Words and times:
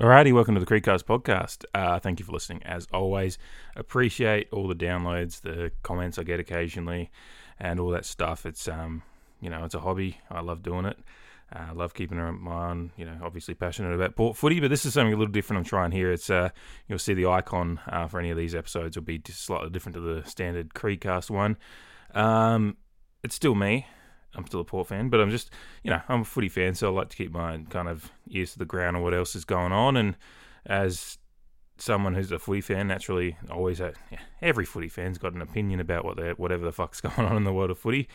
Alrighty, 0.00 0.32
welcome 0.32 0.54
to 0.54 0.60
the 0.60 0.66
Creekcast 0.66 1.04
podcast. 1.04 1.66
Uh, 1.74 1.98
thank 1.98 2.20
you 2.20 2.24
for 2.24 2.32
listening. 2.32 2.62
As 2.62 2.88
always, 2.90 3.36
appreciate 3.76 4.48
all 4.50 4.66
the 4.66 4.74
downloads, 4.74 5.42
the 5.42 5.72
comments 5.82 6.18
I 6.18 6.22
get 6.22 6.40
occasionally, 6.40 7.10
and 7.58 7.78
all 7.78 7.90
that 7.90 8.06
stuff. 8.06 8.46
It's 8.46 8.66
um, 8.66 9.02
you 9.42 9.50
know, 9.50 9.62
it's 9.62 9.74
a 9.74 9.80
hobby. 9.80 10.18
I 10.30 10.40
love 10.40 10.62
doing 10.62 10.86
it. 10.86 10.98
Uh, 11.54 11.66
I 11.68 11.72
love 11.72 11.92
keeping 11.92 12.18
eye 12.18 12.28
on. 12.28 12.92
You 12.96 13.04
know, 13.04 13.18
obviously 13.22 13.52
passionate 13.52 13.92
about 13.92 14.16
port 14.16 14.38
footy, 14.38 14.58
but 14.58 14.70
this 14.70 14.86
is 14.86 14.94
something 14.94 15.12
a 15.12 15.18
little 15.18 15.30
different. 15.30 15.58
I'm 15.58 15.64
trying 15.64 15.90
here. 15.90 16.10
It's 16.10 16.30
uh, 16.30 16.48
you'll 16.88 16.98
see 16.98 17.12
the 17.12 17.26
icon 17.26 17.78
uh, 17.86 18.06
for 18.08 18.18
any 18.20 18.30
of 18.30 18.38
these 18.38 18.54
episodes 18.54 18.96
will 18.96 19.04
be 19.04 19.20
slightly 19.28 19.68
different 19.68 19.96
to 19.96 20.00
the 20.00 20.26
standard 20.26 20.72
Creekcast 20.72 21.28
one. 21.28 21.58
Um, 22.14 22.78
it's 23.22 23.34
still 23.34 23.54
me. 23.54 23.86
I'm 24.34 24.46
still 24.46 24.60
a 24.60 24.64
Port 24.64 24.88
fan, 24.88 25.08
but 25.08 25.20
I'm 25.20 25.30
just, 25.30 25.50
you 25.82 25.90
know, 25.90 26.00
I'm 26.08 26.20
a 26.20 26.24
footy 26.24 26.48
fan, 26.48 26.74
so 26.74 26.88
I 26.88 26.96
like 26.96 27.08
to 27.10 27.16
keep 27.16 27.32
my 27.32 27.58
kind 27.70 27.88
of 27.88 28.10
ears 28.28 28.52
to 28.52 28.58
the 28.58 28.64
ground 28.64 28.96
on 28.96 29.02
what 29.02 29.14
else 29.14 29.34
is 29.34 29.44
going 29.44 29.72
on. 29.72 29.96
And 29.96 30.16
as 30.66 31.18
someone 31.78 32.14
who's 32.14 32.30
a 32.30 32.38
footy 32.38 32.60
fan, 32.60 32.88
naturally, 32.88 33.36
always 33.50 33.80
yeah, 33.80 33.92
every 34.40 34.64
footy 34.64 34.88
fan's 34.88 35.18
got 35.18 35.32
an 35.32 35.42
opinion 35.42 35.80
about 35.80 36.04
what 36.04 36.16
they 36.16 36.30
whatever 36.30 36.64
the 36.64 36.72
fuck's 36.72 37.00
going 37.00 37.26
on 37.28 37.36
in 37.36 37.44
the 37.44 37.52
world 37.52 37.70
of 37.70 37.78
footy. 37.78 38.08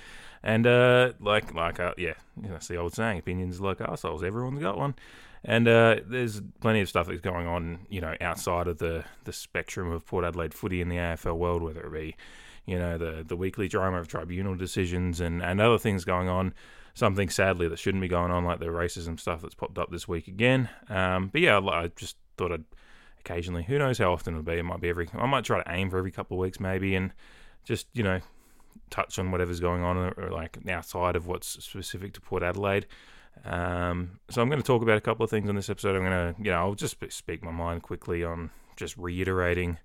And 0.44 0.68
uh, 0.68 1.14
like, 1.20 1.54
like, 1.54 1.80
uh, 1.80 1.94
yeah, 1.98 2.14
that's 2.38 2.68
the 2.68 2.78
old 2.78 2.94
saying: 2.94 3.20
opinions 3.20 3.60
like 3.60 3.82
assholes. 3.82 4.24
Everyone's 4.24 4.62
got 4.62 4.78
one. 4.78 4.96
And 5.48 5.68
uh, 5.68 5.98
there's 6.08 6.42
plenty 6.60 6.82
of 6.82 6.90
stuff 6.90 7.06
that's 7.06 7.22
going 7.22 7.46
on, 7.46 7.86
you 7.88 8.02
know, 8.02 8.16
outside 8.20 8.68
of 8.68 8.80
the 8.80 9.04
the 9.26 9.34
spectrum 9.34 9.92
of 9.92 10.06
Port 10.06 10.26
Adelaide 10.26 10.54
footy 10.54 10.82
in 10.82 10.90
the 10.90 10.96
AFL 10.96 11.38
world, 11.38 11.62
whether 11.62 11.86
it 11.86 11.94
be 11.94 12.16
you 12.66 12.80
know, 12.80 12.98
the, 12.98 13.24
the 13.28 13.36
weekly 13.36 13.68
drama 13.68 13.98
of 13.98 14.08
tribunal 14.08 14.56
decisions 14.56 15.20
and, 15.20 15.42
and 15.42 15.62
other 15.62 15.78
things 15.78 16.06
going 16.06 16.30
on. 16.30 16.54
Something 16.94 17.30
sadly 17.30 17.68
that 17.68 17.78
shouldn't 17.78 18.02
be 18.02 18.08
going 18.08 18.32
on, 18.32 18.46
like 18.46 18.60
the 18.60 18.68
racism 18.68 19.20
stuff 19.20 19.42
that's 19.42 19.54
popped 19.54 19.78
up 19.78 19.92
this 19.92 20.08
week 20.08 20.28
again. 20.30 20.70
Um, 20.90 21.28
but 21.28 21.42
yeah, 21.42 21.60
I 21.60 21.92
just 21.96 22.16
thought 22.38 22.54
I'd 22.54 22.64
occasionally, 23.20 23.64
who 23.64 23.78
knows 23.78 23.98
how 23.98 24.14
often 24.14 24.34
it'll 24.34 24.44
be. 24.44 24.54
It 24.54 24.64
might 24.64 24.80
be 24.80 24.90
every, 24.90 25.10
I 25.14 25.26
might 25.26 25.44
try 25.44 25.62
to 25.62 25.72
aim 25.72 25.90
for 25.90 25.98
every 25.98 26.12
couple 26.12 26.38
of 26.38 26.42
weeks 26.42 26.60
maybe 26.60 26.96
and 26.96 27.12
just, 27.66 27.88
you 27.94 28.04
know, 28.04 28.22
touch 28.92 29.20
on 29.20 29.32
whatever's 29.32 29.60
going 29.60 29.84
on 29.84 29.98
or, 29.98 30.30
like 30.32 30.58
outside 30.70 31.16
of 31.16 31.28
what's 31.28 31.64
specific 31.64 32.14
to 32.14 32.22
Port 32.22 32.44
Adelaide. 32.44 32.86
Um, 33.44 34.20
so 34.30 34.42
I'm 34.42 34.48
going 34.48 34.62
to 34.62 34.66
talk 34.66 34.82
about 34.82 34.98
a 34.98 35.02
couple 35.02 35.24
of 35.26 35.30
things 35.30 35.50
on 35.50 35.56
this 35.56 35.70
episode. 35.70 35.98
I'm 35.98 36.06
going 36.06 36.34
to, 36.34 36.42
you 36.42 36.52
know, 36.52 36.60
I'll 36.60 36.76
just 36.76 36.96
speak 37.10 37.44
my 37.44 37.52
mind 37.52 37.84
quickly 37.84 38.24
on 38.24 38.52
just 38.78 38.96
reiterating 38.96 39.80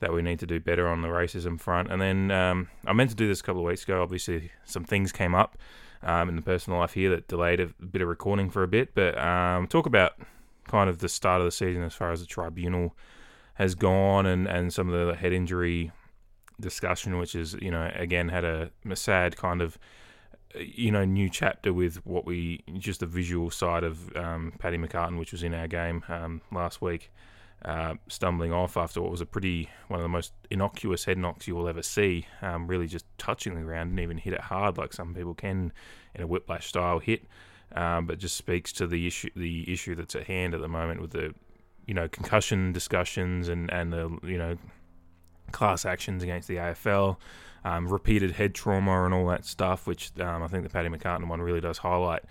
that 0.00 0.12
we 0.12 0.22
need 0.22 0.38
to 0.38 0.46
do 0.46 0.60
better 0.60 0.88
on 0.88 1.02
the 1.02 1.08
racism 1.08 1.60
front. 1.60 1.90
And 1.90 2.00
then 2.00 2.30
um, 2.30 2.68
I 2.86 2.92
meant 2.92 3.10
to 3.10 3.16
do 3.16 3.26
this 3.26 3.40
a 3.40 3.42
couple 3.42 3.62
of 3.62 3.66
weeks 3.66 3.82
ago. 3.82 4.02
Obviously, 4.02 4.50
some 4.64 4.84
things 4.84 5.12
came 5.12 5.34
up 5.34 5.58
um, 6.02 6.28
in 6.28 6.36
the 6.36 6.42
personal 6.42 6.78
life 6.78 6.94
here 6.94 7.10
that 7.10 7.28
delayed 7.28 7.60
a 7.60 7.66
bit 7.66 8.02
of 8.02 8.08
recording 8.08 8.50
for 8.50 8.62
a 8.62 8.68
bit. 8.68 8.94
But 8.94 9.18
um, 9.18 9.66
talk 9.66 9.86
about 9.86 10.12
kind 10.68 10.88
of 10.88 10.98
the 10.98 11.08
start 11.08 11.40
of 11.40 11.46
the 11.46 11.50
season 11.50 11.82
as 11.82 11.94
far 11.94 12.12
as 12.12 12.20
the 12.20 12.26
tribunal 12.26 12.96
has 13.54 13.74
gone 13.74 14.26
and, 14.26 14.46
and 14.46 14.72
some 14.72 14.88
of 14.88 15.06
the 15.06 15.14
head 15.14 15.32
injury 15.32 15.90
discussion, 16.60 17.18
which 17.18 17.34
is, 17.34 17.54
you 17.54 17.70
know, 17.70 17.90
again, 17.94 18.28
had 18.28 18.44
a, 18.44 18.70
a 18.88 18.96
sad 18.96 19.36
kind 19.36 19.62
of 19.62 19.78
you 20.54 20.90
know, 20.90 21.04
new 21.04 21.28
chapter 21.28 21.74
with 21.74 22.04
what 22.06 22.24
we 22.24 22.62
just 22.78 23.00
the 23.00 23.06
visual 23.06 23.50
side 23.50 23.84
of 23.84 24.16
um, 24.16 24.52
Paddy 24.58 24.78
McCartin, 24.78 25.18
which 25.18 25.30
was 25.30 25.42
in 25.42 25.52
our 25.52 25.68
game 25.68 26.02
um, 26.08 26.40
last 26.50 26.80
week 26.80 27.10
uh, 27.64 27.94
stumbling 28.08 28.52
off 28.52 28.76
after 28.76 29.00
what 29.00 29.10
was 29.10 29.20
a 29.20 29.26
pretty 29.26 29.68
one 29.88 29.98
of 29.98 30.04
the 30.04 30.08
most 30.08 30.32
innocuous 30.50 31.04
head 31.04 31.18
knocks 31.18 31.48
you 31.48 31.56
will 31.56 31.68
ever 31.68 31.82
see. 31.82 32.26
Um, 32.40 32.68
really 32.68 32.86
just 32.86 33.04
touching 33.18 33.54
the 33.54 33.62
ground, 33.62 33.90
and 33.90 34.00
even 34.00 34.18
hit 34.18 34.32
it 34.32 34.42
hard 34.42 34.78
like 34.78 34.92
some 34.92 35.14
people 35.14 35.34
can 35.34 35.72
in 36.14 36.22
a 36.22 36.26
whiplash 36.26 36.68
style 36.68 36.98
hit. 37.00 37.24
Um, 37.74 38.06
but 38.06 38.18
just 38.18 38.36
speaks 38.36 38.72
to 38.74 38.86
the 38.86 39.06
issue 39.06 39.30
the 39.34 39.70
issue 39.70 39.94
that's 39.94 40.14
at 40.14 40.24
hand 40.24 40.54
at 40.54 40.60
the 40.60 40.68
moment 40.68 41.00
with 41.00 41.10
the 41.10 41.34
you 41.86 41.94
know 41.94 42.08
concussion 42.08 42.72
discussions 42.72 43.48
and 43.48 43.70
and 43.72 43.92
the 43.92 44.16
you 44.22 44.38
know 44.38 44.56
class 45.50 45.84
actions 45.84 46.22
against 46.22 46.48
the 46.48 46.56
AFL. 46.56 47.16
Um, 47.64 47.88
repeated 47.88 48.30
head 48.30 48.54
trauma 48.54 49.04
and 49.04 49.12
all 49.12 49.26
that 49.26 49.44
stuff, 49.44 49.86
which 49.86 50.12
um, 50.20 50.44
I 50.44 50.46
think 50.46 50.62
the 50.62 50.70
Paddy 50.70 50.88
McCartin 50.88 51.26
one 51.26 51.42
really 51.42 51.60
does 51.60 51.78
highlight 51.78 52.22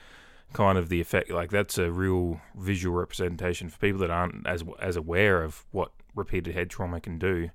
kind 0.54 0.78
of 0.78 0.90
the 0.90 1.02
effect. 1.02 1.30
Like 1.30 1.50
that's 1.50 1.78
a 1.78 1.92
real 1.92 2.42
visual 2.56 2.96
representation 2.96 3.70
for 3.70 3.78
people 3.78 4.00
that 4.00 4.12
aren't 4.12 4.48
as 4.48 4.64
as 4.80 4.96
aware 4.96 5.44
of 5.44 5.66
what 5.72 5.92
repeated 6.16 6.54
head 6.54 6.70
trauma 6.70 7.00
can 7.00 7.20
do. 7.20 7.50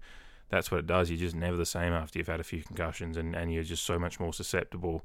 That's 0.48 0.70
what 0.70 0.78
it 0.78 0.86
does. 0.86 1.10
You're 1.10 1.18
just 1.18 1.34
never 1.34 1.56
the 1.56 1.66
same 1.66 1.92
after 1.92 2.18
you've 2.18 2.28
had 2.28 2.40
a 2.40 2.44
few 2.44 2.62
concussions, 2.62 3.16
and, 3.16 3.34
and 3.34 3.52
you're 3.52 3.62
just 3.62 3.84
so 3.84 3.98
much 3.98 4.20
more 4.20 4.34
susceptible 4.34 5.04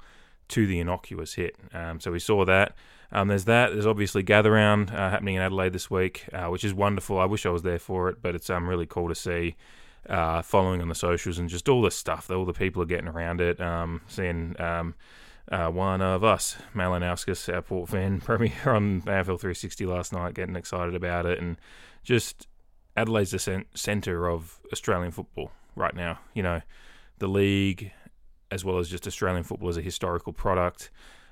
to 0.49 0.67
the 0.67 0.79
innocuous 0.79 1.35
hit. 1.35 1.55
Um, 1.73 1.99
so 1.99 2.11
we 2.11 2.19
saw 2.19 2.45
that. 2.45 2.75
Um, 3.11 3.29
there's 3.29 3.45
that. 3.45 3.71
There's 3.71 3.85
obviously 3.85 4.23
gather 4.23 4.51
round 4.51 4.91
uh, 4.91 5.09
happening 5.09 5.35
in 5.35 5.41
Adelaide 5.41 5.71
this 5.73 5.89
week, 5.89 6.25
uh, 6.33 6.47
which 6.47 6.65
is 6.65 6.73
wonderful. 6.73 7.17
I 7.17 7.25
wish 7.25 7.45
I 7.45 7.49
was 7.49 7.63
there 7.63 7.79
for 7.79 8.09
it, 8.09 8.21
but 8.21 8.35
it's 8.35 8.49
um 8.49 8.67
really 8.67 8.85
cool 8.85 9.07
to 9.07 9.15
see. 9.15 9.55
Uh, 10.09 10.41
following 10.41 10.81
on 10.81 10.87
the 10.87 10.95
socials 10.95 11.37
and 11.37 11.49
just 11.49 11.67
all 11.67 11.81
the 11.81 11.91
stuff 11.91 12.27
that 12.27 12.35
all 12.35 12.45
the 12.45 12.53
people 12.53 12.81
are 12.81 12.85
getting 12.85 13.09
around 13.09 13.41
it. 13.41 13.59
Um, 13.59 14.01
seeing 14.07 14.55
um, 14.57 14.95
uh, 15.51 15.69
one 15.69 16.01
of 16.01 16.23
us, 16.23 16.57
Malinauskas, 16.75 17.53
our 17.53 17.61
Port 17.61 17.89
fan, 17.89 18.19
premier 18.21 18.51
on 18.65 19.01
AFL 19.01 19.39
360 19.39 19.85
last 19.85 20.13
night, 20.13 20.33
getting 20.33 20.55
excited 20.55 20.95
about 20.95 21.25
it, 21.25 21.39
and 21.39 21.57
just 22.03 22.47
Adelaide's 22.95 23.31
the 23.31 23.65
centre 23.73 24.29
of 24.29 24.59
Australian 24.71 25.11
football 25.11 25.51
right 25.75 25.95
now. 25.95 26.19
You 26.33 26.43
know, 26.43 26.61
the 27.19 27.27
league, 27.27 27.91
as 28.51 28.65
well 28.65 28.79
as 28.79 28.89
just 28.89 29.07
Australian 29.07 29.43
football 29.43 29.69
as 29.69 29.77
a 29.77 29.81
historical 29.81 30.33
product. 30.33 30.89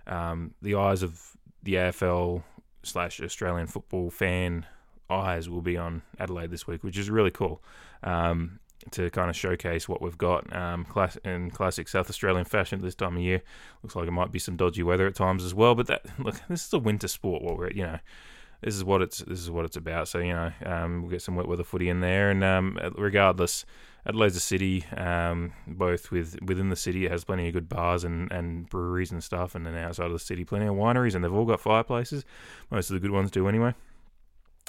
Um, 0.08 0.54
the 0.62 0.76
eyes 0.76 1.02
of 1.02 1.36
the 1.64 1.74
AFL 1.74 2.44
slash 2.84 3.20
Australian 3.20 3.68
football 3.68 4.10
fan 4.10 4.66
eyes 5.10 5.50
will 5.50 5.62
be 5.62 5.78
on 5.78 6.04
Adelaide 6.20 6.52
this 6.52 6.68
week, 6.68 6.84
which 6.84 6.98
is 6.98 7.10
really 7.10 7.32
cool. 7.32 7.62
Um, 8.04 8.60
to 8.92 9.10
kind 9.10 9.30
of 9.30 9.36
showcase 9.36 9.90
what 9.90 10.02
we've 10.02 10.18
got 10.18 10.54
um, 10.56 10.86
class- 10.86 11.18
in 11.24 11.52
classic 11.52 11.88
South 11.88 12.10
Australian 12.10 12.46
fashion 12.46 12.82
this 12.82 12.96
time 12.96 13.18
of 13.18 13.22
year. 13.22 13.42
Looks 13.84 13.96
like 13.96 14.08
it 14.08 14.12
might 14.12 14.32
be 14.32 14.40
some 14.40 14.56
dodgy 14.56 14.84
weather 14.84 15.08
at 15.08 15.16
times 15.16 15.44
as 15.44 15.54
well, 15.54 15.76
but 15.76 15.88
that 15.88 16.06
look, 16.20 16.42
this 16.50 16.66
is 16.66 16.74
a 16.74 16.80
winter 16.80 17.08
sport. 17.08 17.42
What 17.42 17.58
we're 17.58 17.72
you 17.72 17.84
know, 17.84 18.00
this 18.62 18.76
is 18.76 18.84
what 18.84 19.02
it's 19.02 19.20
this 19.20 19.40
is 19.40 19.50
what 19.50 19.66
it's 19.66 19.78
about. 19.78 20.08
So 20.08 20.20
you 20.20 20.34
know, 20.34 20.52
um, 20.66 21.02
we'll 21.02 21.12
get 21.12 21.22
some 21.22 21.36
wet 21.36 21.48
weather 21.48 21.64
footy 21.64 21.90
in 21.90 22.02
there, 22.02 22.30
and 22.30 22.44
um, 22.44 22.80
regardless, 22.96 23.66
Adelaide's 24.06 24.36
a 24.36 24.42
city. 24.42 24.86
Um, 24.96 25.54
both 25.68 26.12
with 26.12 26.38
within 26.42 26.70
the 26.70 26.76
city, 26.76 27.06
it 27.06 27.12
has 27.12 27.24
plenty 27.24 27.48
of 27.48 27.54
good 27.54 27.70
bars 27.70 28.04
and, 28.04 28.32
and 28.32 28.70
breweries 28.70 29.12
and 29.12 29.24
stuff, 29.24 29.56
and 29.56 29.66
then 29.66 29.76
outside 29.76 30.08
of 30.08 30.14
the 30.14 30.20
city, 30.20 30.46
plenty 30.46 30.68
of 30.68 30.76
wineries, 30.76 31.16
and 31.16 31.24
they've 31.24 31.34
all 31.34 31.46
got 31.46 31.60
fireplaces. 31.60 32.24
Most 32.72 32.90
of 32.90 32.94
the 32.94 33.00
good 33.00 33.12
ones 33.12 33.32
do 33.32 33.48
anyway 33.48 33.74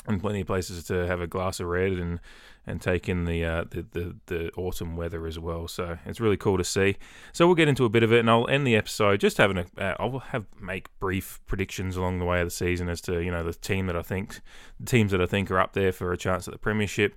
and 0.06 0.20
plenty 0.20 0.40
of 0.40 0.46
places 0.46 0.84
to 0.84 1.06
have 1.06 1.20
a 1.20 1.26
glass 1.26 1.60
of 1.60 1.66
red 1.66 1.92
and 1.92 2.20
and 2.68 2.82
take 2.82 3.08
in 3.08 3.26
the, 3.26 3.44
uh, 3.44 3.64
the, 3.70 3.86
the 3.92 4.16
the 4.26 4.52
autumn 4.54 4.96
weather 4.96 5.24
as 5.26 5.38
well. 5.38 5.68
So 5.68 5.98
it's 6.04 6.20
really 6.20 6.36
cool 6.36 6.58
to 6.58 6.64
see. 6.64 6.96
So 7.32 7.46
we'll 7.46 7.54
get 7.54 7.68
into 7.68 7.84
a 7.84 7.88
bit 7.88 8.02
of 8.02 8.12
it, 8.12 8.18
and 8.18 8.28
I'll 8.28 8.48
end 8.48 8.66
the 8.66 8.74
episode 8.74 9.20
just 9.20 9.38
having 9.38 9.58
a. 9.58 9.66
Uh, 9.78 9.94
I'll 10.00 10.18
have 10.18 10.46
make 10.60 10.88
brief 10.98 11.40
predictions 11.46 11.96
along 11.96 12.18
the 12.18 12.24
way 12.24 12.40
of 12.40 12.46
the 12.48 12.50
season 12.50 12.88
as 12.88 13.00
to 13.02 13.20
you 13.20 13.30
know 13.30 13.44
the 13.44 13.52
team 13.52 13.86
that 13.86 13.96
I 13.96 14.02
think 14.02 14.40
the 14.80 14.86
teams 14.86 15.12
that 15.12 15.20
I 15.20 15.26
think 15.26 15.50
are 15.50 15.60
up 15.60 15.74
there 15.74 15.92
for 15.92 16.12
a 16.12 16.16
chance 16.16 16.48
at 16.48 16.52
the 16.52 16.58
premiership. 16.58 17.14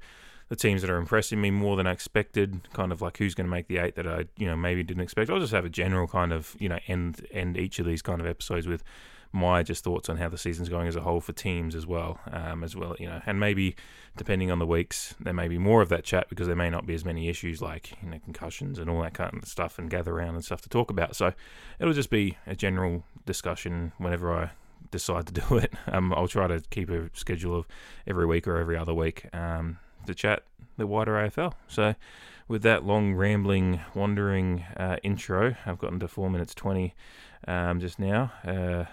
The 0.50 0.56
teams 0.56 0.82
that 0.82 0.90
are 0.90 0.98
impressing 0.98 1.40
me 1.40 1.52
more 1.52 1.78
than 1.78 1.86
I 1.86 1.92
expected, 1.92 2.68
kind 2.74 2.92
of 2.92 3.04
like 3.04 3.18
who's 3.18 3.36
going 3.36 3.46
to 3.46 3.52
make 3.52 3.68
the 3.68 3.78
eight 3.78 3.94
that 3.98 4.08
I, 4.08 4.26
you 4.36 4.48
know, 4.48 4.56
maybe 4.56 4.82
didn't 4.82 5.04
expect. 5.04 5.30
I'll 5.30 5.40
just 5.40 5.54
have 5.54 5.64
a 5.64 5.70
general 5.70 6.08
kind 6.08 6.34
of, 6.34 6.56
you 6.58 6.68
know, 6.68 6.80
end 6.88 7.28
end 7.32 7.56
each 7.56 7.78
of 7.78 7.86
these 7.86 8.02
kind 8.02 8.20
of 8.20 8.26
episodes 8.26 8.66
with 8.66 8.84
my 9.32 9.62
just 9.64 9.84
thoughts 9.84 10.10
on 10.10 10.18
how 10.18 10.28
the 10.28 10.38
season's 10.38 10.70
going 10.70 10.88
as 10.88 10.96
a 10.96 11.02
whole 11.02 11.22
for 11.22 11.34
teams 11.34 11.76
as 11.76 11.86
well, 11.86 12.20
um, 12.32 12.64
as 12.64 12.76
well, 12.76 12.96
you 13.00 13.06
know, 13.06 13.22
and 13.26 13.40
maybe 13.40 13.76
depending 14.18 14.50
on 14.52 14.60
the 14.60 14.66
weeks, 14.66 15.16
there 15.20 15.34
may 15.34 15.48
be 15.48 15.58
more 15.58 15.82
of 15.82 15.90
that 15.90 16.04
chat 16.04 16.28
because 16.30 16.48
there 16.48 16.56
may 16.56 16.70
not 16.70 16.86
be 16.86 16.94
as 16.94 17.06
many 17.06 17.30
issues 17.30 17.62
like 17.62 17.94
you 18.02 18.10
know 18.10 18.20
concussions 18.20 18.80
and 18.80 18.90
all 18.90 19.02
that 19.02 19.14
kind 19.14 19.34
of 19.36 19.48
stuff 19.48 19.78
and 19.78 19.90
gather 19.90 20.12
around 20.14 20.36
and 20.36 20.44
stuff 20.44 20.62
to 20.62 20.70
talk 20.70 20.90
about. 20.90 21.16
So 21.16 21.34
it'll 21.80 21.94
just 21.94 22.10
be 22.10 22.38
a 22.48 22.56
general 22.56 23.04
discussion 23.26 23.92
whenever 23.98 24.34
I 24.34 24.52
decide 24.92 25.28
to 25.28 25.34
do 25.50 25.58
it. 25.58 25.74
Um, 25.88 26.14
I'll 26.14 26.28
try 26.28 26.48
to 26.48 26.62
keep 26.70 26.90
a 26.90 27.10
schedule 27.14 27.56
of 27.56 27.68
every 28.08 28.26
week 28.26 28.48
or 28.48 28.58
every 28.58 28.78
other 28.78 28.94
week 28.94 29.28
um, 29.34 29.78
to 30.08 30.16
chat 30.16 30.44
the 30.78 30.88
wider 30.88 31.14
AFL. 31.14 31.54
So 31.68 31.96
with 32.48 32.64
that 32.64 32.84
long 32.84 33.14
rambling 33.14 33.80
wandering 33.94 34.66
uh, 34.76 34.98
intro, 35.04 35.56
I've 35.66 35.78
gotten 35.78 36.00
to 36.00 36.08
four 36.08 36.30
minutes 36.30 36.56
twenty 36.56 36.96
um, 37.48 37.80
just 37.80 38.00
now. 38.00 38.32
Uh, 38.44 38.86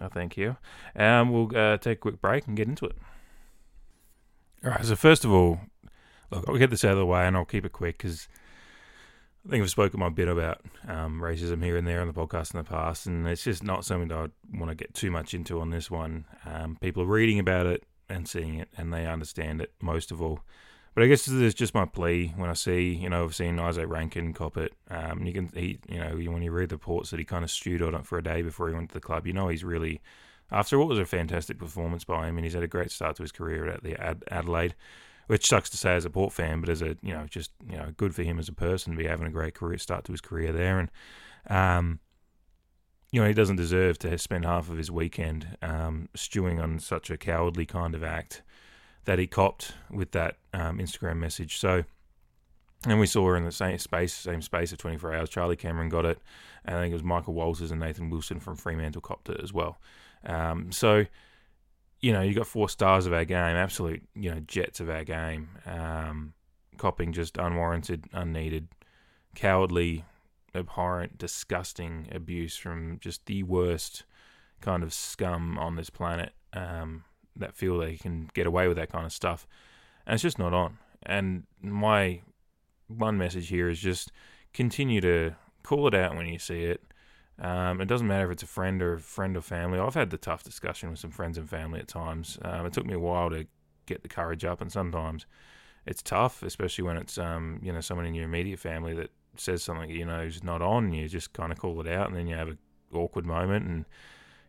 Oh, 0.00 0.08
thank 0.08 0.36
you. 0.36 0.56
Um, 0.96 1.30
we'll 1.30 1.56
uh, 1.56 1.76
take 1.76 1.98
a 1.98 2.00
quick 2.00 2.20
break 2.20 2.46
and 2.46 2.56
get 2.56 2.68
into 2.68 2.86
it. 2.86 2.96
All 4.64 4.70
right. 4.70 4.84
So 4.84 4.96
first 4.96 5.24
of 5.24 5.32
all, 5.32 5.60
look, 6.30 6.44
I'll 6.48 6.56
get 6.56 6.70
this 6.70 6.84
out 6.84 6.92
of 6.92 6.98
the 6.98 7.06
way, 7.06 7.26
and 7.26 7.36
I'll 7.36 7.44
keep 7.44 7.64
it 7.64 7.72
quick 7.72 7.98
because 7.98 8.28
I 9.46 9.50
think 9.50 9.62
I've 9.62 9.70
spoken 9.70 10.00
my 10.00 10.08
bit 10.08 10.28
about 10.28 10.60
um, 10.86 11.20
racism 11.20 11.62
here 11.62 11.76
and 11.76 11.86
there 11.86 12.00
on 12.00 12.06
the 12.06 12.12
podcast 12.12 12.54
in 12.54 12.58
the 12.58 12.64
past, 12.64 13.06
and 13.06 13.26
it's 13.26 13.44
just 13.44 13.62
not 13.62 13.84
something 13.84 14.08
that 14.08 14.16
I 14.16 14.56
want 14.56 14.70
to 14.70 14.76
get 14.76 14.94
too 14.94 15.10
much 15.10 15.34
into 15.34 15.60
on 15.60 15.70
this 15.70 15.90
one. 15.90 16.26
Um, 16.46 16.78
people 16.80 17.02
are 17.02 17.06
reading 17.06 17.38
about 17.38 17.66
it 17.66 17.84
and 18.08 18.28
seeing 18.28 18.54
it, 18.54 18.68
and 18.76 18.92
they 18.92 19.06
understand 19.06 19.60
it 19.60 19.72
most 19.80 20.12
of 20.12 20.22
all. 20.22 20.40
But 20.94 21.04
I 21.04 21.06
guess 21.06 21.24
this 21.24 21.34
is 21.34 21.54
just 21.54 21.74
my 21.74 21.86
plea 21.86 22.34
when 22.36 22.50
I 22.50 22.52
see, 22.52 22.92
you 22.92 23.08
know, 23.08 23.24
I've 23.24 23.34
seen 23.34 23.56
Izak 23.56 23.88
Rankine 23.88 24.34
cop 24.34 24.58
it. 24.58 24.74
Um, 24.90 25.24
you 25.24 25.32
can, 25.32 25.50
he, 25.54 25.78
you 25.88 25.98
know, 25.98 26.10
when 26.30 26.42
you 26.42 26.52
read 26.52 26.68
the 26.68 26.74
reports 26.74 27.10
that 27.10 27.18
he 27.18 27.24
kind 27.24 27.44
of 27.44 27.50
stewed 27.50 27.80
on 27.80 27.94
it 27.94 28.06
for 28.06 28.18
a 28.18 28.22
day 28.22 28.42
before 28.42 28.68
he 28.68 28.74
went 28.74 28.90
to 28.90 28.94
the 28.94 29.00
club, 29.00 29.26
you 29.26 29.32
know, 29.32 29.48
he's 29.48 29.64
really 29.64 30.02
after 30.50 30.78
what 30.78 30.88
was 30.88 30.98
a 30.98 31.06
fantastic 31.06 31.58
performance 31.58 32.04
by 32.04 32.28
him, 32.28 32.36
and 32.36 32.44
he's 32.44 32.52
had 32.54 32.62
a 32.62 32.68
great 32.68 32.90
start 32.90 33.16
to 33.16 33.22
his 33.22 33.32
career 33.32 33.66
at 33.68 33.82
the 33.82 33.98
Ad- 33.98 34.22
Adelaide, 34.30 34.74
which 35.26 35.48
sucks 35.48 35.70
to 35.70 35.78
say 35.78 35.94
as 35.94 36.04
a 36.04 36.10
Port 36.10 36.32
fan, 36.32 36.60
but 36.60 36.68
as 36.68 36.82
a 36.82 36.96
you 37.02 37.14
know 37.14 37.26
just 37.28 37.52
you 37.66 37.76
know 37.76 37.92
good 37.96 38.14
for 38.14 38.22
him 38.22 38.38
as 38.38 38.50
a 38.50 38.52
person 38.52 38.92
to 38.92 38.98
be 38.98 39.06
having 39.06 39.26
a 39.26 39.30
great 39.30 39.54
career 39.54 39.78
start 39.78 40.04
to 40.04 40.12
his 40.12 40.20
career 40.20 40.52
there, 40.52 40.78
and 40.78 40.90
um, 41.48 42.00
you 43.10 43.20
know 43.20 43.26
he 43.26 43.32
doesn't 43.32 43.56
deserve 43.56 43.98
to 44.00 44.18
spend 44.18 44.44
half 44.44 44.68
of 44.68 44.76
his 44.76 44.90
weekend 44.90 45.56
um, 45.62 46.10
stewing 46.14 46.60
on 46.60 46.78
such 46.78 47.10
a 47.10 47.16
cowardly 47.16 47.64
kind 47.64 47.94
of 47.94 48.04
act 48.04 48.42
that 49.04 49.18
he 49.18 49.26
copped 49.26 49.74
with 49.90 50.12
that 50.12 50.36
um, 50.52 50.78
Instagram 50.78 51.16
message. 51.16 51.58
So. 51.58 51.84
And 52.84 52.98
we 52.98 53.06
saw 53.06 53.24
her 53.28 53.36
in 53.36 53.44
the 53.44 53.52
same 53.52 53.78
space, 53.78 54.12
same 54.12 54.42
space 54.42 54.72
of 54.72 54.78
24 54.78 55.14
hours, 55.14 55.28
Charlie 55.28 55.54
Cameron 55.54 55.88
got 55.88 56.04
it, 56.04 56.18
and 56.64 56.76
I 56.76 56.80
think 56.80 56.90
it 56.90 56.94
was 56.94 57.04
Michael 57.04 57.32
Walters 57.32 57.70
and 57.70 57.78
Nathan 57.78 58.10
Wilson 58.10 58.40
from 58.40 58.56
Fremantle 58.56 59.00
copped 59.00 59.28
it 59.28 59.40
as 59.40 59.52
well. 59.52 59.78
Um, 60.24 60.72
so, 60.72 61.06
you 62.00 62.12
know, 62.12 62.22
you 62.22 62.34
got 62.34 62.48
four 62.48 62.68
stars 62.68 63.06
of 63.06 63.12
our 63.12 63.24
game, 63.24 63.54
absolute, 63.54 64.02
you 64.16 64.32
know, 64.32 64.40
jets 64.40 64.80
of 64.80 64.90
our 64.90 65.04
game, 65.04 65.50
um, 65.64 66.34
copping 66.76 67.12
just 67.12 67.38
unwarranted, 67.38 68.06
unneeded, 68.12 68.66
cowardly, 69.36 70.04
abhorrent, 70.54 71.18
disgusting 71.18 72.08
abuse 72.12 72.56
from 72.56 72.98
just 73.00 73.26
the 73.26 73.42
worst 73.42 74.04
kind 74.60 74.82
of 74.82 74.92
scum 74.92 75.58
on 75.58 75.76
this 75.76 75.90
planet 75.90 76.32
um, 76.52 77.04
that 77.36 77.54
feel 77.54 77.78
they 77.78 77.96
can 77.96 78.30
get 78.34 78.46
away 78.46 78.68
with 78.68 78.76
that 78.76 78.90
kind 78.90 79.06
of 79.06 79.12
stuff. 79.12 79.46
And 80.06 80.14
it's 80.14 80.22
just 80.22 80.38
not 80.38 80.52
on. 80.52 80.78
And 81.04 81.44
my 81.60 82.22
one 82.88 83.18
message 83.18 83.48
here 83.48 83.68
is 83.68 83.80
just 83.80 84.12
continue 84.52 85.00
to 85.00 85.34
call 85.62 85.86
it 85.86 85.94
out 85.94 86.16
when 86.16 86.26
you 86.26 86.38
see 86.38 86.64
it. 86.64 86.82
Um, 87.38 87.80
it 87.80 87.86
doesn't 87.86 88.06
matter 88.06 88.26
if 88.26 88.32
it's 88.32 88.42
a 88.42 88.46
friend 88.46 88.82
or 88.82 88.94
a 88.94 89.00
friend 89.00 89.36
or 89.36 89.40
family. 89.40 89.78
I've 89.78 89.94
had 89.94 90.10
the 90.10 90.18
tough 90.18 90.42
discussion 90.42 90.90
with 90.90 90.98
some 90.98 91.10
friends 91.10 91.38
and 91.38 91.48
family 91.48 91.80
at 91.80 91.88
times. 91.88 92.38
Um, 92.42 92.66
it 92.66 92.72
took 92.72 92.86
me 92.86 92.94
a 92.94 93.00
while 93.00 93.30
to 93.30 93.46
get 93.86 94.02
the 94.02 94.08
courage 94.08 94.44
up, 94.44 94.60
and 94.60 94.70
sometimes 94.70 95.26
it's 95.86 96.02
tough, 96.02 96.42
especially 96.42 96.84
when 96.84 96.96
it's 96.96 97.18
um, 97.18 97.58
you 97.62 97.72
know 97.72 97.80
someone 97.80 98.06
in 98.06 98.14
your 98.14 98.24
immediate 98.24 98.60
family 98.60 98.94
that 98.94 99.10
says 99.36 99.62
something 99.62 99.90
you 99.90 100.04
know 100.04 100.20
is 100.20 100.44
not 100.44 100.62
on. 100.62 100.92
You 100.92 101.08
just 101.08 101.32
kind 101.32 101.50
of 101.50 101.58
call 101.58 101.80
it 101.80 101.88
out, 101.88 102.08
and 102.08 102.16
then 102.16 102.26
you 102.26 102.36
have 102.36 102.48
an 102.48 102.58
awkward 102.94 103.26
moment, 103.26 103.66
and 103.66 103.84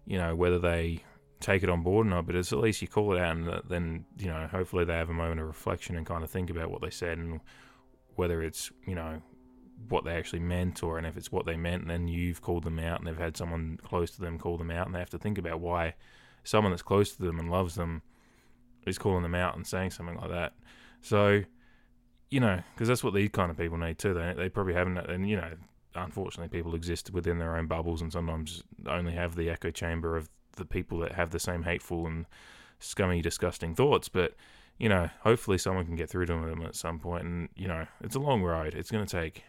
you 0.06 0.18
know 0.18 0.36
whether 0.36 0.60
they 0.60 1.04
take 1.44 1.64
it 1.64 1.70
on 1.70 1.84
board 1.84 2.08
or 2.08 2.10
not. 2.10 2.26
But 2.26 2.36
it's 2.36 2.52
at 2.54 2.60
least 2.60 2.82
you 2.82 2.88
call 2.88 3.14
it 3.14 3.20
out, 3.20 3.36
and 3.36 3.62
then 3.68 4.06
you 4.18 4.28
know 4.28 4.48
hopefully 4.48 4.86
they 4.86 4.94
have 4.94 5.10
a 5.10 5.14
moment 5.14 5.42
of 5.42 5.48
reflection 5.48 5.96
and 5.96 6.06
kind 6.06 6.24
of 6.24 6.30
think 6.30 6.50
about 6.50 6.72
what 6.72 6.82
they 6.82 6.90
said 6.90 7.18
and 7.18 7.42
whether 8.16 8.42
it's 8.42 8.72
you 8.86 8.96
know 8.96 9.22
what 9.90 10.06
they 10.06 10.16
actually 10.16 10.40
meant, 10.40 10.82
or 10.84 10.98
and 10.98 11.06
if 11.06 11.18
it's 11.18 11.32
what 11.32 11.46
they 11.46 11.58
meant, 11.58 11.88
then 11.88 12.08
you've 12.08 12.42
called 12.42 12.64
them 12.64 12.80
out, 12.80 13.00
and 13.00 13.08
they've 13.08 13.18
had 13.18 13.38
someone 13.38 13.78
close 13.84 14.12
to 14.12 14.22
them 14.22 14.40
call 14.40 14.58
them 14.58 14.72
out, 14.72 14.86
and 14.86 14.96
they 14.96 15.00
have 15.00 15.10
to 15.10 15.18
think 15.18 15.38
about 15.38 15.60
why 15.60 15.94
someone 16.44 16.72
that's 16.72 16.82
close 16.82 17.16
to 17.16 17.22
them 17.22 17.40
and 17.40 17.50
loves 17.50 17.76
them 17.76 18.02
is 18.86 18.98
calling 18.98 19.24
them 19.24 19.36
out 19.36 19.56
and 19.56 19.66
saying 19.66 19.92
something 19.92 20.18
like 20.18 20.30
that. 20.30 20.54
So, 21.02 21.44
you 22.30 22.40
know, 22.40 22.62
because 22.74 22.88
that's 22.88 23.04
what 23.04 23.14
these 23.14 23.30
kind 23.30 23.50
of 23.50 23.58
people 23.58 23.78
need 23.78 23.98
too. 23.98 24.14
They 24.14 24.34
they 24.36 24.50
probably 24.50 24.74
haven't, 24.74 24.98
and 24.98 25.28
you 25.30 25.36
know, 25.36 25.52
unfortunately, 25.96 26.56
people 26.56 26.76
exist 26.76 27.12
within 27.12 27.40
their 27.40 27.58
own 27.58 27.68
bubbles, 27.68 28.02
and 28.02 28.12
sometimes 28.12 28.64
only 28.88 29.14
have 29.14 29.36
the 29.36 29.50
echo 29.50 29.72
chamber 29.72 30.16
of 30.16 30.30
the 30.56 30.66
people 30.66 31.00
that 31.00 31.14
have 31.14 31.32
the 31.32 31.40
same 31.40 31.64
hateful 31.64 32.08
and 32.08 32.26
scummy, 32.80 33.22
disgusting 33.22 33.76
thoughts. 33.76 34.10
But 34.10 34.36
you 34.78 34.90
know, 34.90 35.10
hopefully, 35.22 35.58
someone 35.58 35.86
can 35.86 35.96
get 35.96 36.10
through 36.10 36.26
to 36.28 36.34
them 36.34 36.64
at 36.64 36.76
some 36.76 37.00
point. 37.00 37.24
and 37.26 37.50
you 37.56 37.68
know, 37.68 37.86
it's 38.02 38.16
a 38.16 38.20
long 38.20 38.42
road. 38.42 38.74
It's 38.74 38.92
going 38.92 39.06
to 39.06 39.12
take 39.12 39.44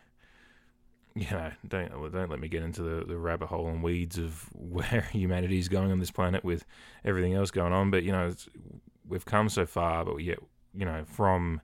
you 1.14 1.30
know, 1.30 1.52
don't 1.66 1.90
don't 2.12 2.30
let 2.30 2.40
me 2.40 2.48
get 2.48 2.62
into 2.62 2.82
the, 2.82 3.04
the 3.04 3.16
rabbit 3.16 3.46
hole 3.46 3.68
and 3.68 3.82
weeds 3.82 4.18
of 4.18 4.48
where 4.52 5.08
humanity 5.12 5.58
is 5.58 5.68
going 5.68 5.92
on 5.92 6.00
this 6.00 6.10
planet 6.10 6.44
with 6.44 6.64
everything 7.04 7.34
else 7.34 7.50
going 7.50 7.72
on. 7.72 7.90
But 7.90 8.02
you 8.02 8.12
know, 8.12 8.34
we've 9.08 9.24
come 9.24 9.48
so 9.48 9.64
far, 9.64 10.04
but 10.04 10.16
yet 10.16 10.38
you 10.74 10.84
know, 10.84 11.04
from 11.04 11.60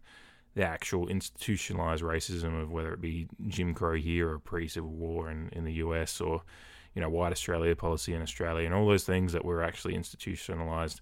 the 0.54 0.64
actual 0.64 1.08
institutionalized 1.08 2.02
racism 2.02 2.60
of 2.60 2.72
whether 2.72 2.92
it 2.92 3.00
be 3.00 3.28
Jim 3.48 3.74
Crow 3.74 3.94
here 3.94 4.30
or 4.30 4.38
pre-Civil 4.38 4.90
War 4.90 5.30
in, 5.30 5.48
in 5.52 5.64
the 5.64 5.74
US 5.74 6.20
or 6.20 6.42
you 6.94 7.02
know 7.02 7.08
white 7.08 7.32
Australia 7.32 7.76
policy 7.76 8.14
in 8.14 8.22
Australia 8.22 8.66
and 8.66 8.74
all 8.74 8.86
those 8.86 9.04
things 9.04 9.32
that 9.32 9.44
were 9.44 9.62
actually 9.62 9.94
institutionalized 9.94 11.00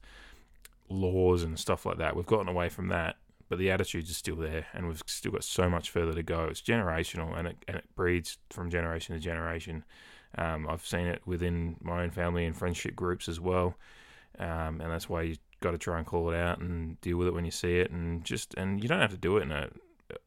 laws 0.88 1.42
and 1.42 1.58
stuff 1.58 1.84
like 1.86 1.98
that. 1.98 2.16
We've 2.16 2.26
gotten 2.26 2.48
away 2.48 2.68
from 2.68 2.88
that 2.88 3.16
but 3.48 3.58
the 3.58 3.70
attitudes 3.70 4.10
are 4.10 4.14
still 4.14 4.36
there, 4.36 4.66
and 4.74 4.86
we've 4.86 5.02
still 5.06 5.32
got 5.32 5.44
so 5.44 5.70
much 5.70 5.90
further 5.90 6.12
to 6.12 6.22
go. 6.22 6.44
It's 6.44 6.60
generational, 6.60 7.36
and 7.36 7.48
it 7.48 7.56
and 7.66 7.76
it 7.78 7.84
breeds 7.94 8.38
from 8.50 8.70
generation 8.70 9.14
to 9.14 9.20
generation. 9.20 9.84
Um, 10.36 10.68
I've 10.68 10.86
seen 10.86 11.06
it 11.06 11.22
within 11.24 11.76
my 11.80 12.02
own 12.02 12.10
family 12.10 12.44
and 12.44 12.56
friendship 12.56 12.94
groups 12.94 13.28
as 13.28 13.40
well, 13.40 13.76
um, 14.38 14.80
and 14.80 14.90
that's 14.90 15.08
why 15.08 15.22
you've 15.22 15.38
got 15.60 15.70
to 15.70 15.78
try 15.78 15.98
and 15.98 16.06
call 16.06 16.30
it 16.30 16.36
out 16.36 16.58
and 16.58 17.00
deal 17.00 17.16
with 17.16 17.28
it 17.28 17.34
when 17.34 17.46
you 17.46 17.50
see 17.50 17.78
it, 17.78 17.90
and 17.90 18.22
just 18.22 18.54
and 18.54 18.82
you 18.82 18.88
don't 18.88 19.00
have 19.00 19.12
to 19.12 19.16
do 19.16 19.38
it 19.38 19.42
in 19.42 19.52
a, 19.52 19.68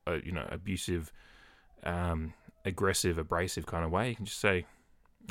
a 0.07 0.17
you 0.23 0.31
know 0.31 0.47
abusive, 0.49 1.11
um, 1.83 2.33
aggressive, 2.65 3.19
abrasive 3.19 3.67
kind 3.67 3.85
of 3.85 3.91
way. 3.91 4.09
You 4.09 4.15
can 4.15 4.25
just 4.25 4.39
say, 4.39 4.65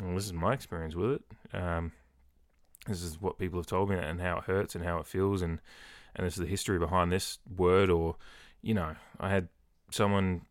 well, 0.01 0.15
"This 0.15 0.25
is 0.25 0.33
my 0.33 0.53
experience 0.53 0.95
with 0.95 1.11
it. 1.11 1.23
Um, 1.53 1.91
this 2.87 3.01
is 3.01 3.19
what 3.21 3.37
people 3.37 3.59
have 3.59 3.67
told 3.67 3.89
me, 3.89 3.97
and 3.97 4.21
how 4.21 4.37
it 4.37 4.43
hurts, 4.45 4.75
and 4.75 4.83
how 4.83 4.99
it 4.99 5.07
feels, 5.07 5.41
and." 5.41 5.59
and 6.15 6.25
this 6.25 6.33
is 6.33 6.41
the 6.41 6.49
history 6.49 6.79
behind 6.79 7.11
this 7.11 7.39
word, 7.57 7.89
or 7.89 8.15
you 8.61 8.73
know, 8.73 8.95
I 9.19 9.29
had 9.29 9.47
someone 9.91 10.41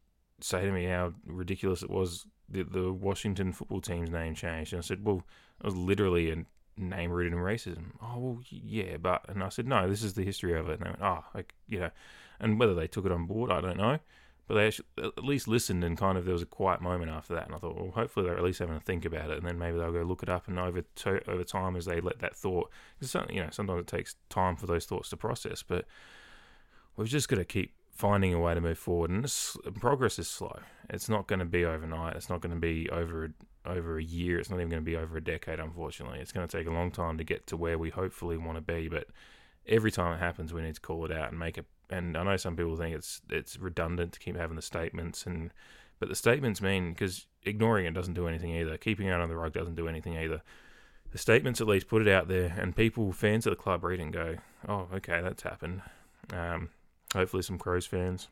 say 0.40 0.62
to 0.62 0.72
me 0.72 0.86
how 0.86 1.12
ridiculous 1.26 1.82
it 1.82 1.90
was 1.90 2.26
that 2.48 2.72
the 2.72 2.92
Washington 2.92 3.52
football 3.52 3.80
team's 3.80 4.10
name 4.10 4.34
changed, 4.34 4.72
and 4.72 4.80
I 4.80 4.82
said, 4.82 5.04
well, 5.04 5.22
it 5.60 5.66
was 5.66 5.76
literally 5.76 6.30
a 6.30 6.44
name 6.76 7.10
rooted 7.10 7.32
in 7.32 7.38
racism. 7.38 7.92
Oh 8.02 8.18
well, 8.18 8.40
yeah, 8.48 8.96
but 8.96 9.24
and 9.28 9.42
I 9.42 9.48
said, 9.50 9.66
no, 9.66 9.88
this 9.88 10.02
is 10.02 10.14
the 10.14 10.24
history 10.24 10.58
of 10.58 10.68
it. 10.68 10.74
And 10.74 10.82
they 10.82 10.90
went, 10.90 11.02
oh, 11.02 11.24
like 11.34 11.54
you 11.68 11.80
know, 11.80 11.90
and 12.40 12.58
whether 12.58 12.74
they 12.74 12.88
took 12.88 13.06
it 13.06 13.12
on 13.12 13.26
board, 13.26 13.50
I 13.50 13.60
don't 13.60 13.76
know. 13.76 13.98
But 14.50 14.56
they 14.56 14.66
actually 14.66 14.86
at 14.98 15.22
least 15.22 15.46
listened 15.46 15.84
and 15.84 15.96
kind 15.96 16.18
of 16.18 16.24
there 16.24 16.32
was 16.32 16.42
a 16.42 16.46
quiet 16.46 16.80
moment 16.80 17.08
after 17.08 17.34
that, 17.34 17.46
and 17.46 17.54
I 17.54 17.58
thought, 17.58 17.76
well, 17.76 17.92
hopefully 17.92 18.26
they're 18.26 18.36
at 18.36 18.42
least 18.42 18.58
having 18.58 18.76
to 18.76 18.84
think 18.84 19.04
about 19.04 19.30
it, 19.30 19.36
and 19.36 19.46
then 19.46 19.60
maybe 19.60 19.78
they'll 19.78 19.92
go 19.92 20.02
look 20.02 20.24
it 20.24 20.28
up, 20.28 20.48
and 20.48 20.58
over 20.58 20.82
over 21.28 21.44
time 21.44 21.76
as 21.76 21.84
they 21.84 22.00
let 22.00 22.18
that 22.18 22.34
thought, 22.34 22.68
because 22.98 23.14
you 23.30 23.40
know 23.40 23.50
sometimes 23.52 23.82
it 23.82 23.86
takes 23.86 24.16
time 24.28 24.56
for 24.56 24.66
those 24.66 24.86
thoughts 24.86 25.08
to 25.10 25.16
process, 25.16 25.62
but 25.62 25.84
we've 26.96 27.06
just 27.06 27.28
got 27.28 27.36
to 27.36 27.44
keep 27.44 27.74
finding 27.92 28.34
a 28.34 28.40
way 28.40 28.52
to 28.52 28.60
move 28.60 28.76
forward, 28.76 29.10
and 29.10 29.22
this, 29.22 29.56
progress 29.78 30.18
is 30.18 30.26
slow. 30.26 30.58
It's 30.88 31.08
not 31.08 31.28
going 31.28 31.38
to 31.38 31.44
be 31.44 31.64
overnight. 31.64 32.16
It's 32.16 32.28
not 32.28 32.40
going 32.40 32.52
to 32.52 32.60
be 32.60 32.90
over 32.90 33.32
over 33.64 33.98
a 33.98 34.02
year. 34.02 34.40
It's 34.40 34.50
not 34.50 34.56
even 34.56 34.68
going 34.68 34.82
to 34.82 34.90
be 34.90 34.96
over 34.96 35.16
a 35.16 35.22
decade. 35.22 35.60
Unfortunately, 35.60 36.18
it's 36.18 36.32
going 36.32 36.48
to 36.48 36.58
take 36.58 36.66
a 36.66 36.72
long 36.72 36.90
time 36.90 37.18
to 37.18 37.24
get 37.24 37.46
to 37.46 37.56
where 37.56 37.78
we 37.78 37.90
hopefully 37.90 38.36
want 38.36 38.56
to 38.56 38.62
be, 38.62 38.88
but 38.88 39.06
every 39.68 39.92
time 39.92 40.12
it 40.12 40.18
happens, 40.18 40.52
we 40.52 40.62
need 40.62 40.74
to 40.74 40.80
call 40.80 41.04
it 41.04 41.12
out 41.12 41.30
and 41.30 41.38
make 41.38 41.56
it 41.56 41.66
and 41.90 42.16
I 42.16 42.22
know 42.22 42.36
some 42.36 42.56
people 42.56 42.76
think 42.76 42.94
it's 42.94 43.20
it's 43.28 43.58
redundant 43.58 44.12
to 44.12 44.20
keep 44.20 44.36
having 44.36 44.56
the 44.56 44.62
statements 44.62 45.26
and 45.26 45.52
but 45.98 46.08
the 46.08 46.16
statements 46.16 46.62
mean 46.62 46.92
because 46.92 47.26
ignoring 47.44 47.86
it 47.86 47.94
doesn't 47.94 48.14
do 48.14 48.26
anything 48.26 48.50
either. 48.50 48.76
Keeping 48.78 49.06
it 49.06 49.12
under 49.12 49.26
the 49.26 49.36
rug 49.36 49.52
doesn't 49.52 49.74
do 49.74 49.86
anything 49.86 50.16
either. 50.16 50.42
The 51.12 51.18
statements 51.18 51.60
at 51.60 51.66
least 51.66 51.88
put 51.88 52.02
it 52.02 52.08
out 52.08 52.28
there, 52.28 52.54
and 52.58 52.74
people, 52.74 53.12
fans 53.12 53.46
of 53.46 53.50
the 53.50 53.62
club, 53.62 53.84
read 53.84 54.00
and 54.00 54.12
go, 54.12 54.36
"Oh, 54.66 54.88
okay, 54.94 55.20
that's 55.20 55.42
happened." 55.42 55.82
Um, 56.32 56.70
hopefully, 57.12 57.42
some 57.42 57.58
Crows 57.58 57.86
fans 57.86 58.28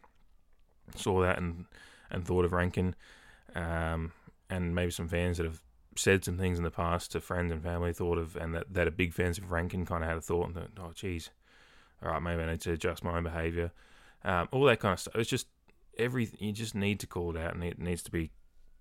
saw 0.95 1.21
that 1.21 1.39
and 1.39 1.67
and 2.11 2.25
thought 2.25 2.45
of 2.45 2.53
Rankine, 2.53 2.95
um, 3.55 4.13
and 4.49 4.75
maybe 4.75 4.91
some 4.91 5.09
fans 5.09 5.37
that 5.37 5.45
have 5.45 5.61
said 5.97 6.25
some 6.25 6.39
things 6.39 6.57
in 6.57 6.65
the 6.65 6.71
past 6.71 7.13
to 7.13 7.21
friends 7.21 7.53
and 7.53 7.63
family 7.63 7.93
thought 7.93 8.17
of, 8.17 8.37
and 8.37 8.55
that, 8.55 8.73
that 8.73 8.87
are 8.87 8.93
big 8.93 9.13
fans 9.13 9.37
of 9.39 9.51
Rankine 9.51 9.85
kind 9.85 10.05
of 10.05 10.09
had 10.09 10.19
a 10.19 10.23
thought 10.23 10.47
and 10.47 10.55
thought, 10.55 10.71
"Oh, 10.79 10.93
geez, 10.95 11.31
all 12.03 12.11
right, 12.11 12.23
maybe 12.23 12.43
I 12.43 12.51
need 12.51 12.61
to 12.63 12.73
adjust 12.73 13.05
my 13.05 13.17
own 13.17 13.25
behaviour, 13.25 13.73
um, 14.25 14.49
all 14.53 14.65
that 14.65 14.81
kind 14.81 14.93
of 14.93 15.01
stuff. 15.01 15.15
It's 15.17 15.31
just 15.31 15.47
everything. 15.99 16.39
You 16.41 16.53
just 16.53 16.75
need 16.75 17.01
to 17.01 17.07
call 17.07 17.35
it 17.37 17.41
out, 17.41 17.55
and 17.55 17.65
it 17.65 17.79
needs 17.79 18.03
to 18.05 18.11
be 18.11 18.31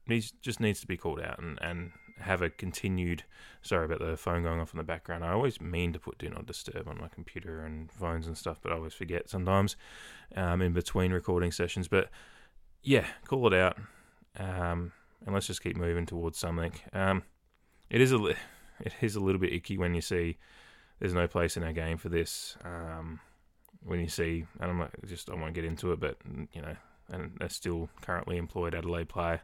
needs 0.07 0.31
just 0.41 0.59
needs 0.59 0.79
to 0.81 0.87
be 0.87 0.97
called 0.97 1.19
out, 1.19 1.39
and 1.39 1.57
and 1.61 1.91
have 2.19 2.41
a 2.41 2.49
continued. 2.49 3.23
Sorry 3.61 3.85
about 3.85 3.99
the 3.99 4.17
phone 4.17 4.43
going 4.43 4.59
off 4.59 4.73
in 4.73 4.77
the 4.77 4.83
background. 4.83 5.23
I 5.23 5.31
always 5.31 5.59
mean 5.61 5.93
to 5.93 5.99
put 5.99 6.17
do 6.17 6.29
not 6.29 6.45
disturb 6.45 6.87
on 6.87 6.99
my 6.99 7.07
computer 7.07 7.65
and 7.65 7.91
phones 7.91 8.27
and 8.27 8.37
stuff, 8.37 8.59
but 8.61 8.71
I 8.71 8.75
always 8.75 8.93
forget 8.93 9.29
sometimes 9.29 9.75
um, 10.35 10.61
in 10.61 10.73
between 10.73 11.11
recording 11.11 11.51
sessions. 11.51 11.87
But 11.87 12.09
yeah, 12.83 13.05
call 13.25 13.51
it 13.53 13.59
out, 13.59 13.77
um, 14.37 14.91
and 15.25 15.33
let's 15.33 15.47
just 15.47 15.63
keep 15.63 15.75
moving 15.75 16.05
towards 16.05 16.37
something. 16.37 16.73
Um, 16.93 17.23
it 17.89 18.01
is 18.01 18.11
a 18.11 18.23
it 18.79 18.93
is 19.01 19.15
a 19.15 19.19
little 19.19 19.41
bit 19.41 19.53
icky 19.53 19.77
when 19.77 19.93
you 19.93 20.01
see 20.01 20.37
there's 20.99 21.13
no 21.13 21.27
place 21.27 21.57
in 21.57 21.63
our 21.63 21.73
game 21.73 21.97
for 21.97 22.09
this. 22.09 22.57
Um, 22.63 23.19
when 23.83 23.99
you 23.99 24.09
see, 24.09 24.45
and 24.59 24.71
I'm 24.71 24.77
not, 24.79 24.91
just 25.05 25.29
I 25.29 25.35
won't 25.35 25.53
get 25.53 25.65
into 25.65 25.91
it, 25.91 25.99
but 25.99 26.17
you 26.53 26.61
know, 26.61 26.75
and 27.09 27.37
a 27.39 27.49
still 27.49 27.89
currently 28.01 28.37
employed 28.37 28.75
Adelaide 28.75 29.09
player. 29.09 29.41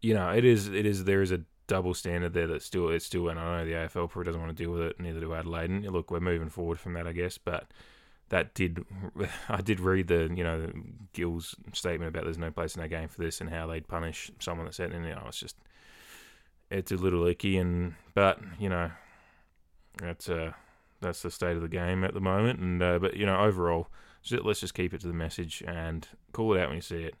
You 0.00 0.14
know, 0.14 0.30
it 0.30 0.44
is 0.44 0.68
it 0.68 0.86
is 0.86 1.04
there 1.04 1.22
is 1.22 1.30
a 1.30 1.42
double 1.66 1.94
standard 1.94 2.32
there 2.32 2.48
that 2.48 2.62
still 2.62 2.88
it's 2.88 3.06
still, 3.06 3.28
and 3.28 3.38
I 3.38 3.58
know 3.58 3.64
the 3.64 3.72
AFL 3.72 4.10
probably 4.10 4.24
doesn't 4.24 4.40
want 4.40 4.56
to 4.56 4.62
deal 4.62 4.72
with 4.72 4.82
it, 4.82 4.98
neither 4.98 5.20
do 5.20 5.34
Adelaide. 5.34 5.70
And 5.70 5.84
look, 5.90 6.10
we're 6.10 6.20
moving 6.20 6.48
forward 6.48 6.80
from 6.80 6.94
that, 6.94 7.06
I 7.06 7.12
guess, 7.12 7.38
but 7.38 7.70
that 8.30 8.54
did 8.54 8.84
I 9.48 9.60
did 9.60 9.80
read 9.80 10.08
the 10.08 10.30
you 10.34 10.42
know 10.42 10.70
Gill's 11.12 11.54
statement 11.74 12.08
about 12.08 12.24
there's 12.24 12.38
no 12.38 12.50
place 12.50 12.74
in 12.74 12.82
our 12.82 12.88
game 12.88 13.08
for 13.08 13.20
this 13.20 13.40
and 13.40 13.50
how 13.50 13.66
they'd 13.66 13.86
punish 13.86 14.30
someone 14.40 14.66
that 14.66 14.74
said, 14.74 14.92
and 14.92 15.04
you 15.04 15.14
know, 15.14 15.24
it's 15.28 15.38
just 15.38 15.56
it's 16.70 16.90
a 16.90 16.96
little 16.96 17.26
icky, 17.26 17.58
and 17.58 17.94
but 18.14 18.40
you 18.58 18.68
know 18.68 18.90
that's 20.00 20.28
uh, 20.28 20.52
that's 21.00 21.22
the 21.22 21.30
state 21.30 21.56
of 21.56 21.62
the 21.62 21.68
game 21.68 22.04
at 22.04 22.14
the 22.14 22.20
moment. 22.20 22.60
And 22.60 22.82
uh, 22.82 22.98
but 22.98 23.16
you 23.16 23.26
know, 23.26 23.40
overall, 23.40 23.88
let's 24.30 24.60
just 24.60 24.74
keep 24.74 24.94
it 24.94 25.00
to 25.02 25.06
the 25.06 25.14
message 25.14 25.62
and 25.66 26.06
call 26.32 26.54
it 26.54 26.60
out 26.60 26.68
when 26.68 26.76
you 26.76 26.82
see 26.82 27.04
it. 27.04 27.14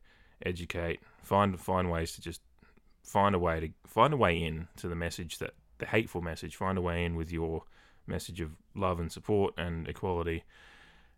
Educate, 0.44 1.00
find 1.22 1.58
find 1.60 1.90
ways 1.90 2.12
to 2.12 2.20
just 2.20 2.40
find 3.02 3.34
a 3.34 3.38
way 3.38 3.60
to 3.60 3.68
find 3.86 4.14
a 4.14 4.16
way 4.16 4.42
in 4.42 4.68
to 4.76 4.88
the 4.88 4.94
message 4.94 5.38
that 5.38 5.52
the 5.78 5.86
hateful 5.86 6.22
message. 6.22 6.56
Find 6.56 6.78
a 6.78 6.82
way 6.82 7.04
in 7.04 7.14
with 7.14 7.30
your 7.30 7.64
message 8.06 8.40
of 8.40 8.52
love 8.74 9.00
and 9.00 9.12
support 9.12 9.52
and 9.58 9.86
equality, 9.86 10.44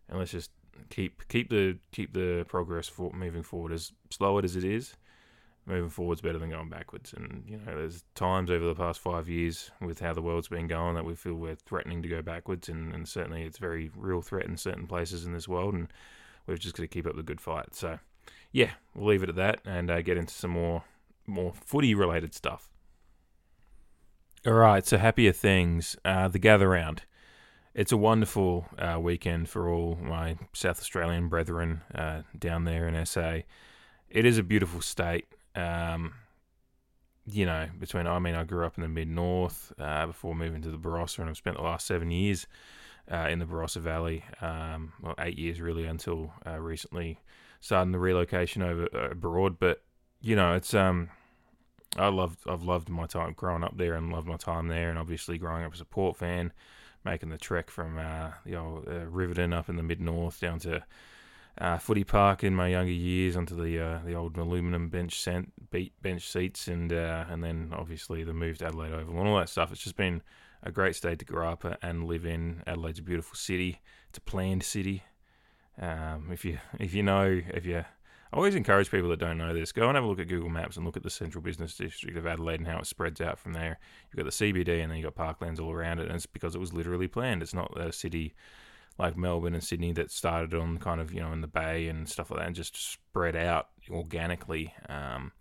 and 0.09 0.19
let's 0.19 0.31
just 0.31 0.51
keep 0.89 1.27
keep 1.29 1.49
the 1.49 1.77
keep 1.91 2.13
the 2.13 2.45
progress 2.49 2.89
for 2.89 3.13
moving 3.13 3.43
forward 3.43 3.71
as 3.71 3.91
slow 4.09 4.37
it 4.37 4.45
as 4.45 4.55
it 4.55 4.63
is 4.63 4.95
moving 5.65 5.89
forward's 5.89 6.21
better 6.21 6.39
than 6.39 6.49
going 6.49 6.69
backwards. 6.69 7.13
And 7.13 7.43
you 7.47 7.57
know, 7.57 7.75
there's 7.75 8.03
times 8.15 8.51
over 8.51 8.65
the 8.65 8.75
past 8.75 8.99
five 8.99 9.29
years 9.29 9.71
with 9.81 9.99
how 9.99 10.13
the 10.13 10.21
world's 10.21 10.47
been 10.47 10.67
going 10.67 10.95
that 10.95 11.05
we 11.05 11.15
feel 11.15 11.35
we're 11.35 11.55
threatening 11.55 12.01
to 12.01 12.09
go 12.09 12.21
backwards, 12.21 12.69
and, 12.69 12.93
and 12.93 13.07
certainly 13.07 13.43
it's 13.43 13.57
very 13.57 13.89
real 13.95 14.21
threat 14.21 14.45
in 14.45 14.57
certain 14.57 14.87
places 14.87 15.25
in 15.25 15.33
this 15.33 15.47
world, 15.47 15.73
and 15.73 15.87
we've 16.47 16.59
just 16.59 16.75
got 16.75 16.83
to 16.83 16.87
keep 16.87 17.07
up 17.07 17.15
the 17.15 17.23
good 17.23 17.41
fight. 17.41 17.75
So, 17.75 17.99
yeah, 18.51 18.71
we'll 18.93 19.09
leave 19.09 19.23
it 19.23 19.29
at 19.29 19.35
that 19.35 19.59
and 19.65 19.89
uh, 19.89 20.01
get 20.01 20.17
into 20.17 20.33
some 20.33 20.51
more 20.51 20.83
more 21.25 21.53
footy 21.53 21.95
related 21.95 22.33
stuff. 22.33 22.69
All 24.45 24.53
right, 24.53 24.85
so 24.85 24.97
happier 24.97 25.31
things. 25.31 25.95
Uh, 26.03 26.27
the 26.27 26.39
gather 26.39 26.69
round. 26.69 27.03
It's 27.73 27.91
a 27.91 27.97
wonderful 27.97 28.67
uh, 28.77 28.99
weekend 28.99 29.49
for 29.49 29.69
all 29.69 29.97
my 29.99 30.37
South 30.53 30.79
Australian 30.79 31.27
brethren 31.27 31.81
uh, 31.95 32.21
down 32.37 32.65
there 32.65 32.87
in 32.87 33.05
SA. 33.05 33.39
It 34.09 34.25
is 34.25 34.37
a 34.37 34.43
beautiful 34.43 34.81
state. 34.81 35.25
Um, 35.55 36.13
you 37.25 37.45
know, 37.45 37.67
between 37.79 38.07
I 38.07 38.19
mean, 38.19 38.35
I 38.35 38.43
grew 38.43 38.65
up 38.65 38.77
in 38.77 38.83
the 38.83 38.89
mid 38.89 39.07
north 39.07 39.71
uh, 39.79 40.05
before 40.07 40.35
moving 40.35 40.61
to 40.63 40.69
the 40.69 40.77
Barossa, 40.77 41.19
and 41.19 41.29
I've 41.29 41.37
spent 41.37 41.57
the 41.57 41.63
last 41.63 41.87
seven 41.87 42.11
years 42.11 42.47
uh, 43.11 43.27
in 43.29 43.39
the 43.39 43.45
Barossa 43.45 43.77
Valley. 43.77 44.23
Um, 44.41 44.93
well, 45.01 45.15
eight 45.19 45.37
years 45.37 45.61
really 45.61 45.85
until 45.85 46.33
uh, 46.45 46.59
recently, 46.59 47.19
starting 47.61 47.91
the 47.91 47.99
relocation 47.99 48.61
over 48.61 48.87
uh, 48.93 49.11
abroad. 49.11 49.57
But 49.59 49.83
you 50.21 50.35
know, 50.35 50.53
it's 50.53 50.73
um, 50.73 51.09
I 51.97 52.07
loved 52.07 52.39
I've 52.47 52.63
loved 52.63 52.89
my 52.89 53.05
time 53.05 53.33
growing 53.33 53.63
up 53.63 53.77
there 53.77 53.93
and 53.95 54.11
loved 54.11 54.27
my 54.27 54.37
time 54.37 54.67
there, 54.67 54.89
and 54.89 54.99
obviously 54.99 55.37
growing 55.37 55.63
up 55.63 55.73
as 55.73 55.81
a 55.81 55.85
Port 55.85 56.17
fan, 56.17 56.51
making 57.05 57.29
the 57.29 57.37
trek 57.37 57.69
from 57.69 57.97
uh, 57.97 58.31
the 58.45 58.55
old 58.55 58.87
uh, 58.87 59.05
Riverton 59.05 59.53
up 59.53 59.69
in 59.69 59.77
the 59.77 59.83
mid 59.83 60.01
north 60.01 60.39
down 60.39 60.59
to 60.59 60.83
uh, 61.57 61.77
footy 61.77 62.03
park 62.03 62.43
in 62.43 62.55
my 62.55 62.67
younger 62.67 62.91
years 62.91 63.35
onto 63.35 63.55
the 63.55 63.79
uh, 63.79 63.99
the 64.05 64.15
old 64.15 64.37
aluminum 64.37 64.89
bench 64.89 65.19
sent, 65.19 65.53
bench 66.01 66.27
seats 66.27 66.67
and 66.67 66.91
uh, 66.91 67.25
and 67.29 67.43
then 67.43 67.71
obviously 67.75 68.23
the 68.23 68.33
move 68.33 68.57
to 68.57 68.65
Adelaide 68.65 68.93
Oval 68.93 69.19
and 69.19 69.27
all 69.27 69.37
that 69.37 69.49
stuff. 69.49 69.71
It's 69.71 69.83
just 69.83 69.95
been 69.95 70.21
a 70.63 70.71
great 70.71 70.95
state 70.95 71.19
to 71.19 71.25
grow 71.25 71.49
up 71.49 71.65
and 71.81 72.05
live 72.05 72.25
in. 72.25 72.63
Adelaide's 72.65 72.99
a 72.99 73.03
beautiful 73.03 73.35
city. 73.35 73.81
It's 74.09 74.17
a 74.17 74.21
planned 74.21 74.63
city. 74.63 75.03
Um, 75.79 76.29
if 76.31 76.45
you 76.45 76.59
if 76.79 76.93
you 76.93 77.03
know 77.03 77.41
if 77.53 77.65
you 77.65 77.77
I 78.33 78.35
always 78.35 78.55
encourage 78.55 78.89
people 78.89 79.09
that 79.09 79.19
don't 79.19 79.37
know 79.37 79.53
this 79.53 79.71
go 79.71 79.87
and 79.87 79.95
have 79.95 80.03
a 80.03 80.07
look 80.07 80.19
at 80.19 80.27
Google 80.27 80.49
Maps 80.49 80.75
and 80.75 80.83
look 80.83 80.97
at 80.97 81.03
the 81.03 81.09
central 81.11 81.43
business 81.43 81.77
district 81.77 82.17
of 82.17 82.25
Adelaide 82.25 82.59
and 82.59 82.67
how 82.67 82.79
it 82.79 82.87
spreads 82.87 83.21
out 83.21 83.37
from 83.37 83.53
there. 83.53 83.77
You've 84.09 84.25
got 84.25 84.25
the 84.25 84.53
CBD 84.53 84.81
and 84.81 84.89
then 84.91 84.97
you've 84.97 85.13
got 85.13 85.39
parklands 85.39 85.59
all 85.59 85.71
around 85.71 85.99
it, 85.99 86.07
and 86.07 86.15
it's 86.15 86.25
because 86.25 86.55
it 86.55 86.59
was 86.59 86.73
literally 86.73 87.07
planned. 87.07 87.43
It's 87.43 87.53
not 87.53 87.79
a 87.79 87.93
city 87.93 88.33
like 88.97 89.17
Melbourne 89.17 89.53
and 89.53 89.63
Sydney 89.63 89.91
that 89.93 90.11
started 90.11 90.53
on 90.53 90.77
kind 90.77 91.01
of 91.01 91.13
you 91.13 91.21
know 91.21 91.31
in 91.31 91.41
the 91.41 91.47
bay 91.47 91.87
and 91.87 92.07
stuff 92.07 92.29
like 92.29 92.39
that, 92.39 92.47
and 92.47 92.55
just 92.55 92.75
spread 92.75 93.35
out 93.35 93.69
organically. 93.89 94.73
Um, 94.89 95.31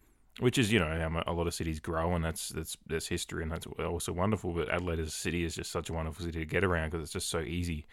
which 0.41 0.57
is 0.57 0.73
you 0.73 0.79
know 0.79 1.23
a 1.27 1.33
lot 1.33 1.47
of 1.47 1.55
cities 1.55 1.79
grow, 1.79 2.15
and 2.15 2.25
that's 2.25 2.49
that's 2.49 2.77
that's 2.87 3.07
history, 3.07 3.43
and 3.43 3.53
that's 3.53 3.67
also 3.67 4.13
wonderful. 4.13 4.53
But 4.53 4.71
Adelaide 4.71 5.01
as 5.01 5.09
a 5.09 5.11
city 5.11 5.45
is 5.45 5.55
just 5.55 5.71
such 5.71 5.91
a 5.91 5.93
wonderful 5.93 6.25
city 6.25 6.39
to 6.39 6.47
get 6.47 6.65
around 6.65 6.91
because 6.91 7.03
it's 7.03 7.13
just 7.13 7.29
so 7.29 7.41
easy 7.41 7.87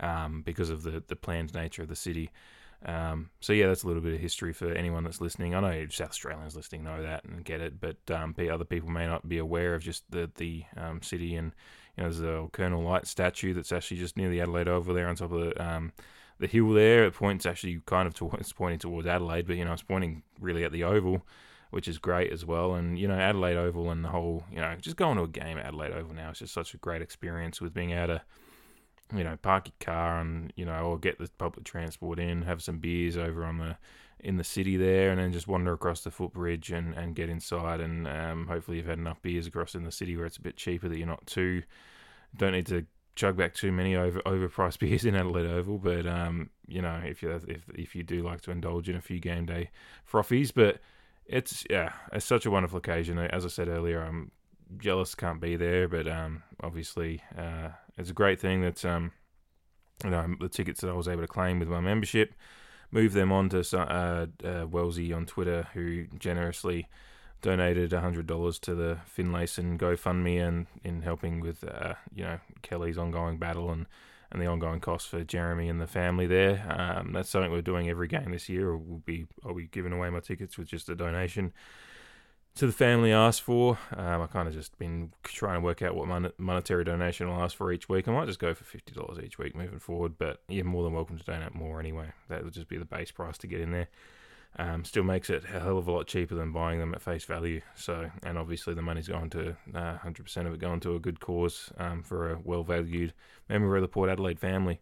um, 0.00 0.42
because 0.42 0.70
of 0.70 0.82
the 0.82 1.02
the 1.06 1.16
planned 1.16 1.54
nature 1.54 1.82
of 1.82 1.88
the 1.88 1.96
city. 1.96 2.30
Um, 2.84 3.30
so 3.40 3.52
yeah, 3.52 3.68
that's 3.68 3.84
a 3.84 3.86
little 3.86 4.02
bit 4.02 4.14
of 4.14 4.20
history 4.20 4.52
for 4.52 4.72
anyone 4.72 5.04
that's 5.04 5.20
listening. 5.20 5.54
I 5.54 5.60
know 5.60 5.86
South 5.90 6.10
Australians 6.10 6.56
listening 6.56 6.82
know 6.82 7.00
that 7.02 7.24
and 7.24 7.44
get 7.44 7.60
it, 7.60 7.80
but 7.80 7.98
um, 8.10 8.34
other 8.50 8.64
people 8.64 8.90
may 8.90 9.06
not 9.06 9.28
be 9.28 9.38
aware 9.38 9.74
of 9.74 9.82
just 9.82 10.10
the 10.10 10.30
the 10.36 10.64
um, 10.76 11.02
city 11.02 11.36
and 11.36 11.52
you 11.96 12.02
know, 12.02 12.10
there's 12.10 12.20
a 12.20 12.48
Colonel 12.52 12.82
Light 12.82 13.06
statue 13.06 13.52
that's 13.54 13.72
actually 13.72 13.98
just 13.98 14.16
near 14.16 14.30
the 14.30 14.40
Adelaide 14.40 14.68
Oval 14.68 14.94
there 14.94 15.08
on 15.08 15.16
top 15.16 15.32
of 15.32 15.40
the 15.40 15.64
um, 15.64 15.92
the 16.38 16.46
hill 16.46 16.70
there. 16.72 17.04
It 17.04 17.14
points 17.14 17.46
actually 17.46 17.80
kind 17.86 18.06
of 18.06 18.14
towards 18.14 18.52
pointing 18.54 18.78
towards 18.78 19.06
Adelaide, 19.06 19.46
but 19.46 19.56
you 19.56 19.64
know 19.64 19.72
it's 19.72 19.82
pointing 19.82 20.22
really 20.40 20.64
at 20.64 20.72
the 20.72 20.84
Oval, 20.84 21.26
which 21.70 21.88
is 21.88 21.98
great 21.98 22.32
as 22.32 22.44
well. 22.44 22.74
And 22.74 22.98
you 22.98 23.08
know 23.08 23.14
Adelaide 23.14 23.56
Oval 23.56 23.90
and 23.90 24.04
the 24.04 24.08
whole 24.08 24.44
you 24.50 24.58
know 24.58 24.74
just 24.80 24.96
going 24.96 25.16
to 25.18 25.24
a 25.24 25.28
game 25.28 25.58
at 25.58 25.66
Adelaide 25.66 25.92
Oval 25.92 26.14
now 26.14 26.30
is 26.30 26.38
just 26.38 26.54
such 26.54 26.74
a 26.74 26.78
great 26.78 27.02
experience 27.02 27.60
with 27.60 27.74
being 27.74 27.90
able 27.90 28.18
to 28.18 28.22
you 29.14 29.24
know 29.24 29.36
park 29.42 29.68
your 29.68 29.74
car 29.94 30.20
and 30.20 30.52
you 30.56 30.64
know 30.64 30.84
or 30.84 30.98
get 30.98 31.18
the 31.18 31.28
public 31.38 31.64
transport 31.64 32.18
in, 32.18 32.42
have 32.42 32.62
some 32.62 32.78
beers 32.78 33.16
over 33.16 33.44
on 33.44 33.58
the 33.58 33.76
in 34.22 34.36
the 34.36 34.44
city 34.44 34.76
there, 34.76 35.10
and 35.10 35.20
then 35.20 35.32
just 35.32 35.48
wander 35.48 35.72
across 35.72 36.02
the 36.02 36.10
footbridge 36.10 36.70
and, 36.70 36.94
and 36.94 37.14
get 37.14 37.28
inside. 37.28 37.80
And 37.80 38.06
um, 38.06 38.46
hopefully, 38.46 38.76
you've 38.76 38.86
had 38.86 38.98
enough 38.98 39.20
beers 39.22 39.46
across 39.46 39.74
in 39.74 39.84
the 39.84 39.92
city 39.92 40.16
where 40.16 40.26
it's 40.26 40.36
a 40.36 40.42
bit 40.42 40.56
cheaper 40.56 40.88
that 40.88 40.96
you're 40.98 41.06
not 41.06 41.26
too 41.26 41.62
don't 42.36 42.52
need 42.52 42.66
to 42.66 42.86
chug 43.14 43.36
back 43.36 43.54
too 43.54 43.70
many 43.70 43.94
over 43.94 44.20
overpriced 44.20 44.78
beers 44.80 45.04
in 45.04 45.14
Adelaide 45.14 45.46
Oval. 45.46 45.78
But 45.78 46.06
um, 46.06 46.50
you 46.66 46.82
know, 46.82 47.00
if 47.04 47.22
you 47.22 47.30
if 47.46 47.64
if 47.74 47.94
you 47.94 48.02
do 48.02 48.22
like 48.22 48.40
to 48.42 48.50
indulge 48.50 48.88
in 48.88 48.96
a 48.96 49.00
few 49.00 49.20
game 49.20 49.46
day 49.46 49.70
frothies, 50.10 50.52
but 50.54 50.78
it's 51.26 51.64
yeah, 51.70 51.92
it's 52.12 52.24
such 52.24 52.46
a 52.46 52.50
wonderful 52.50 52.78
occasion. 52.78 53.18
As 53.18 53.44
I 53.44 53.48
said 53.48 53.68
earlier, 53.68 54.02
I'm 54.02 54.30
jealous 54.78 55.14
can't 55.14 55.40
be 55.40 55.56
there, 55.56 55.88
but 55.88 56.08
um, 56.08 56.42
obviously 56.62 57.22
uh, 57.36 57.68
it's 57.98 58.10
a 58.10 58.14
great 58.14 58.40
thing 58.40 58.62
that 58.62 58.84
um, 58.84 59.12
you 60.02 60.10
know, 60.10 60.34
the 60.40 60.48
tickets 60.48 60.80
that 60.80 60.90
I 60.90 60.94
was 60.94 61.08
able 61.08 61.22
to 61.22 61.28
claim 61.28 61.58
with 61.58 61.68
my 61.68 61.80
membership 61.80 62.34
move 62.92 63.14
them 63.14 63.32
on 63.32 63.48
to 63.48 63.60
uh, 63.76 64.26
uh, 64.44 64.66
Wellesley 64.66 65.12
on 65.12 65.26
Twitter, 65.26 65.66
who 65.72 66.04
generously 66.18 66.88
donated 67.40 67.90
$100 67.90 68.60
to 68.60 68.74
the 68.74 68.98
Finlayson 69.04 69.76
GoFundMe 69.78 70.46
and 70.46 70.66
in 70.84 71.02
helping 71.02 71.40
with, 71.40 71.64
uh, 71.64 71.94
you 72.14 72.22
know, 72.22 72.38
Kelly's 72.60 72.98
ongoing 72.98 73.38
battle 73.38 73.70
and, 73.70 73.86
and 74.30 74.40
the 74.40 74.46
ongoing 74.46 74.78
costs 74.78 75.08
for 75.08 75.24
Jeremy 75.24 75.68
and 75.68 75.80
the 75.80 75.86
family 75.88 76.26
there. 76.26 76.64
Um, 76.68 77.12
that's 77.12 77.30
something 77.30 77.50
we're 77.50 77.62
doing 77.62 77.88
every 77.88 78.06
game 78.06 78.30
this 78.30 78.48
year. 78.48 78.76
We'll 78.76 78.98
be, 78.98 79.26
I'll 79.44 79.54
be 79.54 79.66
giving 79.66 79.92
away 79.92 80.10
my 80.10 80.20
tickets 80.20 80.56
with 80.56 80.68
just 80.68 80.88
a 80.88 80.94
donation 80.94 81.52
to 82.54 82.66
the 82.66 82.72
family 82.72 83.12
asked 83.12 83.42
for. 83.42 83.78
Um, 83.96 84.22
I 84.22 84.26
kind 84.26 84.46
of 84.46 84.54
just 84.54 84.78
been 84.78 85.12
trying 85.22 85.56
to 85.56 85.64
work 85.64 85.82
out 85.82 85.94
what 85.94 86.08
mon- 86.08 86.32
monetary 86.38 86.84
donation 86.84 87.28
I'll 87.28 87.42
ask 87.42 87.56
for 87.56 87.72
each 87.72 87.88
week. 87.88 88.08
I 88.08 88.12
might 88.12 88.26
just 88.26 88.38
go 88.38 88.54
for 88.54 88.64
fifty 88.64 88.92
dollars 88.92 89.18
each 89.22 89.38
week 89.38 89.56
moving 89.56 89.78
forward, 89.78 90.18
but 90.18 90.42
you're 90.48 90.64
more 90.64 90.84
than 90.84 90.92
welcome 90.92 91.18
to 91.18 91.24
donate 91.24 91.54
more 91.54 91.80
anyway. 91.80 92.12
That 92.28 92.44
would 92.44 92.52
just 92.52 92.68
be 92.68 92.78
the 92.78 92.84
base 92.84 93.10
price 93.10 93.38
to 93.38 93.46
get 93.46 93.60
in 93.60 93.72
there. 93.72 93.88
Um, 94.58 94.84
still 94.84 95.04
makes 95.04 95.30
it 95.30 95.44
a 95.44 95.60
hell 95.60 95.78
of 95.78 95.88
a 95.88 95.92
lot 95.92 96.06
cheaper 96.06 96.34
than 96.34 96.52
buying 96.52 96.78
them 96.78 96.94
at 96.94 97.00
face 97.00 97.24
value. 97.24 97.62
So, 97.74 98.10
and 98.22 98.36
obviously 98.36 98.74
the 98.74 98.82
money's 98.82 99.08
going 99.08 99.30
to 99.30 99.56
uh, 99.74 99.96
100% 100.04 100.46
of 100.46 100.52
it 100.52 100.60
going 100.60 100.80
to 100.80 100.94
a 100.94 100.98
good 101.00 101.20
cause 101.20 101.72
um, 101.78 102.02
for 102.02 102.32
a 102.32 102.38
well 102.44 102.62
valued 102.62 103.14
member 103.48 103.74
of 103.76 103.80
the 103.80 103.88
Port 103.88 104.10
Adelaide 104.10 104.38
family. 104.38 104.80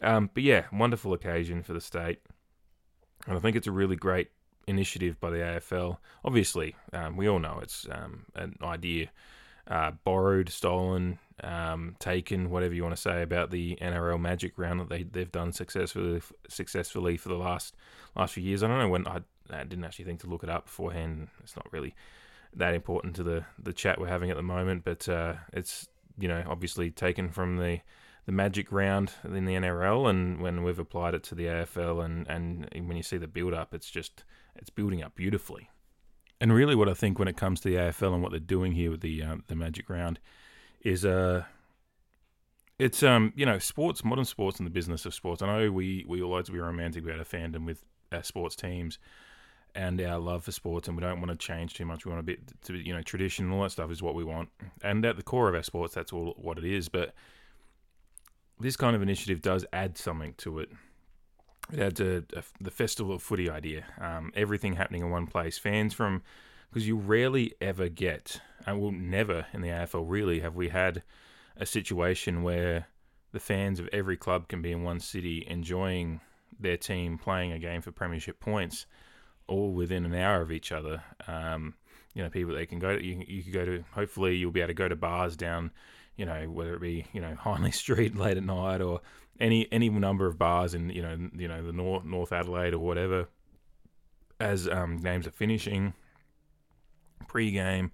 Um, 0.00 0.30
but 0.32 0.42
yeah, 0.42 0.64
wonderful 0.72 1.12
occasion 1.12 1.62
for 1.62 1.74
the 1.74 1.82
state. 1.82 2.20
And 3.26 3.36
I 3.36 3.40
think 3.40 3.56
it's 3.56 3.66
a 3.66 3.72
really 3.72 3.96
great 3.96 4.28
initiative 4.66 5.20
by 5.20 5.30
the 5.30 5.38
AFL. 5.38 5.98
Obviously, 6.24 6.76
um, 6.92 7.16
we 7.16 7.28
all 7.28 7.38
know 7.38 7.58
it's 7.62 7.86
um, 7.90 8.26
an 8.34 8.56
idea 8.62 9.08
uh, 9.66 9.92
borrowed, 10.04 10.48
stolen, 10.48 11.18
um, 11.42 11.96
taken, 11.98 12.50
whatever 12.50 12.74
you 12.74 12.82
want 12.82 12.94
to 12.94 13.00
say 13.00 13.22
about 13.22 13.50
the 13.50 13.76
NRL 13.80 14.20
Magic 14.20 14.58
round 14.58 14.80
that 14.80 14.88
they 14.88 15.02
they've 15.02 15.32
done 15.32 15.52
successfully 15.52 16.20
successfully 16.48 17.16
for 17.16 17.28
the 17.28 17.36
last 17.36 17.74
last 18.14 18.34
few 18.34 18.42
years. 18.42 18.62
I 18.62 18.68
don't 18.68 18.78
know 18.78 18.88
when 18.88 19.06
I, 19.06 19.20
I 19.50 19.64
didn't 19.64 19.84
actually 19.84 20.04
think 20.04 20.20
to 20.20 20.26
look 20.28 20.44
it 20.44 20.50
up 20.50 20.66
beforehand. 20.66 21.28
It's 21.42 21.56
not 21.56 21.72
really 21.72 21.94
that 22.54 22.74
important 22.74 23.16
to 23.16 23.22
the 23.22 23.44
the 23.62 23.72
chat 23.72 23.98
we're 23.98 24.08
having 24.08 24.30
at 24.30 24.36
the 24.36 24.42
moment, 24.42 24.84
but 24.84 25.08
uh, 25.08 25.34
it's 25.52 25.88
you 26.18 26.28
know 26.28 26.44
obviously 26.46 26.90
taken 26.90 27.30
from 27.30 27.56
the 27.56 27.80
the 28.26 28.32
magic 28.32 28.72
round 28.72 29.12
in 29.24 29.44
the 29.44 29.54
NRL, 29.54 30.08
and 30.08 30.40
when 30.40 30.62
we've 30.62 30.78
applied 30.78 31.14
it 31.14 31.22
to 31.24 31.34
the 31.34 31.46
AFL, 31.46 32.04
and 32.04 32.28
and 32.28 32.68
when 32.86 32.96
you 32.96 33.02
see 33.02 33.16
the 33.16 33.26
build 33.26 33.54
up, 33.54 33.74
it's 33.74 33.90
just 33.90 34.24
it's 34.56 34.70
building 34.70 35.02
up 35.02 35.14
beautifully. 35.14 35.70
And 36.40 36.52
really, 36.52 36.74
what 36.74 36.88
I 36.88 36.94
think 36.94 37.18
when 37.18 37.28
it 37.28 37.36
comes 37.36 37.60
to 37.60 37.68
the 37.70 37.76
AFL 37.76 38.14
and 38.14 38.22
what 38.22 38.32
they're 38.32 38.40
doing 38.40 38.72
here 38.72 38.90
with 38.90 39.00
the 39.00 39.22
um, 39.22 39.44
the 39.46 39.56
Magic 39.56 39.88
Round 39.88 40.18
is 40.82 41.04
uh 41.04 41.44
it's 42.78 43.02
um 43.02 43.32
you 43.36 43.46
know 43.46 43.58
sports, 43.58 44.04
modern 44.04 44.24
sports, 44.24 44.58
and 44.58 44.66
the 44.66 44.70
business 44.70 45.06
of 45.06 45.14
sports. 45.14 45.42
I 45.42 45.46
know 45.46 45.70
we 45.70 46.04
we 46.08 46.22
all 46.22 46.32
like 46.32 46.44
to 46.46 46.52
be 46.52 46.58
romantic 46.58 47.04
about 47.04 47.18
our 47.18 47.24
fandom 47.24 47.64
with 47.64 47.84
our 48.12 48.22
sports 48.22 48.56
teams 48.56 48.98
and 49.74 50.00
our 50.00 50.18
love 50.18 50.44
for 50.44 50.52
sports, 50.52 50.88
and 50.88 50.96
we 50.96 51.00
don't 51.00 51.20
want 51.20 51.30
to 51.30 51.36
change 51.36 51.74
too 51.74 51.84
much. 51.84 52.04
We 52.04 52.10
want 52.10 52.20
a 52.20 52.24
bit 52.24 52.40
to 52.64 52.74
you 52.74 52.92
know 52.92 53.02
tradition 53.02 53.46
and 53.46 53.54
all 53.54 53.62
that 53.62 53.70
stuff 53.70 53.90
is 53.90 54.02
what 54.02 54.14
we 54.14 54.24
want, 54.24 54.48
and 54.82 55.04
at 55.04 55.16
the 55.16 55.22
core 55.22 55.48
of 55.48 55.54
our 55.54 55.62
sports, 55.62 55.94
that's 55.94 56.12
all 56.12 56.34
what 56.36 56.58
it 56.58 56.64
is. 56.64 56.88
But 56.88 57.14
this 58.60 58.76
kind 58.76 58.94
of 58.94 59.02
initiative 59.02 59.40
does 59.40 59.64
add 59.72 59.96
something 59.98 60.34
to 60.38 60.58
it 60.58 60.70
adds 61.78 62.00
a, 62.00 62.24
a, 62.34 62.42
the 62.60 62.70
festival 62.70 63.14
of 63.14 63.22
footy 63.22 63.48
idea. 63.48 63.84
Um, 64.00 64.32
everything 64.34 64.74
happening 64.74 65.02
in 65.02 65.10
one 65.10 65.26
place. 65.26 65.58
Fans 65.58 65.94
from 65.94 66.22
because 66.70 66.88
you 66.88 66.96
rarely 66.96 67.54
ever 67.60 67.88
get, 67.88 68.40
and 68.66 68.80
will 68.80 68.92
never 68.92 69.46
in 69.52 69.60
the 69.60 69.68
AFL 69.68 70.04
really 70.06 70.40
have 70.40 70.56
we 70.56 70.68
had 70.68 71.02
a 71.56 71.64
situation 71.64 72.42
where 72.42 72.88
the 73.32 73.40
fans 73.40 73.78
of 73.78 73.88
every 73.92 74.16
club 74.16 74.48
can 74.48 74.60
be 74.60 74.72
in 74.72 74.82
one 74.82 75.00
city 75.00 75.44
enjoying 75.46 76.20
their 76.58 76.76
team 76.76 77.18
playing 77.18 77.52
a 77.52 77.58
game 77.58 77.80
for 77.82 77.92
premiership 77.92 78.40
points, 78.40 78.86
all 79.46 79.72
within 79.72 80.04
an 80.04 80.14
hour 80.14 80.40
of 80.40 80.52
each 80.52 80.72
other. 80.72 81.02
Um, 81.26 81.74
you 82.14 82.22
know, 82.22 82.30
people 82.30 82.54
they 82.54 82.66
can 82.66 82.78
go. 82.78 82.96
To, 82.96 83.04
you 83.04 83.24
you 83.26 83.42
could 83.42 83.52
go 83.52 83.64
to. 83.64 83.84
Hopefully, 83.92 84.36
you'll 84.36 84.52
be 84.52 84.60
able 84.60 84.68
to 84.68 84.74
go 84.74 84.88
to 84.88 84.96
bars 84.96 85.36
down. 85.36 85.70
You 86.16 86.26
know, 86.26 86.44
whether 86.44 86.74
it 86.74 86.80
be 86.80 87.06
you 87.12 87.20
know 87.20 87.36
Hindley 87.44 87.72
Street 87.72 88.16
late 88.16 88.36
at 88.36 88.44
night 88.44 88.80
or 88.80 89.00
any 89.40 89.66
any 89.72 89.88
number 89.88 90.26
of 90.26 90.38
bars 90.38 90.74
in 90.74 90.90
you 90.90 91.02
know 91.02 91.16
you 91.34 91.48
know 91.48 91.64
the 91.64 91.72
North 91.72 92.04
North 92.04 92.32
Adelaide 92.32 92.74
or 92.74 92.78
whatever. 92.78 93.28
As 94.40 94.68
um, 94.68 94.98
games 94.98 95.26
are 95.28 95.32
finishing, 95.32 95.94
pre-game, 97.28 97.92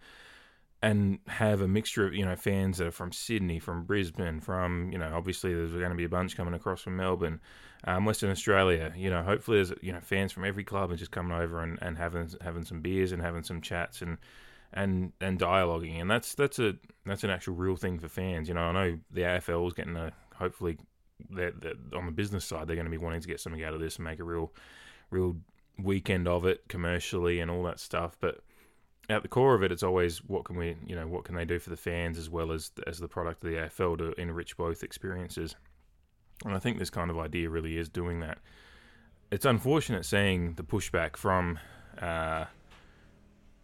and 0.83 1.19
have 1.27 1.61
a 1.61 1.69
mixture 1.69 2.07
of 2.07 2.15
you 2.15 2.25
know 2.25 2.37
fans 2.37 2.79
that 2.79 2.87
are 2.87 2.93
from 2.93 3.13
Sydney, 3.13 3.59
from 3.59 3.85
Brisbane, 3.85 4.41
from 4.41 4.91
you 4.93 4.99
know 4.99 5.11
obviously 5.15 5.55
there's 5.55 5.73
going 5.73 5.91
to 5.91 5.97
be 5.97 6.05
a 6.05 6.09
bunch 6.09 6.37
coming 6.37 6.55
across 6.55 6.83
from 6.83 6.97
Melbourne, 6.97 7.41
um, 7.85 8.05
Western 8.05 8.31
Australia. 8.31 8.93
You 8.97 9.11
know 9.11 9.23
hopefully 9.23 9.59
there's 9.59 9.73
you 9.83 9.93
know 9.93 10.01
fans 10.01 10.33
from 10.33 10.45
every 10.45 10.65
club 10.65 10.91
and 10.91 10.99
just 10.99 11.11
coming 11.11 11.37
over 11.37 11.63
and, 11.63 11.79
and 11.83 11.99
having 11.99 12.31
having 12.41 12.65
some 12.65 12.81
beers 12.81 13.13
and 13.13 13.21
having 13.21 13.43
some 13.43 13.61
chats 13.61 14.01
and 14.01 14.19
and 14.73 15.13
and 15.21 15.39
dialoguing 15.39 16.01
and 16.01 16.11
that's 16.11 16.35
that's 16.35 16.59
a 16.59 16.75
that's 17.05 17.25
an 17.25 17.31
actual 17.31 17.55
real 17.55 17.77
thing 17.77 17.99
for 17.99 18.09
fans. 18.09 18.49
You 18.49 18.55
know 18.55 18.63
I 18.63 18.73
know 18.73 18.99
the 19.11 19.23
AFL 19.23 19.67
is 19.67 19.75
getting 19.75 19.97
a 19.97 20.13
hopefully 20.35 20.79
they're, 21.31 21.53
on 21.95 22.07
the 22.07 22.13
business 22.13 22.45
side 22.45 22.67
they're 22.67 22.77
going 22.77 22.87
to 22.87 22.91
be 22.91 22.99
wanting 22.99 23.21
to 23.21 23.29
get 23.29 23.41
something 23.41 23.63
out 23.63 23.75
of 23.75 23.81
this 23.81 23.97
and 23.97 24.05
make 24.05 24.19
a 24.19 24.25
real 24.25 24.53
real 25.11 25.37
weekend 25.79 26.29
of 26.29 26.45
it 26.45 26.63
commercially 26.69 27.41
and 27.41 27.51
all 27.51 27.63
that 27.63 27.81
stuff, 27.81 28.17
but 28.21 28.41
at 29.11 29.23
the 29.23 29.29
core 29.29 29.55
of 29.55 29.63
it, 29.63 29.73
it's 29.73 29.83
always 29.83 30.19
what 30.19 30.45
can 30.45 30.57
we, 30.57 30.77
you 30.87 30.95
know, 30.95 31.07
what 31.07 31.25
can 31.25 31.35
they 31.35 31.45
do 31.45 31.59
for 31.59 31.71
the 31.71 31.77
fans 31.77 32.17
as 32.17 32.31
well 32.31 32.53
as 32.53 32.71
as 32.87 32.99
the 32.99 33.09
product 33.09 33.43
of 33.43 33.51
the 33.51 33.57
AFL 33.57 33.99
to 33.99 34.21
enrich 34.21 34.57
both 34.57 34.83
experiences. 34.83 35.57
And 36.45 36.55
I 36.55 36.59
think 36.59 36.79
this 36.79 36.91
kind 36.91 37.11
of 37.11 37.19
idea 37.19 37.51
really 37.51 37.77
is 37.77 37.89
doing 37.89 38.21
that. 38.21 38.39
It's 39.31 39.45
unfortunate 39.45 40.05
seeing 40.05 40.55
the 40.55 40.63
pushback 40.63 41.17
from. 41.17 41.59
Uh, 42.01 42.47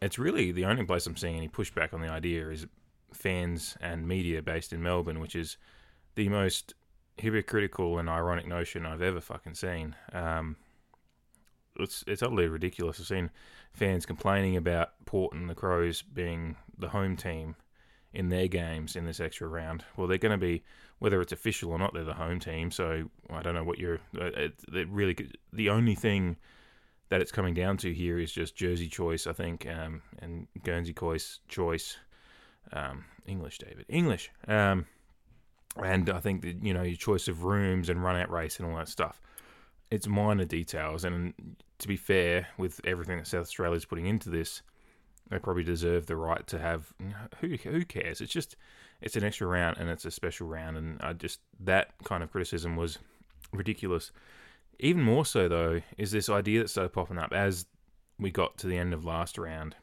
it's 0.02 0.18
really 0.18 0.52
the 0.52 0.64
only 0.66 0.84
place 0.84 1.06
I'm 1.06 1.16
seeing 1.16 1.36
any 1.36 1.48
pushback 1.48 1.94
on 1.94 2.00
the 2.00 2.10
idea 2.10 2.50
is 2.50 2.66
fans 3.12 3.76
and 3.80 4.06
media 4.06 4.42
based 4.42 4.72
in 4.72 4.82
Melbourne, 4.82 5.20
which 5.20 5.34
is 5.34 5.56
the 6.16 6.28
most 6.28 6.75
hypocritical 7.18 7.99
and 7.99 8.08
ironic 8.08 8.46
notion 8.46 8.87
I've 8.87 9.02
ever 9.02 9.20
fucking 9.20 9.54
seen. 9.54 9.96
Um, 10.12 10.56
it's 11.78 12.04
it's 12.06 12.23
utterly 12.23 12.49
ridiculous. 12.49 13.00
I've 13.00 13.06
seen 13.06 13.30
fans 13.73 14.06
complaining 14.06 14.56
about 14.56 14.92
Port 15.04 15.35
and 15.35 15.49
the 15.49 15.54
Crows 15.54 16.02
being 16.02 16.56
the 16.78 16.88
home 16.88 17.16
team 17.16 17.56
in 18.12 18.28
their 18.30 18.49
games 18.49 18.96
in 18.96 19.04
this 19.04 19.20
extra 19.20 19.46
round. 19.46 19.85
Well, 19.96 20.06
they're 20.06 20.18
going 20.18 20.38
to 20.38 20.38
be 20.38 20.62
whether 20.99 21.20
it's 21.20 21.32
official 21.32 21.73
or 21.73 21.78
not. 21.78 21.92
They're 21.92 22.04
the 22.04 22.14
home 22.14 22.40
team, 22.40 22.70
so 22.70 23.11
I 23.30 23.42
don't 23.42 23.54
know 23.54 23.64
what 23.64 23.78
you're. 23.78 24.00
Uh, 24.18 24.26
it, 24.26 24.54
it 24.73 24.88
really 24.88 25.16
the 25.52 25.70
only 25.70 25.94
thing 25.94 26.37
that 27.08 27.20
it's 27.20 27.32
coming 27.32 27.54
down 27.54 27.76
to 27.78 27.92
here 27.92 28.18
is 28.18 28.32
just 28.32 28.56
jersey 28.56 28.88
choice, 28.88 29.26
I 29.26 29.32
think, 29.32 29.66
um, 29.66 30.02
and 30.18 30.49
Guernsey 30.62 30.92
choice 30.92 31.40
choice. 31.49 31.96
Um, 32.73 33.04
English, 33.26 33.58
David, 33.58 33.87
English. 33.88 34.30
Um, 34.49 34.87
and 35.83 36.09
I 36.11 36.21
think 36.21 36.42
that 36.42 36.62
you 36.62 36.75
know 36.75 36.83
your 36.83 36.97
choice 36.97 37.28
of 37.28 37.45
rooms 37.45 37.88
and 37.88 38.02
run 38.02 38.16
out 38.16 38.30
race 38.30 38.59
and 38.59 38.68
all 38.68 38.76
that 38.76 38.88
stuff 38.88 39.21
it's 39.90 40.06
minor 40.06 40.45
details. 40.45 41.04
And 41.04 41.35
to 41.78 41.88
be 41.88 41.97
fair, 41.97 42.49
with 42.59 42.80
everything 42.85 43.18
that 43.18 43.26
South 43.26 43.42
Australia 43.42 43.76
is 43.76 43.85
putting 43.85 44.06
into 44.06 44.30
this, 44.30 44.62
they 45.30 45.38
probably 45.38 45.64
deserve 45.64 46.06
the 46.06 46.16
right 46.16 46.47
to 46.49 46.59
have. 46.59 46.92
Who 47.40 47.56
who 47.56 47.85
cares? 47.85 48.21
It's 48.21 48.33
just 48.33 48.56
it's 49.00 49.16
an 49.16 49.25
extra 49.25 49.47
round 49.47 49.76
and 49.78 49.88
it's 49.88 50.04
a 50.04 50.11
special 50.11 50.47
round, 50.47 50.76
and 50.76 51.00
I 51.02 51.12
just 51.12 51.40
that 51.61 51.92
kind 52.04 52.23
of 52.23 52.30
criticism 52.30 52.76
was 52.76 52.99
ridiculous. 53.52 54.12
Even 54.78 55.02
more 55.02 55.25
so 55.25 55.49
though 55.49 55.80
is 55.97 56.11
this 56.11 56.28
idea 56.28 56.61
that 56.61 56.68
started 56.68 56.92
popping 56.92 57.18
up 57.18 57.33
as 57.33 57.67
we 58.19 58.30
got 58.30 58.56
to 58.58 58.67
the 58.67 58.78
end 58.78 58.95
of 58.95 59.04
last 59.04 59.39
round. 59.39 59.75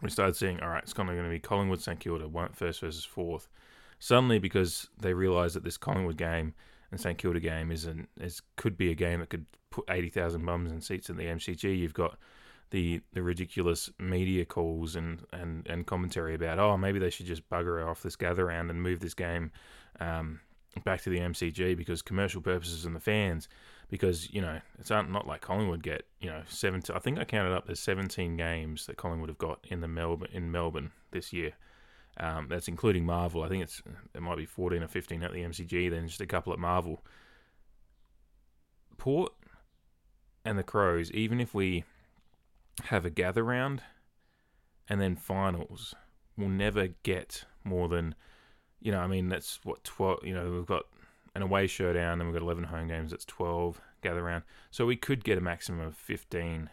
We 0.00 0.08
started 0.08 0.36
seeing, 0.36 0.58
all 0.60 0.70
right, 0.70 0.82
it's 0.82 0.94
kind 0.94 1.10
of 1.10 1.16
going 1.16 1.26
to 1.26 1.30
be 1.30 1.38
Collingwood 1.38 1.82
St 1.82 2.00
Kilda, 2.00 2.26
first 2.54 2.80
versus 2.80 3.04
fourth. 3.04 3.48
Suddenly, 4.02 4.40
because 4.40 4.88
they 5.00 5.14
realised 5.14 5.54
that 5.54 5.62
this 5.62 5.76
Collingwood 5.76 6.16
game 6.16 6.54
and 6.90 7.00
St 7.00 7.16
Kilda 7.16 7.38
game 7.38 7.70
is 7.70 7.84
an 7.84 8.08
is 8.20 8.42
could 8.56 8.76
be 8.76 8.90
a 8.90 8.96
game 8.96 9.20
that 9.20 9.30
could 9.30 9.46
put 9.70 9.84
eighty 9.88 10.08
thousand 10.08 10.44
bums 10.44 10.72
in 10.72 10.80
seats 10.80 11.08
in 11.08 11.16
the 11.16 11.26
MCG. 11.26 11.78
You've 11.78 11.94
got 11.94 12.18
the 12.70 13.00
the 13.12 13.22
ridiculous 13.22 13.90
media 14.00 14.44
calls 14.44 14.96
and, 14.96 15.24
and, 15.32 15.64
and 15.68 15.86
commentary 15.86 16.34
about 16.34 16.58
oh 16.58 16.76
maybe 16.76 16.98
they 16.98 17.10
should 17.10 17.26
just 17.26 17.48
bugger 17.48 17.88
off 17.88 18.02
this 18.02 18.16
gather 18.16 18.46
round 18.46 18.70
and 18.70 18.82
move 18.82 18.98
this 18.98 19.14
game 19.14 19.52
um, 20.00 20.40
back 20.84 21.00
to 21.02 21.10
the 21.10 21.20
MCG 21.20 21.76
because 21.76 22.02
commercial 22.02 22.40
purposes 22.40 22.84
and 22.84 22.96
the 22.96 23.00
fans 23.00 23.48
because 23.88 24.34
you 24.34 24.40
know 24.40 24.58
it's 24.80 24.90
not 24.90 25.28
like 25.28 25.42
Collingwood 25.42 25.84
get 25.84 26.06
you 26.20 26.28
know 26.28 26.42
seven 26.48 26.82
I 26.92 26.98
think 26.98 27.20
I 27.20 27.24
counted 27.24 27.54
up 27.54 27.66
there's 27.66 27.78
17 27.78 28.36
games 28.36 28.86
that 28.86 28.96
Collingwood 28.96 29.28
have 29.28 29.38
got 29.38 29.64
in 29.70 29.80
the 29.80 29.86
Melbourne 29.86 30.30
in 30.32 30.50
Melbourne 30.50 30.90
this 31.12 31.32
year 31.32 31.52
um, 32.22 32.46
that's 32.48 32.68
including 32.68 33.04
Marvel. 33.04 33.42
I 33.42 33.48
think 33.48 33.64
it's 33.64 33.82
it 34.14 34.22
might 34.22 34.36
be 34.36 34.46
14 34.46 34.80
or 34.80 34.86
15 34.88 35.22
at 35.24 35.32
the 35.32 35.42
MCG, 35.42 35.90
then 35.90 36.06
just 36.06 36.20
a 36.20 36.26
couple 36.26 36.52
at 36.52 36.58
Marvel. 36.58 37.04
Port 38.96 39.32
and 40.44 40.56
the 40.56 40.62
Crows, 40.62 41.10
even 41.10 41.40
if 41.40 41.52
we 41.52 41.84
have 42.84 43.04
a 43.04 43.10
gather 43.10 43.42
round 43.42 43.82
and 44.88 45.00
then 45.00 45.16
finals, 45.16 45.96
we'll 46.36 46.48
never 46.48 46.88
get 47.02 47.44
more 47.64 47.88
than, 47.88 48.14
you 48.80 48.92
know, 48.92 49.00
I 49.00 49.08
mean, 49.08 49.28
that's 49.28 49.58
what, 49.64 49.82
12, 49.82 50.24
you 50.24 50.34
know, 50.34 50.52
we've 50.52 50.66
got 50.66 50.84
an 51.34 51.42
away 51.42 51.66
showdown 51.66 52.20
and 52.20 52.30
we've 52.30 52.38
got 52.38 52.44
11 52.44 52.64
home 52.64 52.86
games, 52.86 53.10
that's 53.10 53.24
12 53.24 53.80
gather 54.00 54.22
round. 54.22 54.44
So 54.70 54.86
we 54.86 54.96
could 54.96 55.24
get 55.24 55.38
a 55.38 55.40
maximum 55.40 55.80
of 55.80 55.96
15 55.96 56.70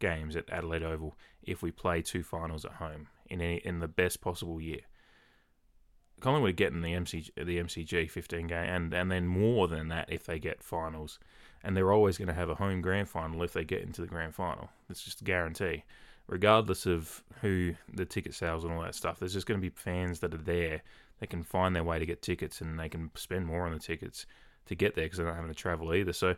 games 0.00 0.34
at 0.34 0.50
Adelaide 0.50 0.82
Oval 0.82 1.14
if 1.44 1.62
we 1.62 1.70
play 1.70 2.02
two 2.02 2.24
finals 2.24 2.64
at 2.64 2.72
home 2.72 3.06
in 3.30 3.40
any, 3.40 3.56
in 3.56 3.78
the 3.78 3.88
best 3.88 4.20
possible 4.20 4.60
year. 4.60 4.80
Collingwood 6.20 6.56
get 6.56 6.72
in 6.72 6.82
the 6.82 6.92
MCG, 6.92 7.30
the 7.34 7.58
MCG 7.58 8.10
15 8.10 8.46
game, 8.46 8.58
and 8.58 8.92
and 8.92 9.10
then 9.10 9.26
more 9.26 9.68
than 9.68 9.88
that 9.88 10.12
if 10.12 10.24
they 10.24 10.38
get 10.38 10.62
finals, 10.62 11.18
and 11.64 11.76
they're 11.76 11.92
always 11.92 12.18
going 12.18 12.28
to 12.28 12.34
have 12.34 12.50
a 12.50 12.56
home 12.56 12.82
grand 12.82 13.08
final 13.08 13.42
if 13.42 13.52
they 13.52 13.64
get 13.64 13.82
into 13.82 14.02
the 14.02 14.06
grand 14.06 14.34
final. 14.34 14.70
It's 14.90 15.02
just 15.02 15.22
a 15.22 15.24
guarantee, 15.24 15.84
regardless 16.26 16.84
of 16.84 17.24
who 17.40 17.74
the 17.92 18.04
ticket 18.04 18.34
sales 18.34 18.64
and 18.64 18.72
all 18.72 18.82
that 18.82 18.94
stuff. 18.94 19.18
There's 19.18 19.32
just 19.32 19.46
going 19.46 19.58
to 19.58 19.66
be 19.66 19.74
fans 19.74 20.20
that 20.20 20.34
are 20.34 20.38
there. 20.38 20.82
They 21.20 21.26
can 21.26 21.42
find 21.42 21.74
their 21.74 21.84
way 21.84 21.98
to 21.98 22.06
get 22.06 22.20
tickets, 22.20 22.60
and 22.60 22.78
they 22.78 22.88
can 22.90 23.10
spend 23.14 23.46
more 23.46 23.64
on 23.64 23.72
the 23.72 23.78
tickets 23.78 24.26
to 24.66 24.74
get 24.74 24.94
there 24.94 25.06
because 25.06 25.18
they're 25.18 25.26
not 25.26 25.36
having 25.36 25.50
to 25.50 25.54
travel 25.54 25.94
either. 25.94 26.12
So 26.12 26.36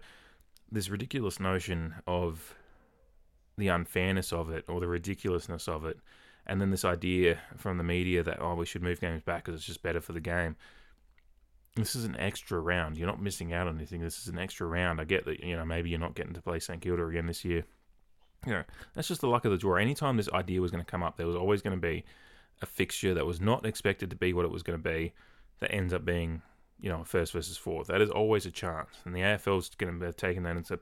this 0.71 0.89
ridiculous 0.89 1.41
notion 1.41 1.95
of 2.07 2.55
the 3.59 3.69
unfairness 3.69 4.33
of 4.33 4.51
it 4.51 4.65
or 4.69 4.81
the 4.81 4.89
ridiculousness 4.89 5.69
of 5.69 5.85
it 5.85 5.99
and 6.47 6.61
then 6.61 6.71
this 6.71 6.85
idea 6.85 7.39
from 7.57 7.79
the 7.79 7.85
media 7.85 8.23
that 8.23 8.41
oh 8.41 8.55
we 8.55 8.67
should 8.67 8.83
move 8.83 9.01
games 9.01 9.23
back 9.23 9.45
because 9.45 9.59
it's 9.59 9.67
just 9.67 9.83
better 9.83 10.01
for 10.01 10.13
the 10.13 10.21
game. 10.21 10.57
This 11.77 11.97
is 11.97 12.05
an 12.05 12.17
extra 12.19 12.61
round. 12.61 12.99
You're 12.99 13.07
not 13.07 13.23
missing 13.23 13.53
out 13.53 13.67
on 13.67 13.77
anything. 13.77 14.03
This 14.03 14.19
is 14.19 14.29
an 14.29 14.39
extra 14.39 14.67
round. 14.67 15.01
I 15.01 15.05
get 15.05 15.25
that 15.25 15.41
you 15.41 15.57
know 15.57 15.65
maybe 15.65 15.91
you're 15.91 15.99
not 15.99 16.15
getting 16.15 16.35
to 16.35 16.43
play 16.43 16.59
St 16.59 16.81
Kilda 16.81 17.07
again 17.07 17.27
this 17.27 17.45
year. 17.45 17.65
You 18.47 18.53
know 18.53 18.65
that's 18.95 19.09
just 19.09 19.21
the 19.21 19.29
luck 19.29 19.45
of 19.45 19.53
the 19.53 19.59
draw. 19.59 19.77
Anytime 19.77 20.17
this 20.17 20.29
idea 20.31 20.61
was 20.61 20.71
going 20.71 20.85
to 20.85 20.91
come 20.91 21.03
up, 21.03 21.17
there 21.17 21.27
was 21.27 21.37
always 21.37 21.63
going 21.63 21.77
to 21.77 21.81
be 21.81 22.05
a 22.61 22.67
fixture 22.67 23.15
that 23.15 23.27
was 23.27 23.41
not 23.41 23.67
expected 23.67 24.11
to 24.11 24.17
be 24.17 24.33
what 24.33 24.45
it 24.45 24.51
was 24.51 24.63
going 24.63 24.81
to 24.81 24.89
be 24.89 25.13
that 25.61 25.73
ends 25.73 25.93
up 25.93 26.05
being 26.05 26.43
you 26.81 26.91
know 26.91 27.05
first 27.05 27.33
versus 27.33 27.57
fourth. 27.57 27.87
That 27.87 28.03
is 28.03 28.11
always 28.11 28.45
a 28.45 28.51
chance, 28.51 28.91
and 29.05 29.15
the 29.15 29.21
AFL 29.21 29.59
is 29.59 29.71
going 29.71 29.99
to 29.99 30.07
be 30.07 30.13
taking 30.13 30.43
that 30.43 30.57
into 30.57 30.75
a 30.75 30.77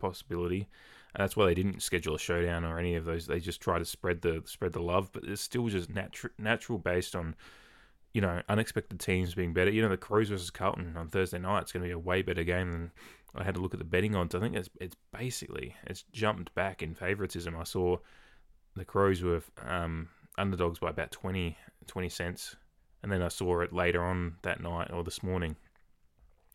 possibility 1.14 1.22
that's 1.22 1.36
why 1.36 1.46
they 1.46 1.54
didn't 1.54 1.82
schedule 1.82 2.14
a 2.14 2.18
showdown 2.18 2.64
or 2.64 2.78
any 2.78 2.94
of 2.94 3.04
those. 3.04 3.26
They 3.26 3.40
just 3.40 3.60
try 3.60 3.78
to 3.78 3.84
spread 3.84 4.22
the 4.22 4.42
spread 4.46 4.72
the 4.72 4.80
love, 4.82 5.10
but 5.12 5.24
it's 5.24 5.42
still 5.42 5.68
just 5.68 5.90
natural 5.90 6.32
natural 6.38 6.78
based 6.78 7.16
on 7.16 7.34
you 8.12 8.20
know 8.20 8.42
unexpected 8.48 9.00
teams 9.00 9.34
being 9.34 9.52
better. 9.52 9.70
You 9.70 9.82
know 9.82 9.88
the 9.88 9.96
Crows 9.96 10.28
versus 10.28 10.50
Carlton 10.50 10.96
on 10.96 11.08
Thursday 11.08 11.38
night. 11.38 11.62
It's 11.62 11.72
going 11.72 11.82
to 11.82 11.88
be 11.88 11.92
a 11.92 11.98
way 11.98 12.22
better 12.22 12.44
game 12.44 12.70
than 12.70 12.90
I 13.34 13.44
had 13.44 13.54
to 13.54 13.60
look 13.60 13.74
at 13.74 13.78
the 13.78 13.84
betting 13.84 14.14
odds. 14.14 14.34
I 14.34 14.40
think 14.40 14.54
it's 14.56 14.70
it's 14.80 14.96
basically 15.12 15.74
it's 15.86 16.04
jumped 16.12 16.54
back 16.54 16.82
in 16.82 16.94
favoritism. 16.94 17.56
I 17.56 17.64
saw 17.64 17.96
the 18.76 18.84
Crows 18.84 19.22
were 19.22 19.42
um, 19.66 20.08
underdogs 20.38 20.78
by 20.78 20.90
about 20.90 21.10
20, 21.10 21.56
20 21.88 22.08
cents, 22.08 22.56
and 23.02 23.10
then 23.10 23.20
I 23.20 23.28
saw 23.28 23.60
it 23.60 23.72
later 23.72 24.02
on 24.04 24.36
that 24.42 24.62
night 24.62 24.92
or 24.92 25.02
this 25.02 25.24
morning, 25.24 25.56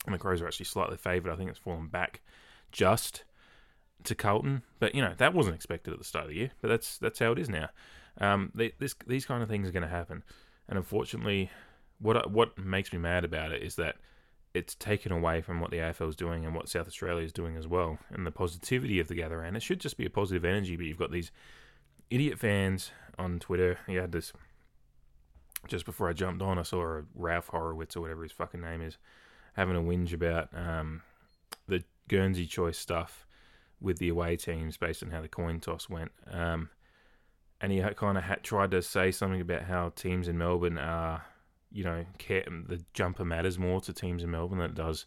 and 0.06 0.16
the 0.16 0.20
Crows 0.20 0.42
are 0.42 0.48
actually 0.48 0.68
slightly 0.68 0.98
favoured. 0.98 1.32
I 1.32 1.36
think 1.36 1.50
it's 1.50 1.60
fallen 1.60 1.88
back 1.88 2.22
just 2.72 3.26
to 4.06 4.16
Carlton, 4.16 4.64
but 4.80 4.96
you 4.96 5.02
know 5.02 5.14
that 5.18 5.34
wasn't 5.34 5.56
expected 5.56 5.94
at 5.94 6.00
the 6.00 6.06
start 6.06 6.26
of 6.26 6.30
the 6.32 6.38
year. 6.38 6.52
But 6.62 6.70
that's 6.70 6.98
that's 6.98 7.20
how 7.20 7.32
it 7.32 7.40
is 7.40 7.50
now. 7.50 7.70
Um, 8.20 8.52
they, 8.56 8.74
this 8.80 8.96
these 9.06 9.26
kind 9.26 9.44
of 9.44 9.50
things 9.50 9.68
are 9.68 9.72
going 9.72 9.84
to 9.84 9.90
happen, 9.90 10.24
and 10.68 10.78
unfortunately, 10.78 11.50
what 12.00 12.32
what 12.32 12.58
makes 12.58 12.94
me 12.94 13.00
mad 13.00 13.24
about 13.24 13.52
it 13.52 13.62
is 13.62 13.76
that 13.76 13.98
it's 14.54 14.76
taken 14.76 15.12
away 15.12 15.42
from 15.42 15.60
what 15.60 15.70
the 15.70 15.78
AFL 15.78 16.10
is 16.10 16.16
doing 16.16 16.46
and 16.46 16.56
what 16.56 16.70
South 16.70 16.88
Australia 16.88 17.26
is 17.26 17.34
doing 17.34 17.58
as 17.58 17.68
well, 17.68 18.00
and 18.10 18.26
the 18.26 18.32
positivity 18.32 19.00
of 19.00 19.08
the 19.08 19.16
gather 19.16 19.40
round. 19.40 19.58
It 19.58 19.64
should 19.64 19.82
just 19.82 19.98
be 19.98 20.06
a 20.06 20.10
positive 20.10 20.46
energy, 20.46 20.76
but 20.76 20.86
you've 20.86 20.98
got 20.98 21.12
these 21.12 21.32
idiot 22.10 22.40
fans 22.40 22.92
on 23.20 23.40
Twitter. 23.40 23.80
You 23.88 24.00
had 24.00 24.12
this 24.12 24.32
just 25.68 25.86
before 25.86 26.08
I 26.10 26.14
jumped 26.14 26.42
on, 26.42 26.60
I 26.60 26.64
saw 26.64 27.00
a 27.00 27.04
Ralph 27.16 27.48
Horowitz 27.48 27.96
or 27.96 28.02
whatever 28.02 28.24
his 28.24 28.32
fucking 28.32 28.62
name 28.62 28.82
is 28.82 28.98
having 29.56 29.76
a 29.76 29.82
whinge 29.82 30.14
about 30.14 30.50
um, 30.54 31.02
the 31.68 31.84
Guernsey 32.08 32.46
choice 32.46 32.78
stuff 32.78 33.26
with 33.82 33.98
the 34.00 34.10
away 34.10 34.36
teams 34.38 34.78
based 34.78 35.04
on 35.04 35.12
how 35.12 35.22
the 35.22 35.28
coin 35.28 35.60
toss 35.60 35.90
went. 35.90 36.12
Um, 36.32 36.70
and 37.62 37.72
he 37.72 37.82
kind 37.96 38.18
of 38.18 38.24
had 38.24 38.44
tried 38.44 38.72
to 38.72 38.82
say 38.82 39.12
something 39.12 39.42
about 39.42 39.64
how 39.64 39.90
teams 39.90 40.28
in 40.28 40.38
Melbourne 40.38 40.78
are, 40.78 41.24
you 41.72 41.84
know, 41.84 42.06
care, 42.18 42.46
the 42.68 42.84
jumper 42.94 43.26
matters 43.26 43.58
more 43.58 43.82
to 43.82 43.94
teams 43.94 44.24
in 44.24 44.32
Melbourne 44.32 44.60
than 44.60 44.72
it 44.72 44.76
does 44.76 45.06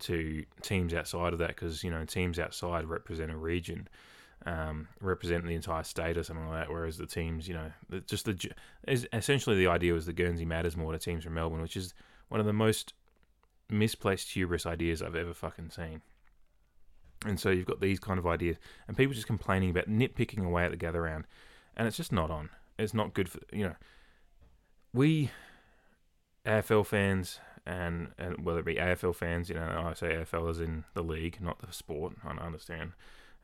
to 0.00 0.44
teams 0.62 0.94
outside 0.94 1.32
of 1.32 1.38
that 1.40 1.48
because 1.48 1.82
you 1.82 1.90
know 1.90 2.04
teams 2.04 2.38
outside 2.38 2.86
represent 2.86 3.30
a 3.30 3.36
region, 3.36 3.88
um, 4.46 4.88
represent 5.00 5.44
the 5.44 5.54
entire 5.54 5.82
state 5.82 6.16
or 6.16 6.22
something 6.22 6.48
like 6.48 6.66
that. 6.66 6.72
Whereas 6.72 6.98
the 6.98 7.06
teams, 7.06 7.48
you 7.48 7.54
know, 7.54 7.72
just 8.06 8.24
the 8.24 8.50
essentially 8.86 9.56
the 9.56 9.66
idea 9.66 9.92
was 9.92 10.06
the 10.06 10.12
Guernsey 10.12 10.44
matters 10.44 10.76
more 10.76 10.92
to 10.92 10.98
teams 10.98 11.24
from 11.24 11.34
Melbourne, 11.34 11.62
which 11.62 11.76
is 11.76 11.94
one 12.28 12.40
of 12.40 12.46
the 12.46 12.52
most 12.52 12.94
misplaced 13.70 14.32
hubris 14.32 14.66
ideas 14.66 15.02
I've 15.02 15.16
ever 15.16 15.34
fucking 15.34 15.70
seen. 15.70 16.02
And 17.24 17.38
so 17.38 17.50
you've 17.50 17.66
got 17.66 17.80
these 17.80 17.98
kind 17.98 18.18
of 18.18 18.26
ideas, 18.26 18.56
and 18.86 18.96
people 18.96 19.14
just 19.14 19.26
complaining 19.26 19.70
about 19.70 19.88
nitpicking 19.88 20.44
away 20.44 20.64
at 20.64 20.70
the 20.70 20.76
gather 20.76 21.02
round, 21.02 21.24
and 21.76 21.88
it's 21.88 21.96
just 21.96 22.12
not 22.12 22.30
on. 22.30 22.50
It's 22.78 22.94
not 22.94 23.14
good 23.14 23.28
for 23.28 23.40
you 23.52 23.64
know. 23.64 23.76
We 24.94 25.30
AFL 26.46 26.86
fans 26.86 27.40
and 27.66 28.08
and 28.18 28.44
whether 28.44 28.60
it 28.60 28.64
be 28.64 28.76
AFL 28.76 29.14
fans, 29.14 29.48
you 29.48 29.56
know, 29.56 29.84
I 29.86 29.94
say 29.94 30.14
AFL 30.14 30.50
as 30.50 30.60
in 30.60 30.84
the 30.94 31.02
league, 31.02 31.38
not 31.40 31.60
the 31.60 31.72
sport. 31.72 32.14
I 32.24 32.30
understand 32.30 32.92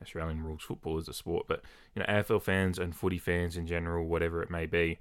Australian 0.00 0.42
rules 0.42 0.62
football 0.62 0.98
is 0.98 1.08
a 1.08 1.12
sport, 1.12 1.46
but 1.48 1.62
you 1.94 2.00
know, 2.00 2.06
AFL 2.06 2.42
fans 2.42 2.78
and 2.78 2.94
footy 2.94 3.18
fans 3.18 3.56
in 3.56 3.66
general, 3.66 4.06
whatever 4.06 4.42
it 4.42 4.50
may 4.50 4.66
be, 4.66 4.98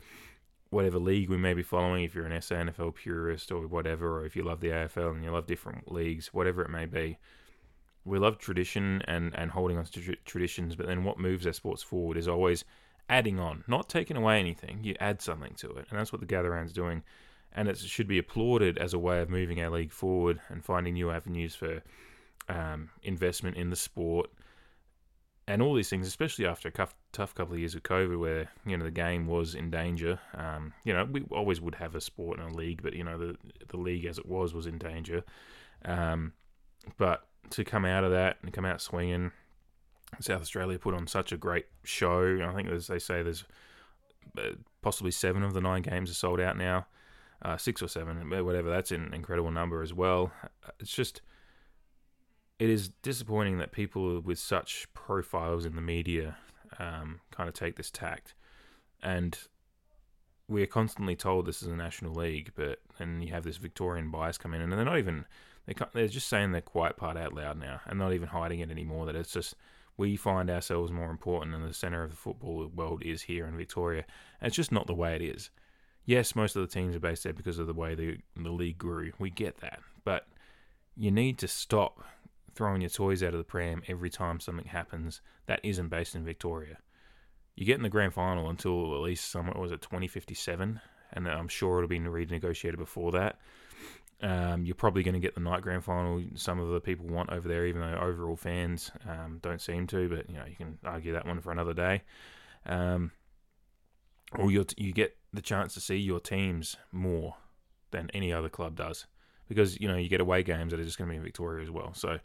whatever 0.69 0.99
league 0.99 1.29
we 1.29 1.37
may 1.37 1.53
be 1.53 1.63
following, 1.63 2.03
if 2.03 2.13
you're 2.13 2.25
an 2.25 2.33
SANFL 2.33 2.95
purist 2.95 3.51
or 3.51 3.67
whatever, 3.67 4.19
or 4.19 4.25
if 4.25 4.35
you 4.35 4.43
love 4.43 4.59
the 4.59 4.69
AFL 4.69 5.11
and 5.11 5.23
you 5.23 5.31
love 5.31 5.45
different 5.45 5.91
leagues, 5.91 6.33
whatever 6.33 6.61
it 6.61 6.69
may 6.69 6.85
be, 6.85 7.17
we 8.05 8.19
love 8.19 8.37
tradition 8.37 9.01
and, 9.07 9.33
and 9.35 9.51
holding 9.51 9.77
on 9.77 9.85
to 9.85 10.15
traditions, 10.25 10.75
but 10.75 10.87
then 10.87 11.03
what 11.03 11.19
moves 11.19 11.47
our 11.47 11.53
sports 11.53 11.81
forward 11.81 12.17
is 12.17 12.27
always 12.27 12.65
adding 13.09 13.39
on, 13.39 13.63
not 13.67 13.89
taking 13.89 14.17
away 14.17 14.39
anything. 14.39 14.79
You 14.83 14.95
add 14.99 15.21
something 15.21 15.53
to 15.55 15.69
it, 15.71 15.87
and 15.89 15.99
that's 15.99 16.11
what 16.11 16.19
the 16.19 16.27
Gather 16.27 16.51
Round's 16.51 16.73
doing 16.73 17.03
and 17.55 17.67
it 17.67 17.77
should 17.77 18.07
be 18.07 18.17
applauded 18.17 18.77
as 18.77 18.93
a 18.93 18.99
way 18.99 19.21
of 19.21 19.29
moving 19.29 19.61
our 19.61 19.69
league 19.69 19.91
forward 19.91 20.39
and 20.49 20.63
finding 20.65 20.95
new 20.95 21.11
avenues 21.11 21.55
for 21.55 21.81
um, 22.49 22.89
investment 23.03 23.55
in 23.57 23.69
the 23.69 23.75
sport 23.75 24.29
and 25.47 25.61
all 25.61 25.73
these 25.73 25.89
things, 25.89 26.07
especially 26.07 26.45
after 26.45 26.69
a 26.69 26.71
tough, 26.71 26.95
tough 27.11 27.35
couple 27.35 27.53
of 27.53 27.59
years 27.59 27.75
of 27.75 27.83
COVID, 27.83 28.17
where 28.17 28.49
you 28.65 28.77
know 28.77 28.85
the 28.85 28.91
game 28.91 29.27
was 29.27 29.55
in 29.55 29.69
danger. 29.69 30.17
Um, 30.33 30.73
you 30.85 30.93
know, 30.93 31.03
we 31.03 31.25
always 31.31 31.59
would 31.59 31.75
have 31.75 31.95
a 31.95 32.01
sport 32.01 32.39
and 32.39 32.53
a 32.53 32.57
league, 32.57 32.81
but 32.81 32.93
you 32.93 33.03
know 33.03 33.17
the 33.17 33.35
the 33.67 33.77
league 33.77 34.05
as 34.05 34.17
it 34.17 34.25
was 34.25 34.53
was 34.53 34.67
in 34.67 34.77
danger. 34.77 35.21
Um, 35.83 36.31
but 36.97 37.27
to 37.51 37.63
come 37.63 37.85
out 37.85 38.03
of 38.03 38.11
that 38.11 38.37
and 38.41 38.53
come 38.53 38.65
out 38.65 38.81
swinging, 38.81 39.31
South 40.19 40.41
Australia 40.41 40.79
put 40.79 40.93
on 40.93 41.07
such 41.07 41.31
a 41.31 41.37
great 41.37 41.65
show. 41.83 42.39
I 42.43 42.53
think 42.53 42.69
as 42.69 42.87
they 42.87 42.99
say, 42.99 43.23
there's 43.23 43.45
uh, 44.37 44.55
possibly 44.81 45.11
seven 45.11 45.43
of 45.43 45.53
the 45.53 45.61
nine 45.61 45.81
games 45.81 46.09
are 46.09 46.15
sold 46.15 46.39
out 46.39 46.57
now 46.57 46.87
uh, 47.43 47.57
six 47.57 47.81
or 47.81 47.87
seven, 47.87 48.29
whatever. 48.45 48.69
That's 48.69 48.91
an 48.91 49.13
incredible 49.13 49.51
number 49.51 49.81
as 49.81 49.93
well. 49.93 50.31
It's 50.79 50.93
just, 50.93 51.21
it 52.59 52.69
is 52.69 52.89
disappointing 53.01 53.57
that 53.57 53.71
people 53.71 54.21
with 54.21 54.39
such 54.39 54.87
profiles 54.93 55.65
in 55.65 55.75
the 55.75 55.81
media 55.81 56.37
um, 56.79 57.19
kind 57.31 57.49
of 57.49 57.53
take 57.53 57.75
this 57.75 57.91
tact, 57.91 58.33
and 59.01 59.37
we 60.47 60.63
are 60.63 60.67
constantly 60.67 61.15
told 61.15 61.45
this 61.45 61.61
is 61.61 61.67
a 61.67 61.75
national 61.75 62.13
league, 62.13 62.51
but 62.55 62.79
then 62.97 63.21
you 63.21 63.33
have 63.33 63.43
this 63.43 63.57
Victorian 63.57 64.09
bias 64.09 64.37
come 64.37 64.53
in, 64.53 64.61
and 64.61 64.71
they're 64.71 64.85
not 64.85 64.97
even 64.97 65.25
they 65.65 65.73
they're 65.93 66.07
just 66.07 66.27
saying 66.27 66.51
their 66.51 66.61
quiet 66.61 66.97
part 66.97 67.17
out 67.17 67.33
loud 67.33 67.59
now, 67.59 67.81
and 67.85 67.99
not 67.99 68.13
even 68.13 68.29
hiding 68.29 68.59
it 68.59 68.71
anymore. 68.71 69.05
That 69.05 69.15
it's 69.15 69.31
just 69.31 69.55
we 69.97 70.15
find 70.15 70.49
ourselves 70.49 70.91
more 70.91 71.11
important, 71.11 71.55
and 71.55 71.63
the 71.63 71.73
center 71.73 72.03
of 72.03 72.11
the 72.11 72.17
football 72.17 72.69
world 72.73 73.03
is 73.03 73.23
here 73.23 73.45
in 73.45 73.57
Victoria. 73.57 74.05
And 74.41 74.47
it's 74.47 74.55
just 74.55 74.71
not 74.71 74.87
the 74.87 74.93
way 74.93 75.15
it 75.15 75.21
is 75.21 75.49
yes, 76.05 76.35
most 76.35 76.55
of 76.55 76.61
the 76.61 76.73
teams 76.73 76.95
are 76.95 76.99
based 76.99 77.23
there 77.23 77.33
because 77.33 77.59
of 77.59 77.67
the 77.67 77.73
way 77.73 77.95
the, 77.95 78.17
the 78.35 78.51
league 78.51 78.77
grew. 78.77 79.11
We 79.19 79.29
get 79.29 79.57
that. 79.57 79.79
But 80.03 80.27
you 80.95 81.11
need 81.11 81.37
to 81.39 81.47
stop 81.47 82.03
throwing 82.55 82.81
your 82.81 82.89
toys 82.89 83.23
out 83.23 83.33
of 83.33 83.39
the 83.39 83.43
pram 83.43 83.81
every 83.87 84.09
time 84.09 84.39
something 84.39 84.65
happens 84.65 85.21
that 85.47 85.59
isn't 85.63 85.89
based 85.89 86.15
in 86.15 86.23
Victoria. 86.25 86.77
You 87.55 87.65
get 87.65 87.77
in 87.77 87.83
the 87.83 87.89
grand 87.89 88.13
final 88.13 88.49
until 88.49 88.95
at 88.95 89.01
least 89.01 89.29
somewhere 89.29 89.59
was 89.59 89.71
it 89.71 89.81
2057, 89.81 90.79
and 91.13 91.27
I'm 91.27 91.47
sure 91.47 91.77
it'll 91.77 91.87
be 91.87 91.99
renegotiated 91.99 92.77
before 92.77 93.11
that. 93.11 93.37
Um, 94.23 94.65
you're 94.65 94.73
probably 94.73 95.03
going 95.03 95.15
to 95.15 95.19
get 95.19 95.35
the 95.35 95.41
night 95.41 95.61
grand 95.61 95.83
final. 95.83 96.23
Some 96.35 96.57
of 96.59 96.69
the 96.69 96.79
people 96.79 97.05
want 97.07 97.29
over 97.29 97.47
there, 97.47 97.65
even 97.65 97.81
though 97.81 97.99
overall 97.99 98.37
fans 98.37 98.89
um, 99.07 99.39
don't 99.41 99.61
seem 99.61 99.85
to. 99.87 100.07
But 100.07 100.29
you 100.29 100.37
know, 100.37 100.45
you 100.49 100.55
can 100.55 100.79
argue 100.85 101.11
that 101.11 101.27
one 101.27 101.41
for 101.41 101.51
another 101.51 101.73
day. 101.73 102.03
Um, 102.65 103.11
or 104.39 104.49
you 104.49 104.65
you 104.77 104.93
get 104.93 105.17
the 105.33 105.41
chance 105.41 105.73
to 105.73 105.81
see 105.81 105.97
your 105.97 106.19
teams 106.19 106.77
more 106.91 107.35
than 107.91 108.09
any 108.13 108.31
other 108.33 108.49
club 108.49 108.75
does 108.75 109.05
because 109.47 109.79
you 109.79 109.87
know 109.87 109.97
you 109.97 110.09
get 110.09 110.21
away 110.21 110.41
games 110.41 110.71
that 110.71 110.79
are 110.79 110.83
just 110.83 110.97
going 110.97 111.09
to 111.09 111.11
be 111.11 111.17
in 111.17 111.23
Victoria 111.23 111.61
as 111.61 111.69
well. 111.69 111.93
So 111.93 112.19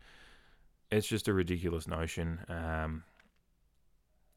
it's 0.90 1.06
just 1.06 1.28
a 1.28 1.32
ridiculous 1.32 1.86
notion, 1.86 2.40
um, 2.48 3.02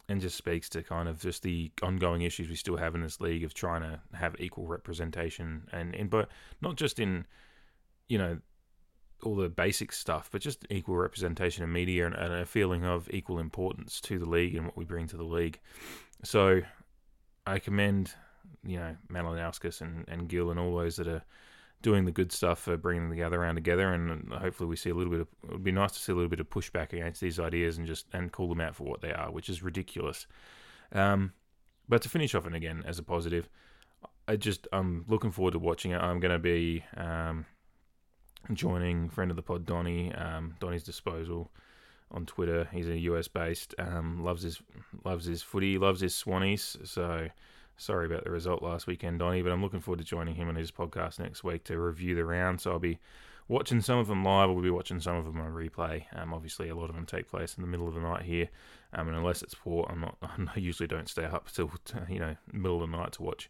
and 0.09 0.19
just 0.19 0.35
speaks 0.35 0.67
to 0.69 0.83
kind 0.83 1.07
of 1.07 1.21
just 1.21 1.43
the 1.43 1.71
ongoing 1.81 2.23
issues 2.23 2.49
we 2.49 2.55
still 2.55 2.77
have 2.77 2.95
in 2.95 3.01
this 3.01 3.21
league 3.21 3.43
of 3.43 3.53
trying 3.53 3.81
to 3.81 3.99
have 4.13 4.35
equal 4.39 4.67
representation 4.67 5.67
and 5.71 5.95
in 5.95 6.07
but 6.07 6.29
not 6.59 6.75
just 6.75 6.99
in 6.99 7.25
you 8.07 8.17
know 8.17 8.39
all 9.23 9.35
the 9.35 9.49
basic 9.49 9.91
stuff, 9.91 10.29
but 10.31 10.41
just 10.41 10.65
equal 10.69 10.97
representation 10.97 11.63
in 11.63 11.71
media 11.71 12.05
and, 12.07 12.15
and 12.15 12.33
a 12.33 12.45
feeling 12.45 12.83
of 12.83 13.07
equal 13.11 13.37
importance 13.37 14.01
to 14.01 14.17
the 14.17 14.27
league 14.27 14.55
and 14.55 14.65
what 14.65 14.75
we 14.75 14.83
bring 14.83 15.07
to 15.07 15.17
the 15.17 15.23
league. 15.23 15.59
So 16.23 16.61
I 17.45 17.59
commend 17.59 18.13
you 18.63 18.77
know 18.77 18.95
Malinauskas 19.11 19.81
and 19.81 20.05
and 20.07 20.27
Gill 20.27 20.51
and 20.51 20.59
all 20.59 20.77
those 20.77 20.95
that 20.97 21.07
are 21.07 21.23
doing 21.81 22.05
the 22.05 22.11
good 22.11 22.31
stuff 22.31 22.59
for 22.59 22.77
bringing 22.77 23.09
the 23.09 23.23
other 23.23 23.41
around 23.41 23.55
together, 23.55 23.91
and 23.93 24.31
hopefully 24.33 24.69
we 24.69 24.75
see 24.75 24.89
a 24.89 24.95
little 24.95 25.11
bit 25.11 25.21
of. 25.21 25.27
It 25.43 25.51
would 25.53 25.63
be 25.63 25.71
nice 25.71 25.91
to 25.93 25.99
see 25.99 26.11
a 26.11 26.15
little 26.15 26.29
bit 26.29 26.39
of 26.39 26.49
pushback 26.49 26.93
against 26.93 27.21
these 27.21 27.39
ideas 27.39 27.77
and 27.77 27.87
just 27.87 28.07
and 28.13 28.31
call 28.31 28.49
them 28.49 28.61
out 28.61 28.75
for 28.75 28.83
what 28.83 29.01
they 29.01 29.11
are, 29.11 29.31
which 29.31 29.49
is 29.49 29.63
ridiculous. 29.63 30.27
Um, 30.91 31.33
but 31.87 32.01
to 32.03 32.09
finish 32.09 32.35
off 32.35 32.45
and 32.45 32.55
again 32.55 32.83
as 32.85 32.99
a 32.99 33.03
positive, 33.03 33.49
I 34.27 34.35
just 34.35 34.67
I'm 34.71 35.05
looking 35.07 35.31
forward 35.31 35.53
to 35.53 35.59
watching 35.59 35.91
it. 35.91 35.97
I'm 35.97 36.19
going 36.19 36.31
to 36.31 36.39
be 36.39 36.83
um, 36.95 37.45
joining 38.53 39.09
friend 39.09 39.31
of 39.31 39.37
the 39.37 39.43
pod 39.43 39.65
Donny, 39.65 40.13
um, 40.13 40.55
Donny's 40.59 40.83
disposal 40.83 41.51
on 42.11 42.25
Twitter. 42.25 42.67
He's 42.71 42.87
a 42.87 42.97
US 42.97 43.27
based, 43.27 43.73
um, 43.79 44.23
loves 44.23 44.43
his 44.43 44.61
loves 45.03 45.25
his 45.25 45.41
footy, 45.41 45.77
loves 45.77 46.01
his 46.01 46.13
Swannies. 46.13 46.87
So 46.87 47.29
sorry 47.77 48.05
about 48.05 48.23
the 48.23 48.31
result 48.31 48.61
last 48.61 48.87
weekend, 48.87 49.19
Donny, 49.19 49.41
but 49.41 49.51
I'm 49.51 49.61
looking 49.61 49.79
forward 49.79 49.99
to 49.99 50.05
joining 50.05 50.35
him 50.35 50.47
on 50.47 50.55
his 50.55 50.71
podcast 50.71 51.19
next 51.19 51.43
week 51.43 51.63
to 51.65 51.79
review 51.79 52.15
the 52.15 52.25
round. 52.25 52.61
So 52.61 52.71
I'll 52.71 52.79
be 52.79 52.99
watching 53.47 53.81
some 53.81 53.97
of 53.97 54.07
them 54.07 54.23
live. 54.23 54.49
I'll 54.49 54.61
be 54.61 54.69
watching 54.69 54.99
some 54.99 55.15
of 55.15 55.25
them 55.25 55.39
on 55.39 55.51
replay. 55.51 56.05
Um, 56.13 56.33
obviously, 56.33 56.69
a 56.69 56.75
lot 56.75 56.89
of 56.89 56.95
them 56.95 57.05
take 57.05 57.29
place 57.29 57.55
in 57.55 57.61
the 57.61 57.67
middle 57.67 57.87
of 57.87 57.93
the 57.93 58.01
night 58.01 58.23
here, 58.23 58.49
um, 58.93 59.07
and 59.07 59.17
unless 59.17 59.41
it's 59.41 59.55
Port, 59.55 59.89
I'm 59.91 60.01
not. 60.01 60.17
I 60.21 60.59
usually 60.59 60.87
don't 60.87 61.09
stay 61.09 61.25
up 61.25 61.51
till 61.51 61.71
you 62.09 62.19
know 62.19 62.35
middle 62.51 62.83
of 62.83 62.89
the 62.89 62.97
night 62.97 63.13
to 63.13 63.23
watch 63.23 63.49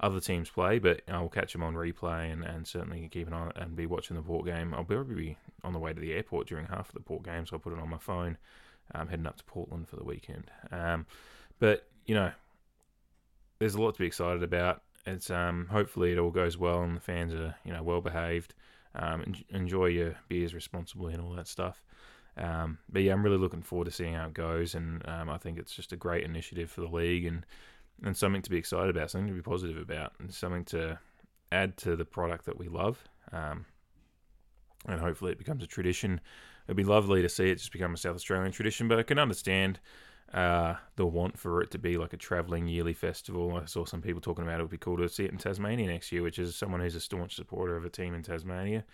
other 0.00 0.20
teams 0.20 0.48
play, 0.48 0.78
but 0.78 1.02
I'll 1.08 1.28
catch 1.28 1.52
them 1.52 1.62
on 1.62 1.74
replay 1.74 2.32
and, 2.32 2.42
and 2.42 2.66
certainly 2.66 3.08
keep 3.10 3.26
an 3.26 3.34
eye 3.34 3.50
and 3.56 3.76
be 3.76 3.86
watching 3.86 4.16
the 4.16 4.22
Port 4.22 4.46
game. 4.46 4.74
I'll 4.74 4.84
probably 4.84 5.14
be 5.14 5.36
on 5.62 5.72
the 5.72 5.78
way 5.78 5.92
to 5.92 6.00
the 6.00 6.12
airport 6.12 6.48
during 6.48 6.66
half 6.66 6.88
of 6.88 6.94
the 6.94 7.00
Port 7.00 7.22
game, 7.22 7.46
so 7.46 7.56
I'll 7.56 7.60
put 7.60 7.72
it 7.72 7.78
on 7.78 7.90
my 7.90 7.98
phone. 7.98 8.38
I'm 8.92 9.08
heading 9.08 9.26
up 9.26 9.36
to 9.36 9.44
Portland 9.44 9.88
for 9.88 9.96
the 9.96 10.04
weekend. 10.04 10.50
Um, 10.72 11.06
but 11.58 11.86
you 12.06 12.14
know, 12.14 12.32
there's 13.58 13.74
a 13.74 13.80
lot 13.80 13.92
to 13.94 14.00
be 14.00 14.06
excited 14.06 14.42
about. 14.42 14.82
It's 15.06 15.30
um, 15.30 15.68
hopefully 15.70 16.12
it 16.12 16.18
all 16.18 16.30
goes 16.30 16.58
well 16.58 16.82
and 16.82 16.96
the 16.96 17.00
fans 17.00 17.32
are 17.34 17.54
you 17.64 17.72
know 17.72 17.82
well 17.82 18.00
behaved. 18.00 18.54
Um, 18.94 19.34
enjoy 19.50 19.86
your 19.86 20.16
beers 20.28 20.54
responsibly 20.54 21.12
and 21.14 21.22
all 21.22 21.32
that 21.34 21.46
stuff. 21.46 21.84
Um, 22.36 22.78
but 22.88 23.02
yeah, 23.02 23.12
I'm 23.12 23.22
really 23.22 23.36
looking 23.36 23.62
forward 23.62 23.84
to 23.84 23.90
seeing 23.90 24.14
how 24.14 24.26
it 24.26 24.34
goes, 24.34 24.74
and 24.74 25.06
um, 25.06 25.28
I 25.28 25.36
think 25.36 25.58
it's 25.58 25.74
just 25.74 25.92
a 25.92 25.96
great 25.96 26.24
initiative 26.24 26.70
for 26.70 26.80
the 26.80 26.88
league 26.88 27.26
and 27.26 27.44
and 28.04 28.16
something 28.16 28.42
to 28.42 28.50
be 28.50 28.56
excited 28.56 28.94
about, 28.94 29.10
something 29.10 29.28
to 29.28 29.34
be 29.34 29.42
positive 29.42 29.76
about, 29.76 30.12
and 30.18 30.32
something 30.32 30.64
to 30.66 30.98
add 31.52 31.76
to 31.78 31.96
the 31.96 32.04
product 32.04 32.46
that 32.46 32.58
we 32.58 32.68
love. 32.68 33.02
Um, 33.32 33.66
and 34.86 35.00
hopefully 35.00 35.32
it 35.32 35.38
becomes 35.38 35.62
a 35.62 35.66
tradition. 35.66 36.20
It'd 36.66 36.76
be 36.76 36.84
lovely 36.84 37.22
to 37.22 37.28
see 37.28 37.50
it 37.50 37.56
just 37.56 37.72
become 37.72 37.94
a 37.94 37.98
South 37.98 38.16
Australian 38.16 38.52
tradition, 38.52 38.88
but 38.88 38.98
I 38.98 39.02
can 39.02 39.18
understand 39.18 39.80
uh, 40.32 40.74
the 40.96 41.04
want 41.04 41.38
for 41.38 41.60
it 41.60 41.70
to 41.72 41.78
be 41.78 41.98
like 41.98 42.12
a 42.12 42.16
travelling 42.16 42.68
yearly 42.68 42.92
festival. 42.92 43.60
I 43.60 43.66
saw 43.66 43.84
some 43.84 44.00
people 44.00 44.20
talking 44.20 44.44
about 44.44 44.60
it 44.60 44.62
would 44.62 44.70
be 44.70 44.78
cool 44.78 44.96
to 44.98 45.08
see 45.08 45.24
it 45.24 45.32
in 45.32 45.38
Tasmania 45.38 45.88
next 45.88 46.12
year, 46.12 46.22
which 46.22 46.38
is 46.38 46.54
someone 46.56 46.80
who's 46.80 46.94
a 46.94 47.00
staunch 47.00 47.34
supporter 47.34 47.76
of 47.76 47.84
a 47.84 47.90
team 47.90 48.14
in 48.14 48.22
Tasmania. 48.22 48.84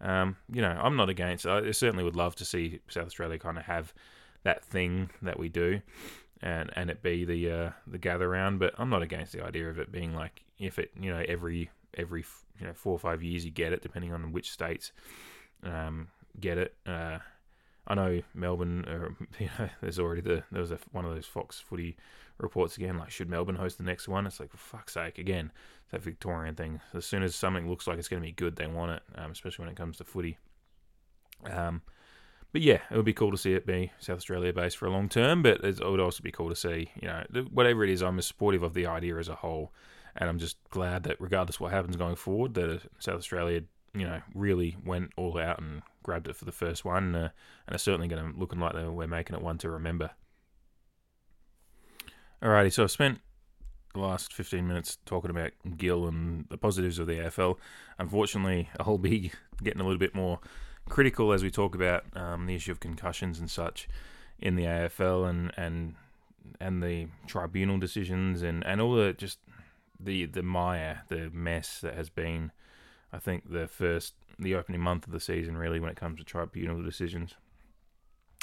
Um, 0.00 0.36
you 0.52 0.62
know, 0.62 0.78
I'm 0.82 0.96
not 0.96 1.08
against. 1.08 1.46
I 1.46 1.70
certainly 1.70 2.04
would 2.04 2.16
love 2.16 2.34
to 2.36 2.44
see 2.44 2.80
South 2.88 3.06
Australia 3.06 3.38
kind 3.38 3.58
of 3.58 3.64
have 3.64 3.94
that 4.42 4.64
thing 4.64 5.10
that 5.22 5.38
we 5.38 5.48
do, 5.48 5.80
and 6.42 6.70
and 6.74 6.90
it 6.90 7.02
be 7.02 7.24
the 7.24 7.50
uh, 7.50 7.70
the 7.86 7.98
gather 7.98 8.28
round. 8.28 8.58
But 8.58 8.74
I'm 8.78 8.90
not 8.90 9.02
against 9.02 9.32
the 9.32 9.44
idea 9.44 9.68
of 9.68 9.78
it 9.78 9.92
being 9.92 10.14
like 10.14 10.42
if 10.58 10.78
it 10.78 10.90
you 10.98 11.12
know 11.12 11.24
every 11.26 11.70
every 11.94 12.24
you 12.60 12.66
know 12.66 12.74
four 12.74 12.92
or 12.92 12.98
five 12.98 13.22
years 13.22 13.44
you 13.44 13.50
get 13.50 13.72
it, 13.72 13.82
depending 13.82 14.12
on 14.12 14.32
which 14.32 14.50
states 14.50 14.92
um, 15.62 16.08
get 16.38 16.58
it. 16.58 16.74
Uh, 16.86 17.18
I 17.86 17.94
know 17.94 18.20
Melbourne, 18.34 18.84
uh, 18.84 19.24
you 19.38 19.48
know, 19.58 19.68
there's 19.80 19.98
already 19.98 20.20
the 20.20 20.42
there 20.50 20.60
was 20.60 20.72
a, 20.72 20.78
one 20.92 21.04
of 21.04 21.14
those 21.14 21.26
Fox 21.26 21.60
Footy 21.60 21.96
reports 22.38 22.76
again. 22.76 22.98
Like, 22.98 23.10
should 23.10 23.30
Melbourne 23.30 23.56
host 23.56 23.78
the 23.78 23.84
next 23.84 24.08
one? 24.08 24.26
It's 24.26 24.40
like, 24.40 24.50
for 24.50 24.56
fuck's 24.56 24.94
sake, 24.94 25.18
again, 25.18 25.52
that 25.90 26.02
Victorian 26.02 26.54
thing. 26.54 26.80
As 26.94 27.06
soon 27.06 27.22
as 27.22 27.34
something 27.34 27.68
looks 27.68 27.86
like 27.86 27.98
it's 27.98 28.08
going 28.08 28.22
to 28.22 28.26
be 28.26 28.32
good, 28.32 28.56
they 28.56 28.66
want 28.66 28.92
it, 28.92 29.02
um, 29.14 29.30
especially 29.30 29.64
when 29.64 29.72
it 29.72 29.76
comes 29.76 29.98
to 29.98 30.04
footy. 30.04 30.38
Um, 31.44 31.82
but 32.52 32.62
yeah, 32.62 32.80
it 32.90 32.96
would 32.96 33.04
be 33.04 33.12
cool 33.12 33.30
to 33.30 33.36
see 33.36 33.54
it 33.54 33.66
be 33.66 33.92
South 33.98 34.18
Australia 34.18 34.52
based 34.52 34.76
for 34.76 34.86
a 34.86 34.90
long 34.90 35.08
term. 35.08 35.42
But 35.42 35.64
it 35.64 35.84
would 35.84 36.00
also 36.00 36.22
be 36.22 36.32
cool 36.32 36.48
to 36.48 36.56
see, 36.56 36.90
you 37.00 37.08
know, 37.08 37.24
whatever 37.50 37.84
it 37.84 37.90
is, 37.90 38.02
I'm 38.02 38.18
as 38.18 38.26
supportive 38.26 38.62
of 38.62 38.74
the 38.74 38.86
idea 38.86 39.16
as 39.18 39.28
a 39.28 39.34
whole, 39.34 39.72
and 40.16 40.28
I'm 40.28 40.38
just 40.38 40.56
glad 40.70 41.02
that 41.04 41.20
regardless 41.20 41.60
what 41.60 41.72
happens 41.72 41.96
going 41.96 42.16
forward, 42.16 42.54
that 42.54 42.82
South 42.98 43.18
Australia, 43.18 43.62
you 43.94 44.06
know, 44.06 44.20
really 44.34 44.76
went 44.84 45.12
all 45.16 45.38
out 45.38 45.60
and 45.60 45.82
grabbed 46.02 46.28
it 46.28 46.36
for 46.36 46.44
the 46.44 46.52
first 46.52 46.84
one, 46.84 47.14
uh, 47.14 47.28
and 47.66 47.74
are 47.74 47.78
certainly 47.78 48.08
going 48.08 48.32
to 48.32 48.38
looking 48.38 48.60
like 48.60 48.74
we're 48.74 49.06
making 49.06 49.36
it 49.36 49.42
one 49.42 49.58
to 49.58 49.70
remember. 49.70 50.10
Alrighty, 52.42 52.72
so 52.72 52.84
I've 52.84 52.90
spent 52.90 53.20
the 53.96 54.00
last 54.00 54.32
15 54.32 54.66
minutes 54.66 54.98
talking 55.06 55.30
about 55.30 55.52
Gill 55.76 56.06
and 56.06 56.46
the 56.50 56.58
positives 56.58 56.98
of 56.98 57.06
the 57.06 57.14
AFL. 57.14 57.56
Unfortunately, 57.98 58.68
I'll 58.78 58.98
be 58.98 59.32
getting 59.62 59.80
a 59.80 59.84
little 59.84 59.98
bit 59.98 60.14
more 60.14 60.38
critical 60.88 61.32
as 61.32 61.42
we 61.42 61.50
talk 61.50 61.74
about 61.74 62.04
um, 62.14 62.46
the 62.46 62.54
issue 62.54 62.72
of 62.72 62.80
concussions 62.80 63.38
and 63.38 63.50
such 63.50 63.88
in 64.38 64.56
the 64.56 64.64
AFL 64.64 65.28
and 65.28 65.52
and 65.56 65.94
and 66.60 66.82
the 66.82 67.08
tribunal 67.26 67.78
decisions 67.78 68.42
and, 68.42 68.64
and 68.64 68.80
all 68.80 68.94
the 68.94 69.12
just 69.12 69.38
the 69.98 70.26
the 70.26 70.42
mire, 70.42 71.02
the 71.08 71.30
mess 71.32 71.80
that 71.80 71.94
has 71.94 72.08
been, 72.08 72.52
I 73.12 73.18
think 73.18 73.50
the 73.50 73.66
first 73.66 74.14
the 74.38 74.54
opening 74.54 74.80
month 74.80 75.06
of 75.06 75.12
the 75.12 75.20
season 75.20 75.56
really 75.56 75.80
when 75.80 75.90
it 75.90 75.96
comes 75.96 76.18
to 76.18 76.24
tribunal 76.24 76.82
decisions. 76.82 77.34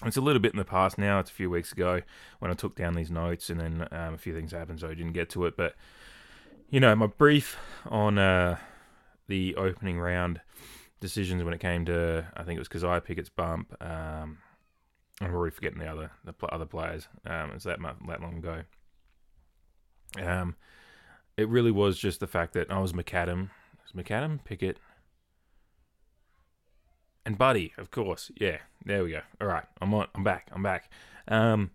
It's 0.04 0.18
a 0.18 0.22
little 0.22 0.42
bit 0.42 0.54
in 0.54 0.58
the 0.58 0.66
past 0.66 0.98
now. 0.98 1.20
It's 1.20 1.30
a 1.30 1.34
few 1.34 1.50
weeks 1.50 1.72
ago 1.72 2.02
when 2.40 2.52
I 2.52 2.56
took 2.56 2.76
down 2.76 2.96
these 2.96 3.12
notes, 3.12 3.50
and 3.50 3.60
then 3.60 3.88
um, 3.92 4.16
a 4.16 4.18
few 4.18 4.34
things 4.34 4.52
happened, 4.52 4.80
so 4.80 4.90
I 4.90 4.96
didn't 4.96 5.14
get 5.14 5.30
to 5.32 5.46
it. 5.46 5.56
But 5.56 5.76
you 6.70 6.80
know, 6.80 6.96
my 6.96 7.08
brief 7.08 7.58
on 7.86 8.18
uh, 8.18 8.58
the 9.28 9.56
opening 9.56 10.00
round 10.00 10.42
decisions 11.04 11.44
when 11.44 11.54
it 11.54 11.60
came 11.60 11.86
to 11.86 12.26
I 12.36 12.44
think 12.44 12.56
it 12.56 12.60
was 12.60 12.70
Kysaiah 12.70 13.04
Pickett's 13.04 13.30
bump. 13.30 13.76
Um, 13.82 14.40
I'm 15.22 15.36
already 15.36 15.54
forgetting 15.54 15.80
the 15.80 15.88
other 15.88 16.12
the 16.24 16.34
other 16.48 16.66
players. 16.66 17.08
Um, 17.26 17.52
it's 17.54 17.66
that 17.66 17.80
that 18.08 18.22
long 18.22 18.38
ago. 18.38 18.64
Um, 20.22 20.56
it 21.38 21.50
really 21.50 21.72
was 21.72 21.98
just 21.98 22.20
the 22.20 22.28
fact 22.28 22.54
that 22.54 22.72
I 22.72 22.80
was 22.80 22.94
McAdam, 22.94 23.50
was 23.82 24.04
McAdam 24.04 24.44
Pickett, 24.44 24.78
and 27.26 27.38
Buddy, 27.38 27.74
of 27.78 27.92
course. 27.92 28.32
Yeah, 28.40 28.58
there 28.86 29.04
we 29.04 29.12
go. 29.12 29.22
All 29.42 29.48
right, 29.48 29.66
I'm 29.82 29.94
on. 29.94 30.08
I'm 30.16 30.24
back. 30.24 30.50
I'm 30.52 30.64
back. 30.64 30.90
Um, 31.28 31.72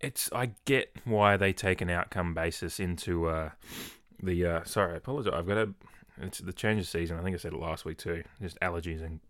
it's 0.00 0.30
I 0.32 0.52
get 0.64 0.94
why 1.04 1.36
they 1.36 1.52
take 1.52 1.80
an 1.80 1.90
outcome 1.90 2.34
basis 2.34 2.78
into 2.80 3.26
uh, 3.28 3.50
the. 4.22 4.46
Uh, 4.46 4.64
sorry, 4.64 4.94
I 4.94 4.96
apologize. 4.96 5.34
I've 5.34 5.46
got 5.46 5.58
a. 5.58 5.74
It's 6.20 6.38
the 6.38 6.52
change 6.52 6.80
of 6.80 6.86
season. 6.86 7.18
I 7.18 7.22
think 7.22 7.34
I 7.34 7.38
said 7.38 7.52
it 7.52 7.58
last 7.58 7.84
week 7.84 7.98
too. 7.98 8.22
Just 8.40 8.58
allergies 8.60 9.04
and 9.04 9.20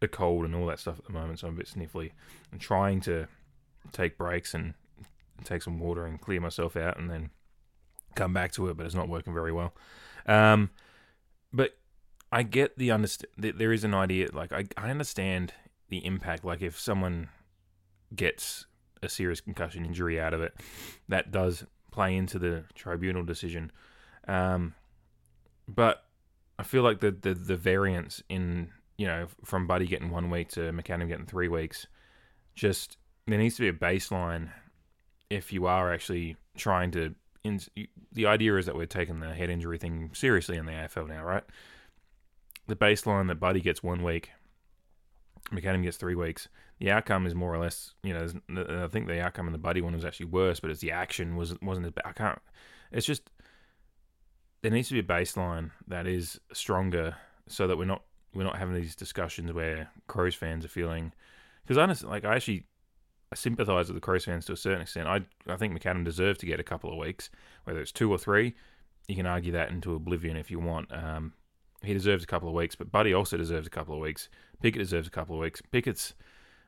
a 0.00 0.08
cold 0.08 0.44
and 0.44 0.54
all 0.54 0.66
that 0.66 0.78
stuff 0.78 0.98
at 0.98 1.06
the 1.06 1.12
moment, 1.12 1.38
so 1.38 1.48
I'm 1.48 1.54
a 1.54 1.56
bit 1.56 1.68
sniffly. 1.68 2.10
I'm 2.52 2.58
trying 2.58 3.00
to 3.02 3.28
take 3.92 4.18
breaks 4.18 4.52
and 4.54 4.74
take 5.44 5.62
some 5.62 5.78
water 5.78 6.04
and 6.06 6.20
clear 6.20 6.40
myself 6.40 6.76
out, 6.76 6.98
and 6.98 7.10
then 7.10 7.30
come 8.14 8.32
back 8.32 8.52
to 8.52 8.68
it, 8.68 8.76
but 8.76 8.86
it's 8.86 8.94
not 8.94 9.08
working 9.08 9.32
very 9.32 9.52
well. 9.52 9.72
Um, 10.26 10.70
but 11.52 11.76
I 12.30 12.42
get 12.42 12.76
the 12.78 12.90
understand. 12.90 13.30
There 13.36 13.72
is 13.72 13.84
an 13.84 13.94
idea. 13.94 14.28
Like 14.32 14.52
I, 14.52 14.66
I 14.76 14.90
understand 14.90 15.54
the 15.88 16.04
impact. 16.04 16.44
Like 16.44 16.62
if 16.62 16.78
someone 16.78 17.28
gets 18.14 18.66
a 19.02 19.08
serious 19.08 19.40
concussion 19.40 19.84
injury 19.84 20.20
out 20.20 20.34
of 20.34 20.42
it, 20.42 20.54
that 21.08 21.30
does 21.30 21.64
play 21.90 22.16
into 22.16 22.38
the 22.38 22.64
tribunal 22.74 23.24
decision. 23.24 23.70
Um, 24.26 24.74
but 25.74 26.04
I 26.58 26.62
feel 26.62 26.82
like 26.82 27.00
the, 27.00 27.10
the 27.10 27.34
the 27.34 27.56
variance 27.56 28.22
in 28.28 28.70
you 28.98 29.06
know 29.06 29.26
from 29.44 29.66
Buddy 29.66 29.86
getting 29.86 30.10
one 30.10 30.30
week 30.30 30.48
to 30.50 30.60
McAdam 30.72 31.08
getting 31.08 31.26
three 31.26 31.48
weeks, 31.48 31.86
just 32.54 32.98
there 33.26 33.38
needs 33.38 33.56
to 33.56 33.62
be 33.62 33.68
a 33.68 33.72
baseline 33.72 34.50
if 35.30 35.52
you 35.52 35.66
are 35.66 35.92
actually 35.92 36.36
trying 36.56 36.90
to. 36.92 37.14
In, 37.44 37.58
the 38.12 38.26
idea 38.26 38.56
is 38.56 38.66
that 38.66 38.76
we're 38.76 38.86
taking 38.86 39.18
the 39.18 39.34
head 39.34 39.50
injury 39.50 39.76
thing 39.76 40.10
seriously 40.12 40.56
in 40.56 40.66
the 40.66 40.72
AFL 40.72 41.08
now, 41.08 41.24
right? 41.24 41.42
the 42.66 42.76
baseline 42.76 43.28
that 43.28 43.40
Buddy 43.40 43.60
gets 43.60 43.82
one 43.82 44.02
week, 44.02 44.30
McAdam 45.50 45.82
gets 45.82 45.96
three 45.96 46.14
weeks. 46.14 46.48
The 46.78 46.90
outcome 46.90 47.26
is 47.26 47.34
more 47.34 47.52
or 47.52 47.58
less, 47.58 47.94
you 48.02 48.14
know, 48.14 48.28
I 48.82 48.88
think 48.88 49.06
the 49.06 49.20
outcome 49.20 49.46
in 49.46 49.52
the 49.52 49.58
Buddy 49.58 49.80
one 49.80 49.94
was 49.94 50.04
actually 50.04 50.26
worse, 50.26 50.60
but 50.60 50.70
it's 50.70 50.80
the 50.80 50.92
action 50.92 51.36
was 51.36 51.54
wasn't 51.60 51.86
as 51.86 51.92
bad. 51.92 52.04
I 52.06 52.12
can't. 52.12 52.38
It's 52.90 53.06
just 53.06 53.30
there 54.62 54.70
needs 54.70 54.88
to 54.88 54.94
be 54.94 55.00
a 55.00 55.02
baseline 55.02 55.70
that 55.88 56.06
is 56.06 56.40
stronger, 56.52 57.16
so 57.48 57.66
that 57.66 57.76
we're 57.76 57.84
not 57.84 58.02
we're 58.34 58.44
not 58.44 58.58
having 58.58 58.74
these 58.74 58.96
discussions 58.96 59.52
where 59.52 59.90
Crows 60.06 60.34
fans 60.34 60.64
are 60.64 60.68
feeling. 60.68 61.12
Because 61.62 61.78
honestly, 61.78 62.08
like 62.08 62.24
I 62.24 62.36
actually 62.36 62.66
I 63.30 63.34
sympathise 63.34 63.88
with 63.88 63.96
the 63.96 64.00
Crows 64.00 64.24
fans 64.24 64.46
to 64.46 64.52
a 64.52 64.56
certain 64.56 64.82
extent. 64.82 65.08
I 65.08 65.20
I 65.46 65.56
think 65.56 65.78
McAdam 65.78 66.04
deserved 66.04 66.40
to 66.40 66.46
get 66.46 66.60
a 66.60 66.64
couple 66.64 66.90
of 66.90 66.98
weeks, 66.98 67.30
whether 67.64 67.80
it's 67.80 67.92
two 67.92 68.10
or 68.10 68.18
three. 68.18 68.54
You 69.08 69.16
can 69.16 69.26
argue 69.26 69.52
that 69.52 69.70
into 69.70 69.94
oblivion 69.94 70.36
if 70.36 70.50
you 70.50 70.60
want. 70.60 70.92
Um, 70.92 71.32
he 71.82 71.92
deserves 71.92 72.22
a 72.22 72.26
couple 72.26 72.48
of 72.48 72.54
weeks, 72.54 72.76
but 72.76 72.92
Buddy 72.92 73.12
also 73.12 73.36
deserves 73.36 73.66
a 73.66 73.70
couple 73.70 73.94
of 73.94 74.00
weeks. 74.00 74.28
Pickett 74.62 74.80
deserves 74.80 75.08
a 75.08 75.10
couple 75.10 75.34
of 75.34 75.40
weeks. 75.40 75.60
Pickett's, 75.72 76.14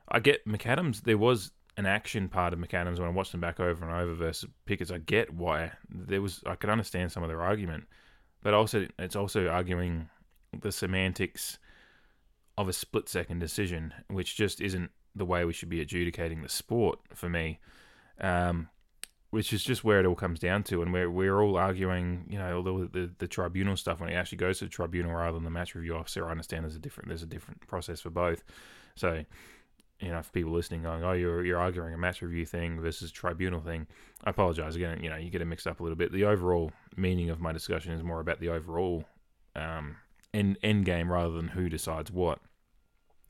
I 0.09 0.19
get 0.19 0.45
McAdams. 0.45 1.03
There 1.03 1.17
was 1.17 1.51
an 1.77 1.85
action 1.85 2.29
part 2.29 2.53
of 2.53 2.59
McAdams 2.59 2.99
when 2.99 3.07
I 3.07 3.11
watched 3.11 3.31
them 3.31 3.41
back 3.41 3.59
over 3.59 3.85
and 3.85 3.93
over 3.93 4.13
versus 4.13 4.49
Pickett's. 4.65 4.91
I 4.91 4.99
get 4.99 5.33
why 5.33 5.71
there 5.89 6.21
was. 6.21 6.41
I 6.45 6.55
could 6.55 6.69
understand 6.69 7.11
some 7.11 7.23
of 7.23 7.29
their 7.29 7.41
argument, 7.41 7.85
but 8.41 8.53
also 8.53 8.87
it's 8.97 9.15
also 9.15 9.47
arguing 9.47 10.09
the 10.59 10.71
semantics 10.71 11.57
of 12.57 12.69
a 12.69 12.73
split 12.73 13.09
second 13.09 13.39
decision, 13.39 13.93
which 14.07 14.35
just 14.35 14.61
isn't 14.61 14.91
the 15.13 15.25
way 15.25 15.43
we 15.45 15.53
should 15.53 15.69
be 15.69 15.81
adjudicating 15.81 16.41
the 16.41 16.49
sport 16.49 16.99
for 17.13 17.29
me. 17.29 17.59
Um, 18.19 18.69
which 19.35 19.51
is 19.51 19.65
just 19.65 19.83
where 19.83 19.99
it 19.99 20.05
all 20.05 20.15
comes 20.15 20.39
down 20.39 20.63
to. 20.63 20.81
And 20.81 20.93
we're, 20.93 21.11
we're 21.11 21.41
all 21.41 21.57
arguing, 21.57 22.25
you 22.29 22.37
know, 22.37 22.61
the, 22.61 22.89
the, 22.89 23.11
the 23.17 23.27
tribunal 23.27 23.75
stuff 23.75 23.99
when 23.99 24.09
it 24.09 24.13
actually 24.13 24.37
goes 24.37 24.59
to 24.59 24.65
the 24.65 24.69
tribunal 24.69 25.11
rather 25.11 25.33
than 25.33 25.43
the 25.43 25.49
match 25.49 25.75
review 25.75 25.93
officer. 25.93 26.25
I 26.25 26.31
understand 26.31 26.63
there's 26.63 26.77
a 26.77 26.79
different 26.79 27.09
there's 27.09 27.21
a 27.21 27.27
different 27.27 27.67
process 27.67 27.99
for 27.99 28.09
both. 28.09 28.45
So, 28.95 29.25
you 29.99 30.09
know, 30.09 30.21
for 30.21 30.31
people 30.31 30.51
listening 30.51 30.83
going, 30.83 31.03
oh, 31.03 31.13
you're 31.13 31.45
you're 31.45 31.59
arguing 31.59 31.93
a 31.93 31.97
match 31.97 32.21
review 32.21 32.45
thing 32.45 32.81
versus 32.81 33.11
tribunal 33.11 33.61
thing. 33.61 33.87
I 34.23 34.29
apologize 34.31 34.75
again. 34.75 35.01
You 35.01 35.09
know, 35.09 35.15
you 35.15 35.29
get 35.29 35.41
it 35.41 35.45
mixed 35.45 35.67
up 35.67 35.79
a 35.79 35.83
little 35.83 35.95
bit. 35.95 36.11
The 36.11 36.25
overall 36.25 36.71
meaning 36.97 37.29
of 37.29 37.39
my 37.39 37.51
discussion 37.51 37.93
is 37.93 38.03
more 38.03 38.19
about 38.19 38.39
the 38.39 38.49
overall 38.49 39.05
um, 39.55 39.95
end 40.33 40.57
end 40.61 40.85
game 40.85 41.11
rather 41.11 41.31
than 41.31 41.49
who 41.49 41.69
decides 41.69 42.11
what. 42.11 42.39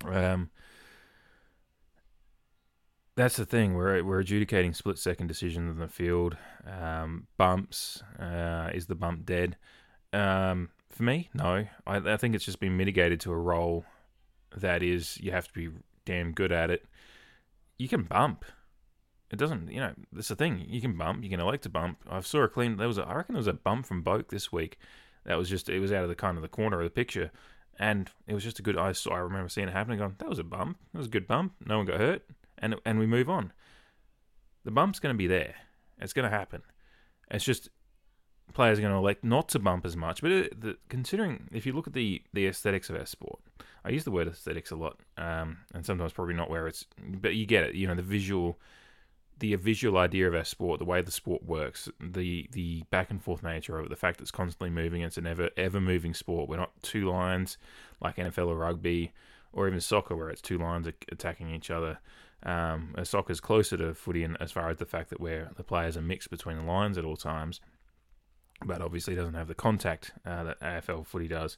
Um, 0.06 0.49
that's 3.15 3.38
the 3.38 3.45
thing. 3.45 3.75
We're 3.75 4.04
we're 4.04 4.19
adjudicating 4.19 4.73
split 4.73 4.97
second 4.97 5.28
decisions 5.28 5.71
in 5.71 5.80
the 5.80 5.88
field. 5.88 6.36
Um, 6.67 7.28
bumps. 7.38 8.01
Uh, 8.19 8.71
is 8.73 8.88
the 8.88 8.95
bump 8.95 9.25
dead? 9.25 9.56
Um, 10.13 10.69
for 10.89 11.04
me, 11.04 11.30
no. 11.34 11.65
I, 11.86 11.97
I 11.97 12.17
think 12.17 12.36
it's 12.36 12.45
just 12.45 12.60
been 12.60 12.75
mitigated 12.75 13.19
to 13.21 13.32
a 13.32 13.38
role 13.38 13.86
that 14.56 14.82
is 14.82 15.19
you 15.19 15.32
have 15.32 15.47
to 15.47 15.54
be 15.54 15.69
damn 16.05 16.31
good 16.31 16.51
at 16.51 16.69
it. 16.69 16.85
You 17.77 17.87
can 17.87 18.03
bump. 18.03 18.45
It 19.31 19.37
doesn't, 19.37 19.71
you 19.71 19.79
know, 19.79 19.93
that's 20.13 20.27
the 20.27 20.35
thing. 20.35 20.65
You 20.69 20.79
can 20.79 20.97
bump. 20.97 21.23
You 21.23 21.29
can 21.29 21.39
elect 21.39 21.63
to 21.63 21.69
bump. 21.69 21.97
I 22.09 22.19
saw 22.21 22.43
a 22.43 22.47
clean. 22.47 22.77
There 22.77 22.87
was, 22.87 22.97
a, 22.97 23.03
I 23.03 23.15
reckon, 23.15 23.33
there 23.33 23.39
was 23.39 23.47
a 23.47 23.53
bump 23.53 23.85
from 23.85 24.03
Boak 24.03 24.29
this 24.29 24.51
week. 24.51 24.77
That 25.25 25.37
was 25.37 25.49
just, 25.49 25.67
it 25.67 25.79
was 25.79 25.91
out 25.91 26.03
of 26.03 26.09
the 26.09 26.15
kind 26.15 26.37
of 26.37 26.43
the 26.43 26.47
corner 26.47 26.77
of 26.77 26.83
the 26.83 26.91
picture, 26.91 27.31
and 27.79 28.09
it 28.27 28.35
was 28.35 28.43
just 28.43 28.59
a 28.59 28.61
good. 28.61 28.77
I 28.77 28.91
saw. 28.91 29.15
I 29.15 29.17
remember 29.17 29.49
seeing 29.49 29.67
it 29.67 29.73
happening. 29.73 29.97
Going, 29.97 30.15
that 30.19 30.29
was 30.29 30.37
a 30.37 30.43
bump. 30.43 30.77
That 30.93 30.99
was 30.99 31.07
a 31.07 31.09
good 31.09 31.27
bump. 31.27 31.53
No 31.65 31.77
one 31.77 31.87
got 31.87 31.99
hurt 31.99 32.21
and 32.57 32.75
and 32.85 32.99
we 32.99 33.05
move 33.05 33.29
on. 33.29 33.53
The 34.63 34.71
bump's 34.71 34.99
going 34.99 35.13
to 35.13 35.17
be 35.17 35.27
there. 35.27 35.55
It's 35.99 36.13
going 36.13 36.29
to 36.29 36.35
happen. 36.35 36.63
It's 37.29 37.45
just 37.45 37.69
players 38.53 38.79
are 38.79 38.81
going 38.81 38.93
to 38.93 38.97
elect 38.97 39.23
not 39.23 39.49
to 39.49 39.60
bump 39.60 39.86
as 39.86 39.95
much. 39.95 40.21
But 40.21 40.31
it, 40.31 40.62
the, 40.62 40.77
considering 40.89 41.49
if 41.51 41.65
you 41.65 41.73
look 41.73 41.88
at 41.88 41.93
the 41.93 42.21
the 42.34 42.47
aesthetics 42.47 42.89
of 42.89 42.95
our 42.95 43.05
sport, 43.05 43.39
I 43.84 43.89
use 43.89 44.03
the 44.03 44.12
word 44.12 44.27
aesthetics 44.27 44.71
a 44.71 44.75
lot, 44.75 44.99
um, 45.17 45.58
and 45.73 45.86
sometimes 45.86 46.13
probably 46.13 46.36
not 46.36 46.49
where 46.49 46.67
it's, 46.67 46.86
but 46.99 47.36
you 47.36 47.45
get 47.45 47.63
it. 47.63 47.75
You 47.75 47.88
know 47.88 47.95
the 47.95 48.01
visual, 48.01 48.60
the 49.39 49.55
visual 49.55 49.97
idea 49.97 50.27
of 50.27 50.36
our 50.36 50.43
sport, 50.43 50.79
the 50.79 50.86
way 50.86 51.01
the 51.01 51.12
sport 51.12 51.43
works, 51.43 51.89
the 51.99 52.47
the 52.51 52.84
back 52.89 53.12
and 53.12 53.21
forth 53.21 53.43
nature 53.43 53.77
of 53.77 53.86
it, 53.86 53.89
the 53.89 53.95
fact 53.95 54.17
that 54.17 54.23
it's 54.23 54.31
constantly 54.31 54.69
moving. 54.69 55.01
It's 55.01 55.17
an 55.17 55.27
ever 55.27 55.49
ever 55.58 55.81
moving 55.81 56.13
sport. 56.13 56.49
We're 56.49 56.58
not 56.58 56.71
two 56.81 57.10
lines 57.10 57.58
like 58.01 58.17
NFL 58.17 58.47
or 58.47 58.55
rugby 58.55 59.12
or 59.55 59.67
even 59.67 59.79
soccer 59.79 60.15
where 60.15 60.29
it's 60.29 60.41
two 60.41 60.58
lines 60.58 60.88
attacking 61.12 61.49
each 61.49 61.71
other. 61.71 61.99
Um, 62.43 62.93
soccer's 63.03 63.39
closer 63.39 63.77
to 63.77 63.95
footy 63.95 64.23
in, 64.23 64.36
as 64.38 64.51
far 64.51 64.69
as 64.69 64.77
the 64.77 64.86
fact 64.86 65.10
that 65.10 65.19
where 65.19 65.49
the 65.55 65.63
players 65.63 65.97
are 65.97 66.01
mixed 66.01 66.29
between 66.29 66.58
the 66.58 66.63
lines 66.63 66.97
at 66.97 67.05
all 67.05 67.15
times. 67.15 67.60
But 68.63 68.81
obviously 68.81 69.15
doesn't 69.15 69.33
have 69.33 69.47
the 69.47 69.55
contact 69.55 70.13
uh, 70.25 70.43
that 70.43 70.59
AFL 70.59 71.05
footy 71.05 71.27
does. 71.27 71.57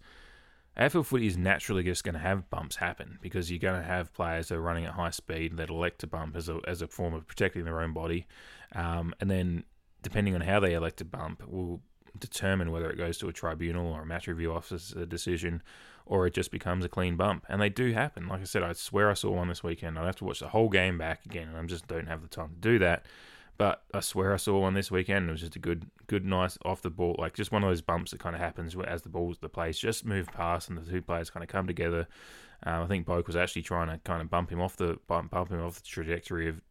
AFL 0.78 1.06
footy 1.06 1.28
is 1.28 1.38
naturally 1.38 1.84
just 1.84 2.04
going 2.04 2.14
to 2.14 2.20
have 2.20 2.50
bumps 2.50 2.76
happen 2.76 3.18
because 3.22 3.50
you're 3.50 3.60
going 3.60 3.82
to 3.82 3.88
have 3.88 4.14
players 4.14 4.50
that 4.50 4.56
are 4.56 4.62
running 4.62 4.86
at 4.86 4.94
high 4.94 5.10
speed 5.10 5.58
that 5.58 5.70
elect 5.70 6.00
to 6.00 6.08
bump 6.08 6.36
as 6.36 6.50
a, 6.50 6.60
as 6.68 6.82
a 6.82 6.88
form 6.88 7.14
of 7.14 7.26
protecting 7.26 7.66
their 7.66 7.82
own 7.82 7.94
body. 7.94 8.28
Um, 8.76 9.14
and 9.20 9.30
then, 9.30 9.64
depending 10.04 10.36
on 10.36 10.42
how 10.42 10.60
they 10.60 10.74
elect 10.74 10.98
to 10.98 11.06
bump, 11.06 11.48
will 11.48 11.82
determine 12.20 12.72
whether 12.72 12.90
it 12.90 12.98
goes 12.98 13.18
to 13.20 13.28
a 13.28 13.34
tribunal 13.34 13.92
or 13.92 14.04
a 14.04 14.06
match 14.06 14.28
review 14.28 14.54
officer 14.54 15.06
decision 15.06 15.62
or 16.08 16.26
it 16.26 16.34
just 16.34 16.52
becomes 16.52 16.86
a 16.86 16.90
clean 16.90 17.16
bump. 17.16 17.46
And 17.50 17.62
they 17.62 17.70
do 17.70 17.92
happen. 17.94 18.28
Like 18.28 18.42
I 18.42 18.46
said, 18.46 18.64
I 18.64 18.74
swear 18.74 19.10
I 19.10 19.14
saw 19.14 19.32
one 19.32 19.50
this 19.50 19.64
weekend. 19.64 20.00
I'd 20.00 20.06
have 20.06 20.16
to 20.18 20.26
watch 20.26 20.40
the 20.40 20.48
whole 20.48 20.70
game 20.70 20.98
back 20.98 21.26
again, 21.26 21.50
and 21.50 21.58
I 21.58 21.64
just 21.66 21.88
don't 21.88 22.08
have 22.08 22.22
the 22.22 22.28
time 22.28 22.50
to 22.50 22.56
do 22.56 22.80
that. 22.80 23.06
But 23.58 23.84
I 23.94 24.02
swear 24.02 24.34
I 24.34 24.38
saw 24.38 24.60
one 24.60 24.76
this 24.76 24.92
weekend. 24.92 25.30
It 25.30 25.32
was 25.32 25.42
just 25.42 25.56
a 25.56 25.60
good, 25.60 25.90
good, 26.06 26.24
nice 26.24 26.58
off 26.64 26.82
the 26.82 26.92
ball, 26.92 27.16
like 27.18 27.34
just 27.34 27.52
one 27.52 27.64
of 27.64 27.70
those 27.70 27.82
bumps 27.82 28.12
that 28.12 28.20
kind 28.20 28.36
of 28.36 28.42
happens 28.42 28.76
as 28.86 29.02
the 29.02 29.10
balls, 29.10 29.40
the 29.40 29.50
plays 29.50 29.80
just 29.80 30.06
move 30.06 30.28
past 30.28 30.70
and 30.70 30.78
the 30.78 30.90
two 30.90 31.02
players 31.02 31.32
kind 31.32 31.44
of 31.44 31.50
come 31.50 31.66
together. 31.66 32.08
Um, 32.64 32.84
I 32.84 32.88
think 32.88 33.08
Boak 33.08 33.26
was 33.26 33.36
actually 33.36 33.64
trying 33.64 33.88
to 33.88 34.00
kind 34.04 34.22
of 34.22 34.30
bump 34.30 34.52
him 34.52 34.62
off 34.62 34.78
the 34.78 35.00
bump, 35.08 35.32
bump 35.32 35.50
him 35.50 35.62
off 35.62 35.76
the 35.76 35.88
trajectory 35.88 36.50
of 36.50 36.62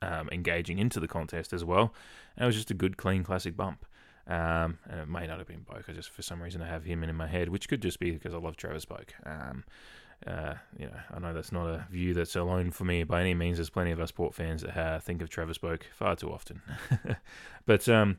um, 0.00 0.28
engaging 0.32 0.78
into 0.78 0.98
the 0.98 1.08
contest 1.08 1.52
as 1.52 1.64
well. 1.64 1.94
And 2.36 2.44
it 2.44 2.46
was 2.46 2.56
just 2.56 2.70
a 2.70 2.74
good, 2.74 2.96
clean, 2.96 3.22
classic 3.22 3.56
bump. 3.56 3.84
Um, 4.26 4.78
and 4.88 5.00
it 5.00 5.08
may 5.08 5.26
not 5.26 5.38
have 5.38 5.48
been 5.48 5.64
Boak. 5.64 5.88
I 5.88 5.92
just 5.92 6.10
for 6.10 6.22
some 6.22 6.40
reason 6.40 6.62
I 6.62 6.68
have 6.68 6.84
him 6.84 7.02
in 7.02 7.14
my 7.16 7.26
head, 7.26 7.48
which 7.48 7.68
could 7.68 7.82
just 7.82 7.98
be 7.98 8.12
because 8.12 8.34
I 8.34 8.38
love 8.38 8.56
Travis 8.56 8.84
Boak. 8.84 9.10
Um, 9.26 9.64
uh, 10.26 10.54
you 10.78 10.86
know, 10.86 11.00
I 11.12 11.18
know 11.18 11.32
that's 11.32 11.52
not 11.52 11.66
a 11.66 11.86
view 11.90 12.14
that's 12.14 12.36
alone 12.36 12.70
for 12.70 12.84
me 12.84 13.04
by 13.04 13.20
any 13.20 13.34
means. 13.34 13.58
There's 13.58 13.70
plenty 13.70 13.90
of 13.90 14.00
us 14.00 14.10
sport 14.10 14.34
fans 14.34 14.62
that 14.62 14.76
uh, 14.76 15.00
think 15.00 15.22
of 15.22 15.30
Travis 15.30 15.58
Boak 15.58 15.82
far 15.94 16.14
too 16.16 16.32
often. 16.32 16.62
but 17.66 17.88
um, 17.88 18.18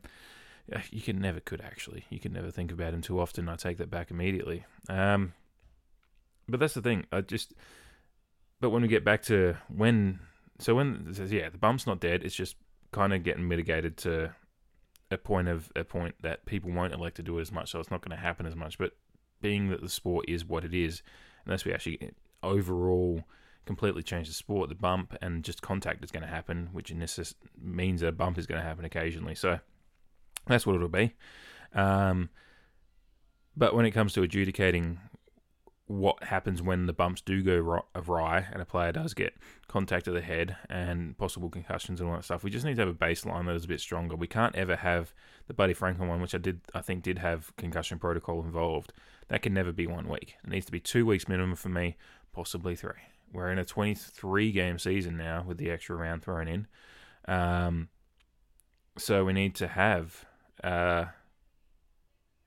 you 0.91 1.01
can 1.01 1.19
never 1.19 1.39
could 1.39 1.61
actually. 1.61 2.05
You 2.09 2.19
can 2.19 2.33
never 2.33 2.51
think 2.51 2.71
about 2.71 2.93
him 2.93 3.01
too 3.01 3.19
often. 3.19 3.47
I 3.47 3.55
take 3.55 3.77
that 3.77 3.89
back 3.89 4.11
immediately. 4.11 4.65
Um, 4.89 5.33
but 6.47 6.59
that's 6.59 6.73
the 6.73 6.81
thing. 6.81 7.05
I 7.11 7.21
just. 7.21 7.53
But 8.59 8.71
when 8.71 8.81
we 8.81 8.87
get 8.87 9.03
back 9.03 9.23
to 9.23 9.55
when, 9.67 10.19
so 10.59 10.75
when 10.75 11.13
yeah, 11.29 11.49
the 11.49 11.57
bump's 11.57 11.87
not 11.87 11.99
dead. 11.99 12.23
It's 12.23 12.35
just 12.35 12.55
kind 12.91 13.13
of 13.13 13.23
getting 13.23 13.47
mitigated 13.47 13.97
to 13.97 14.33
a 15.11 15.17
point 15.17 15.47
of 15.47 15.71
a 15.75 15.83
point 15.83 16.15
that 16.21 16.45
people 16.45 16.71
won't 16.71 16.93
elect 16.93 17.17
to 17.17 17.23
do 17.23 17.37
it 17.37 17.41
as 17.41 17.51
much, 17.51 17.71
so 17.71 17.79
it's 17.79 17.91
not 17.91 18.01
going 18.01 18.15
to 18.15 18.21
happen 18.21 18.45
as 18.45 18.55
much. 18.55 18.77
But 18.77 18.93
being 19.41 19.69
that 19.69 19.81
the 19.81 19.89
sport 19.89 20.25
is 20.27 20.45
what 20.45 20.63
it 20.63 20.73
is, 20.73 21.01
unless 21.45 21.65
we 21.65 21.73
actually 21.73 22.11
overall 22.41 23.23
completely 23.65 24.03
change 24.03 24.27
the 24.27 24.33
sport, 24.33 24.69
the 24.69 24.75
bump 24.75 25.15
and 25.21 25.43
just 25.43 25.61
contact 25.61 26.03
is 26.03 26.11
going 26.11 26.23
to 26.23 26.29
happen, 26.29 26.69
which 26.71 26.89
this 26.89 27.33
means 27.61 28.01
that 28.01 28.07
a 28.07 28.11
bump 28.11 28.37
is 28.37 28.45
going 28.45 28.59
to 28.59 28.67
happen 28.67 28.85
occasionally. 28.85 29.35
So 29.35 29.59
that's 30.47 30.65
what 30.65 30.75
it'll 30.75 30.89
be. 30.89 31.13
Um, 31.73 32.29
but 33.55 33.75
when 33.75 33.85
it 33.85 33.91
comes 33.91 34.13
to 34.13 34.23
adjudicating 34.23 34.99
what 35.87 36.23
happens 36.23 36.61
when 36.61 36.85
the 36.85 36.93
bumps 36.93 37.21
do 37.21 37.43
go 37.43 37.83
awry 37.93 38.47
and 38.51 38.61
a 38.61 38.65
player 38.65 38.91
does 38.91 39.13
get 39.13 39.33
contact 39.67 40.05
to 40.05 40.11
the 40.11 40.21
head 40.21 40.55
and 40.69 41.17
possible 41.17 41.49
concussions 41.49 41.99
and 41.99 42.09
all 42.09 42.15
that 42.15 42.23
stuff. 42.23 42.43
We 42.43 42.49
just 42.49 42.65
need 42.65 42.75
to 42.77 42.85
have 42.85 42.89
a 42.89 42.93
baseline 42.93 43.45
that 43.47 43.55
is 43.55 43.65
a 43.65 43.67
bit 43.67 43.81
stronger. 43.81 44.15
We 44.15 44.27
can't 44.27 44.55
ever 44.55 44.77
have 44.77 45.13
the 45.47 45.53
Buddy 45.53 45.73
Franklin 45.73 46.07
one, 46.07 46.21
which 46.21 46.33
I 46.33 46.37
did, 46.37 46.61
I 46.73 46.81
think, 46.81 47.03
did 47.03 47.19
have 47.19 47.53
concussion 47.57 47.99
protocol 47.99 48.43
involved. 48.43 48.93
That 49.29 49.41
can 49.41 49.53
never 49.53 49.71
be 49.71 49.87
one 49.87 50.07
week. 50.07 50.35
It 50.43 50.49
needs 50.49 50.65
to 50.65 50.71
be 50.71 50.79
two 50.79 51.05
weeks 51.05 51.27
minimum 51.27 51.55
for 51.55 51.69
me, 51.69 51.97
possibly 52.33 52.75
three. 52.75 52.91
We're 53.31 53.51
in 53.51 53.59
a 53.59 53.65
23 53.65 54.51
game 54.51 54.77
season 54.77 55.17
now 55.17 55.43
with 55.47 55.57
the 55.57 55.71
extra 55.71 55.95
round 55.95 56.23
thrown 56.23 56.47
in. 56.47 56.67
Um, 57.27 57.89
so 58.97 59.25
we 59.25 59.33
need 59.33 59.55
to 59.55 59.67
have, 59.67 60.25
uh, 60.63 61.05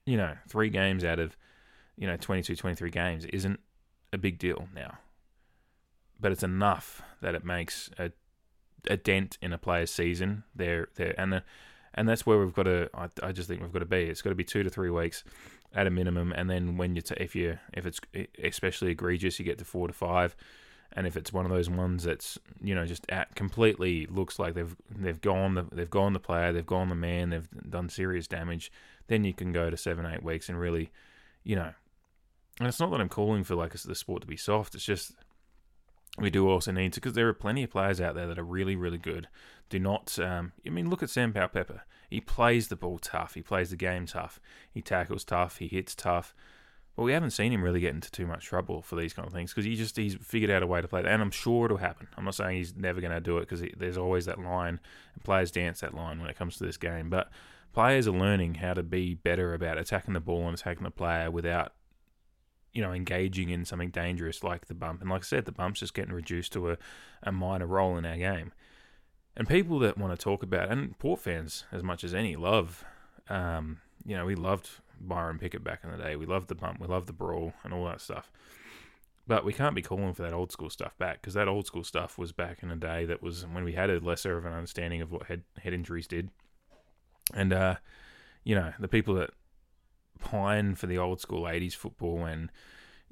you 0.04 0.16
know, 0.16 0.36
three 0.48 0.70
games 0.70 1.02
out 1.02 1.18
of 1.18 1.36
you 1.96 2.06
know 2.06 2.16
22 2.16 2.56
23 2.56 2.90
games 2.90 3.24
isn't 3.26 3.60
a 4.12 4.18
big 4.18 4.38
deal 4.38 4.68
now 4.74 4.98
but 6.20 6.32
it's 6.32 6.42
enough 6.42 7.02
that 7.20 7.34
it 7.34 7.44
makes 7.44 7.90
a, 7.98 8.10
a 8.88 8.96
dent 8.96 9.38
in 9.42 9.52
a 9.52 9.58
player's 9.58 9.90
season 9.90 10.44
there 10.54 10.88
there 10.96 11.14
and 11.18 11.32
the, 11.32 11.42
and 11.94 12.08
that's 12.08 12.26
where 12.26 12.38
we've 12.38 12.54
got 12.54 12.64
to 12.64 12.88
I, 12.94 13.08
I 13.22 13.32
just 13.32 13.48
think 13.48 13.62
we've 13.62 13.72
got 13.72 13.80
to 13.80 13.86
be 13.86 14.04
it's 14.04 14.22
got 14.22 14.30
to 14.30 14.36
be 14.36 14.44
2 14.44 14.62
to 14.62 14.70
3 14.70 14.90
weeks 14.90 15.24
at 15.74 15.86
a 15.86 15.90
minimum 15.90 16.32
and 16.32 16.48
then 16.48 16.76
when 16.76 16.94
you 16.96 17.02
t- 17.02 17.14
if 17.18 17.34
you 17.34 17.58
if 17.72 17.86
it's 17.86 18.00
especially 18.42 18.90
egregious 18.90 19.38
you 19.38 19.44
get 19.44 19.58
to 19.58 19.64
4 19.64 19.88
to 19.88 19.92
5 19.92 20.36
and 20.92 21.06
if 21.06 21.16
it's 21.16 21.32
one 21.32 21.44
of 21.44 21.50
those 21.50 21.68
ones 21.68 22.04
that's 22.04 22.38
you 22.62 22.74
know 22.74 22.86
just 22.86 23.04
at 23.10 23.34
completely 23.34 24.06
looks 24.06 24.38
like 24.38 24.54
they've 24.54 24.76
they've 24.90 25.20
gone 25.20 25.54
the, 25.54 25.66
they've 25.72 25.90
gone 25.90 26.12
the 26.12 26.20
player 26.20 26.52
they've 26.52 26.64
gone 26.64 26.88
the 26.88 26.94
man 26.94 27.30
they've 27.30 27.48
done 27.68 27.88
serious 27.88 28.26
damage 28.26 28.72
then 29.08 29.24
you 29.24 29.34
can 29.34 29.52
go 29.52 29.68
to 29.68 29.76
7 29.76 30.06
8 30.06 30.22
weeks 30.22 30.48
and 30.48 30.58
really 30.58 30.90
you 31.44 31.56
know 31.56 31.72
and 32.58 32.68
it's 32.68 32.80
not 32.80 32.90
that 32.90 33.00
I'm 33.00 33.08
calling 33.08 33.44
for 33.44 33.54
like 33.54 33.72
the 33.72 33.94
sport 33.94 34.22
to 34.22 34.26
be 34.26 34.36
soft. 34.36 34.74
It's 34.74 34.84
just 34.84 35.12
we 36.18 36.30
do 36.30 36.48
also 36.48 36.72
need 36.72 36.94
to 36.94 37.00
because 37.00 37.12
there 37.12 37.28
are 37.28 37.34
plenty 37.34 37.62
of 37.64 37.70
players 37.70 38.00
out 38.00 38.14
there 38.14 38.26
that 38.26 38.38
are 38.38 38.44
really 38.44 38.76
really 38.76 38.98
good. 38.98 39.28
Do 39.68 39.78
not. 39.78 40.18
Um, 40.18 40.52
I 40.66 40.70
mean, 40.70 40.88
look 40.88 41.02
at 41.02 41.10
Sam 41.10 41.32
Powell-Pepper. 41.32 41.82
He 42.08 42.20
plays 42.20 42.68
the 42.68 42.76
ball 42.76 42.98
tough. 42.98 43.34
He 43.34 43.42
plays 43.42 43.70
the 43.70 43.76
game 43.76 44.06
tough. 44.06 44.40
He 44.70 44.82
tackles 44.82 45.24
tough. 45.24 45.58
He 45.58 45.68
hits 45.68 45.94
tough. 45.94 46.34
But 46.96 47.02
we 47.02 47.12
haven't 47.12 47.32
seen 47.32 47.52
him 47.52 47.62
really 47.62 47.80
get 47.80 47.94
into 47.94 48.10
too 48.10 48.26
much 48.26 48.46
trouble 48.46 48.80
for 48.80 48.96
these 48.96 49.12
kind 49.12 49.26
of 49.26 49.34
things 49.34 49.52
because 49.52 49.66
he 49.66 49.76
just 49.76 49.96
he's 49.96 50.14
figured 50.14 50.50
out 50.50 50.62
a 50.62 50.66
way 50.66 50.80
to 50.80 50.88
play 50.88 51.02
that, 51.02 51.12
and 51.12 51.20
I'm 51.20 51.30
sure 51.30 51.66
it'll 51.66 51.76
happen. 51.76 52.08
I'm 52.16 52.24
not 52.24 52.34
saying 52.34 52.56
he's 52.56 52.74
never 52.74 53.02
going 53.02 53.12
to 53.12 53.20
do 53.20 53.36
it 53.36 53.48
because 53.48 53.62
there's 53.76 53.98
always 53.98 54.24
that 54.26 54.40
line, 54.40 54.80
and 55.14 55.22
players 55.22 55.50
dance 55.50 55.80
that 55.80 55.94
line 55.94 56.20
when 56.20 56.30
it 56.30 56.38
comes 56.38 56.56
to 56.56 56.64
this 56.64 56.78
game. 56.78 57.10
But 57.10 57.30
players 57.74 58.08
are 58.08 58.12
learning 58.12 58.54
how 58.54 58.72
to 58.72 58.82
be 58.82 59.14
better 59.14 59.52
about 59.52 59.76
attacking 59.76 60.14
the 60.14 60.20
ball 60.20 60.46
and 60.46 60.54
attacking 60.54 60.84
the 60.84 60.90
player 60.90 61.30
without 61.30 61.72
you 62.76 62.82
know, 62.82 62.92
engaging 62.92 63.48
in 63.48 63.64
something 63.64 63.88
dangerous 63.88 64.44
like 64.44 64.66
the 64.66 64.74
bump. 64.74 65.00
And 65.00 65.08
like 65.08 65.22
I 65.22 65.24
said, 65.24 65.46
the 65.46 65.52
bump's 65.52 65.80
just 65.80 65.94
getting 65.94 66.12
reduced 66.12 66.52
to 66.52 66.72
a, 66.72 66.76
a 67.22 67.32
minor 67.32 67.66
role 67.66 67.96
in 67.96 68.04
our 68.04 68.18
game. 68.18 68.52
And 69.36 69.46
people 69.46 69.78
that 69.80 69.98
want 69.98 70.18
to 70.18 70.22
talk 70.22 70.42
about, 70.42 70.70
and 70.70 70.98
Port 70.98 71.20
fans 71.20 71.64
as 71.70 71.82
much 71.82 72.04
as 72.04 72.14
any, 72.14 72.36
love, 72.36 72.84
um, 73.28 73.80
you 74.04 74.16
know, 74.16 74.24
we 74.24 74.34
loved 74.34 74.70
Byron 75.00 75.38
Pickett 75.38 75.62
back 75.62 75.80
in 75.84 75.90
the 75.90 75.98
day. 75.98 76.16
We 76.16 76.26
loved 76.26 76.48
the 76.48 76.54
bump, 76.54 76.80
we 76.80 76.86
loved 76.86 77.06
the 77.06 77.12
brawl, 77.12 77.52
and 77.62 77.74
all 77.74 77.84
that 77.84 78.00
stuff. 78.00 78.30
But 79.26 79.44
we 79.44 79.52
can't 79.52 79.74
be 79.74 79.82
calling 79.82 80.14
for 80.14 80.22
that 80.22 80.32
old 80.32 80.52
school 80.52 80.70
stuff 80.70 80.96
back 80.98 81.20
because 81.20 81.34
that 81.34 81.48
old 81.48 81.66
school 81.66 81.82
stuff 81.82 82.16
was 82.16 82.32
back 82.32 82.62
in 82.62 82.70
a 82.70 82.76
day 82.76 83.04
that 83.06 83.22
was 83.22 83.44
when 83.44 83.64
we 83.64 83.72
had 83.72 83.90
a 83.90 83.98
lesser 83.98 84.38
of 84.38 84.46
an 84.46 84.52
understanding 84.52 85.02
of 85.02 85.10
what 85.10 85.24
head 85.24 85.42
head 85.58 85.74
injuries 85.74 86.06
did. 86.06 86.30
And 87.34 87.52
uh, 87.52 87.76
you 88.44 88.54
know, 88.54 88.72
the 88.78 88.86
people 88.86 89.14
that 89.14 89.30
pine 90.20 90.76
for 90.76 90.86
the 90.86 90.98
old 90.98 91.20
school 91.20 91.42
80s 91.42 91.74
football 91.74 92.18
when 92.18 92.50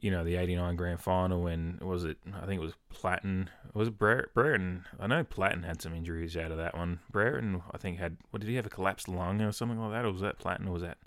you 0.01 0.11
know 0.11 0.25
the 0.25 0.37
89 0.37 0.77
grand 0.77 1.01
final 1.01 1.43
when 1.43 1.79
was 1.81 2.05
it 2.05 2.19
I 2.35 2.47
think 2.47 2.61
it 2.61 2.65
was 2.65 2.75
Platten 2.93 3.49
was 3.73 3.89
it 3.89 3.99
Brereton 3.99 4.85
I 5.01 5.07
know 5.07 5.25
Platten 5.25 5.65
had 5.65 5.81
some 5.81 5.95
injuries 5.95 6.37
out 6.37 6.51
of 6.51 6.59
that 6.59 6.77
one 6.77 7.01
Brereton 7.11 7.63
I 7.73 7.79
think 7.79 7.99
had 7.99 8.19
what 8.31 8.41
did 8.41 8.49
he 8.49 8.57
have 8.57 8.67
a 8.67 8.71
collapsed 8.71 9.09
lung 9.09 9.41
or 9.41 9.53
something 9.53 9.79
like 9.79 9.93
that 9.93 10.05
or 10.05 10.13
was 10.13 10.21
that 10.21 10.39
Platten 10.39 10.69
or 10.69 10.73
was 10.73 10.83
that 10.83 10.99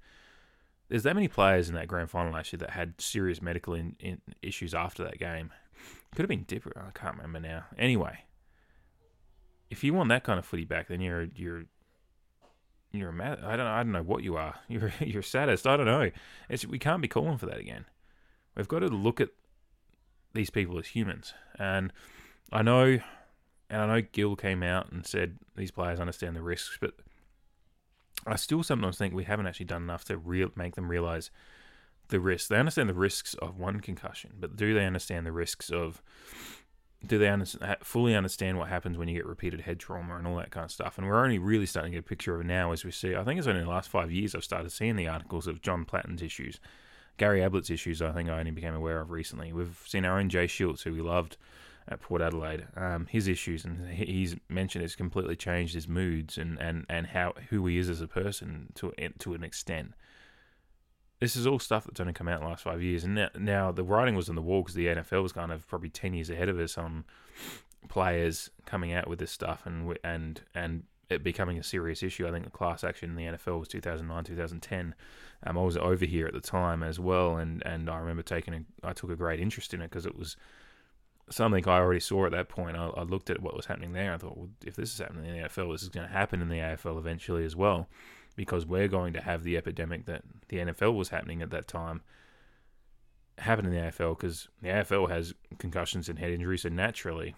there's 0.89 1.03
that 1.03 1.15
many 1.15 1.27
players 1.27 1.69
in 1.69 1.75
that 1.75 1.87
grand 1.87 2.09
final 2.09 2.35
actually 2.35 2.59
that 2.59 2.71
had 2.71 2.99
serious 2.99 3.41
medical 3.41 3.73
in, 3.73 3.95
in 3.99 4.21
issues 4.41 4.73
after 4.73 5.03
that 5.03 5.19
game 5.19 5.51
could 6.15 6.23
have 6.23 6.29
been 6.29 6.43
Dipper 6.43 6.71
I 6.75 6.97
can't 6.97 7.17
remember 7.17 7.39
now 7.39 7.65
anyway 7.77 8.19
if 9.69 9.83
you 9.83 9.93
want 9.93 10.09
that 10.09 10.23
kind 10.23 10.39
of 10.39 10.45
footy 10.45 10.65
back 10.65 10.87
then 10.87 11.01
you're 11.01 11.27
you're 11.35 11.65
you're 12.93 13.11
mad. 13.11 13.39
I 13.43 13.55
don't. 13.55 13.67
I 13.67 13.83
don't 13.83 13.91
know 13.91 14.01
what 14.01 14.23
you 14.23 14.37
are. 14.37 14.55
You're 14.67 14.93
you're 14.99 15.21
saddest. 15.21 15.67
I 15.67 15.77
don't 15.77 15.85
know. 15.85 16.09
It's 16.49 16.65
we 16.65 16.79
can't 16.79 17.01
be 17.01 17.07
calling 17.07 17.37
for 17.37 17.45
that 17.47 17.59
again. 17.59 17.85
We've 18.57 18.67
got 18.67 18.79
to 18.79 18.87
look 18.87 19.21
at 19.21 19.29
these 20.33 20.49
people 20.49 20.77
as 20.79 20.87
humans. 20.87 21.33
And 21.59 21.93
I 22.51 22.63
know, 22.63 22.99
and 23.69 23.81
I 23.81 23.85
know 23.85 24.07
Gill 24.11 24.35
came 24.35 24.63
out 24.63 24.91
and 24.91 25.05
said 25.05 25.37
these 25.55 25.71
players 25.71 25.99
understand 25.99 26.35
the 26.35 26.41
risks, 26.41 26.77
but 26.81 26.93
I 28.25 28.35
still 28.35 28.63
sometimes 28.63 28.97
think 28.97 29.13
we 29.13 29.25
haven't 29.25 29.47
actually 29.47 29.67
done 29.67 29.83
enough 29.83 30.05
to 30.05 30.17
real 30.17 30.49
make 30.55 30.75
them 30.75 30.89
realize 30.89 31.29
the 32.09 32.19
risks. 32.19 32.47
They 32.47 32.57
understand 32.57 32.89
the 32.89 32.95
risks 32.95 33.35
of 33.35 33.59
one 33.59 33.79
concussion, 33.79 34.33
but 34.39 34.55
do 34.55 34.73
they 34.73 34.85
understand 34.85 35.25
the 35.25 35.31
risks 35.31 35.69
of 35.69 36.01
do 37.05 37.19
they 37.19 37.29
understand, 37.29 37.77
fully 37.83 38.15
understand 38.15 38.57
what 38.57 38.69
happens 38.69 38.97
when 38.97 39.07
you 39.07 39.15
get 39.15 39.25
repeated 39.27 39.61
head 39.61 39.79
trauma 39.79 40.15
and 40.15 40.25
all 40.25 40.37
that 40.37 40.49
kind 40.49 40.65
of 40.65 40.71
stuff? 40.71 40.97
And 40.97 41.05
we're 41.05 41.23
only 41.23 41.37
really 41.37 41.67
starting 41.67 41.91
to 41.91 41.97
get 41.97 42.05
a 42.05 42.09
picture 42.09 42.33
of 42.33 42.41
it 42.41 42.47
now 42.47 42.71
as 42.71 42.83
we 42.83 42.91
see. 42.91 43.15
I 43.15 43.23
think 43.23 43.37
it's 43.37 43.47
only 43.47 43.59
in 43.59 43.67
the 43.67 43.71
last 43.71 43.89
five 43.89 44.11
years 44.11 44.33
I've 44.33 44.43
started 44.43 44.71
seeing 44.71 44.95
the 44.95 45.07
articles 45.07 45.45
of 45.45 45.61
John 45.61 45.85
Platten's 45.85 46.23
issues. 46.23 46.59
Gary 47.17 47.41
Ablett's 47.41 47.69
issues, 47.69 48.01
I 48.01 48.11
think 48.11 48.29
I 48.29 48.39
only 48.39 48.51
became 48.51 48.75
aware 48.75 49.01
of 49.01 49.11
recently. 49.11 49.51
We've 49.53 49.81
seen 49.85 50.05
our 50.05 50.19
own 50.19 50.29
Jay 50.29 50.47
Schulz, 50.47 50.83
who 50.83 50.93
we 50.93 51.01
loved 51.01 51.37
at 51.87 52.01
Port 52.01 52.21
Adelaide, 52.21 52.67
um, 52.75 53.05
his 53.07 53.27
issues, 53.27 53.63
and 53.65 53.89
he's 53.89 54.35
mentioned 54.49 54.83
it's 54.83 54.95
completely 54.95 55.35
changed 55.35 55.73
his 55.73 55.87
moods 55.87 56.37
and, 56.37 56.59
and, 56.59 56.85
and 56.89 57.07
how 57.07 57.33
who 57.49 57.65
he 57.65 57.77
is 57.77 57.89
as 57.89 58.01
a 58.01 58.07
person 58.07 58.71
to 58.75 58.93
to 59.19 59.33
an 59.33 59.43
extent 59.43 59.93
this 61.19 61.35
is 61.35 61.47
all 61.47 61.59
stuff 61.59 61.85
that's 61.85 61.99
only 61.99 62.13
come 62.13 62.27
out 62.27 62.39
in 62.39 62.43
the 62.43 62.49
last 62.49 62.63
five 62.63 62.81
years. 62.81 63.03
And 63.03 63.15
now, 63.15 63.29
now 63.37 63.71
the 63.71 63.83
writing 63.83 64.15
was 64.15 64.29
on 64.29 64.35
the 64.35 64.41
wall 64.41 64.61
because 64.61 64.75
the 64.75 64.87
NFL 64.87 65.23
was 65.23 65.31
kind 65.31 65.51
of 65.51 65.67
probably 65.67 65.89
ten 65.89 66.13
years 66.13 66.29
ahead 66.29 66.49
of 66.49 66.59
us 66.59 66.77
on 66.77 67.05
players 67.89 68.49
coming 68.65 68.93
out 68.93 69.07
with 69.07 69.19
this 69.19 69.31
stuff 69.31 69.65
and 69.65 69.97
and 70.03 70.41
and 70.53 70.83
it 71.09 71.23
becoming 71.23 71.57
a 71.57 71.63
serious 71.63 72.03
issue. 72.03 72.27
I 72.27 72.31
think 72.31 72.45
the 72.45 72.51
class 72.51 72.83
action 72.83 73.09
in 73.09 73.15
the 73.15 73.37
NFL 73.37 73.59
was 73.59 73.67
2009, 73.67 74.23
2010. 74.23 74.95
Um, 75.45 75.57
I 75.57 75.61
was 75.61 75.77
over 75.77 76.05
here 76.05 76.27
at 76.27 76.33
the 76.33 76.41
time 76.41 76.83
as 76.83 76.99
well, 76.99 77.37
and, 77.37 77.63
and 77.65 77.89
I 77.89 77.97
remember 77.97 78.23
taking 78.23 78.53
a, 78.53 78.87
I 78.87 78.93
took 78.93 79.11
a 79.11 79.15
great 79.15 79.39
interest 79.39 79.73
in 79.73 79.81
it 79.81 79.89
because 79.89 80.05
it 80.05 80.17
was 80.17 80.35
something 81.29 81.67
I 81.67 81.77
already 81.77 81.99
saw 81.99 82.25
at 82.25 82.31
that 82.31 82.49
point. 82.49 82.75
I, 82.75 82.87
I 82.87 83.03
looked 83.03 83.29
at 83.29 83.41
what 83.41 83.55
was 83.55 83.67
happening 83.67 83.93
there. 83.93 84.13
I 84.13 84.17
thought, 84.17 84.37
well, 84.37 84.49
if 84.65 84.75
this 84.75 84.93
is 84.93 84.99
happening 84.99 85.25
in 85.25 85.41
the 85.41 85.47
NFL, 85.47 85.73
this 85.73 85.83
is 85.83 85.89
going 85.89 86.07
to 86.07 86.13
happen 86.13 86.41
in 86.41 86.49
the 86.49 86.57
AFL 86.57 86.97
eventually 86.97 87.45
as 87.45 87.55
well, 87.55 87.87
because 88.35 88.65
we're 88.65 88.87
going 88.87 89.13
to 89.13 89.21
have 89.21 89.43
the 89.43 89.57
epidemic 89.57 90.05
that 90.05 90.23
the 90.49 90.57
NFL 90.57 90.95
was 90.95 91.09
happening 91.09 91.41
at 91.41 91.51
that 91.51 91.67
time 91.67 92.01
happen 93.39 93.65
in 93.65 93.71
the 93.71 93.77
AFL 93.77 94.17
because 94.17 94.47
the 94.61 94.69
AFL 94.69 95.09
has 95.09 95.33
concussions 95.59 96.09
and 96.09 96.19
head 96.19 96.31
injuries, 96.31 96.65
and 96.65 96.75
naturally 96.75 97.35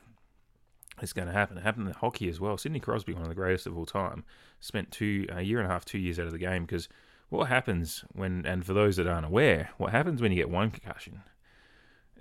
it's 1.02 1.14
going 1.14 1.28
to 1.28 1.34
happen. 1.34 1.58
It 1.58 1.64
happened 1.64 1.88
in 1.88 1.94
hockey 1.94 2.30
as 2.30 2.40
well. 2.40 2.58
Sidney 2.58 2.80
Crosby, 2.80 3.14
one 3.14 3.24
of 3.24 3.30
the 3.30 3.36
greatest 3.36 3.68
of 3.68 3.78
all 3.78 3.86
time, 3.86 4.24
spent 4.60 4.92
two 4.92 5.26
a 5.30 5.42
year 5.42 5.60
and 5.60 5.70
a 5.70 5.72
half, 5.72 5.86
two 5.86 6.00
years 6.00 6.20
out 6.20 6.26
of 6.26 6.32
the 6.32 6.38
game 6.38 6.66
because 6.66 6.90
what 7.30 7.48
happens 7.48 8.04
when, 8.14 8.46
and 8.46 8.66
for 8.66 8.74
those 8.74 8.98
that 8.98 9.08
aren't 9.08 9.26
aware, 9.26 9.70
what 9.78 9.92
happens 9.92 10.22
when 10.22 10.32
you 10.32 10.38
get 10.38 10.50
one 10.50 10.72
concussion? 10.72 11.22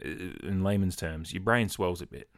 Uh, 0.04 0.08
in 0.46 0.62
layman's 0.62 0.96
terms, 0.96 1.32
your 1.32 1.42
brain 1.42 1.68
swells 1.68 2.02
a 2.02 2.06
bit. 2.06 2.28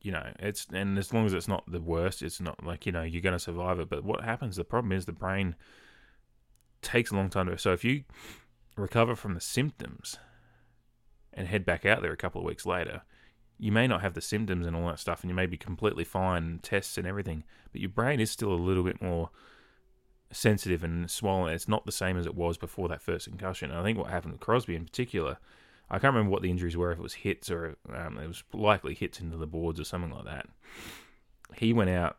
You 0.00 0.12
know, 0.12 0.32
it's 0.38 0.66
and 0.72 0.98
as 0.98 1.12
long 1.12 1.26
as 1.26 1.32
it's 1.32 1.46
not 1.46 1.64
the 1.70 1.80
worst, 1.80 2.22
it's 2.22 2.40
not 2.40 2.64
like 2.64 2.86
you 2.86 2.92
know 2.92 3.02
you're 3.02 3.22
going 3.22 3.34
to 3.34 3.38
survive 3.38 3.78
it. 3.78 3.88
But 3.88 4.02
what 4.02 4.24
happens? 4.24 4.56
The 4.56 4.64
problem 4.64 4.90
is 4.92 5.04
the 5.04 5.12
brain 5.12 5.54
takes 6.80 7.10
a 7.12 7.14
long 7.14 7.30
time 7.30 7.46
to. 7.46 7.56
So 7.58 7.72
if 7.72 7.84
you 7.84 8.02
recover 8.76 9.14
from 9.14 9.34
the 9.34 9.40
symptoms 9.40 10.16
and 11.32 11.46
head 11.46 11.64
back 11.64 11.86
out 11.86 12.02
there 12.02 12.12
a 12.12 12.16
couple 12.16 12.40
of 12.40 12.46
weeks 12.46 12.66
later, 12.66 13.02
you 13.58 13.72
may 13.72 13.86
not 13.86 14.02
have 14.02 14.14
the 14.14 14.20
symptoms 14.20 14.66
and 14.66 14.74
all 14.74 14.88
that 14.88 14.98
stuff, 14.98 15.22
and 15.22 15.30
you 15.30 15.34
may 15.34 15.46
be 15.46 15.56
completely 15.56 16.04
fine, 16.04 16.60
tests 16.62 16.98
and 16.98 17.06
everything, 17.06 17.44
but 17.70 17.80
your 17.80 17.90
brain 17.90 18.20
is 18.20 18.30
still 18.30 18.52
a 18.52 18.54
little 18.54 18.82
bit 18.82 19.00
more 19.00 19.30
sensitive 20.32 20.82
and 20.82 21.10
swollen. 21.10 21.52
It's 21.52 21.68
not 21.68 21.86
the 21.86 21.92
same 21.92 22.16
as 22.16 22.26
it 22.26 22.34
was 22.34 22.56
before 22.56 22.88
that 22.88 23.02
first 23.02 23.28
concussion. 23.28 23.70
And 23.70 23.78
I 23.78 23.82
think 23.82 23.98
what 23.98 24.10
happened 24.10 24.32
with 24.32 24.40
Crosby 24.40 24.74
in 24.74 24.84
particular, 24.84 25.38
I 25.90 25.98
can't 25.98 26.14
remember 26.14 26.30
what 26.30 26.42
the 26.42 26.50
injuries 26.50 26.76
were, 26.76 26.90
if 26.90 26.98
it 26.98 27.02
was 27.02 27.14
hits 27.14 27.50
or 27.50 27.76
um, 27.94 28.18
it 28.18 28.26
was 28.26 28.42
likely 28.52 28.94
hits 28.94 29.20
into 29.20 29.36
the 29.36 29.46
boards 29.46 29.78
or 29.78 29.84
something 29.84 30.10
like 30.10 30.24
that. 30.24 30.46
He 31.56 31.72
went 31.72 31.90
out 31.90 32.16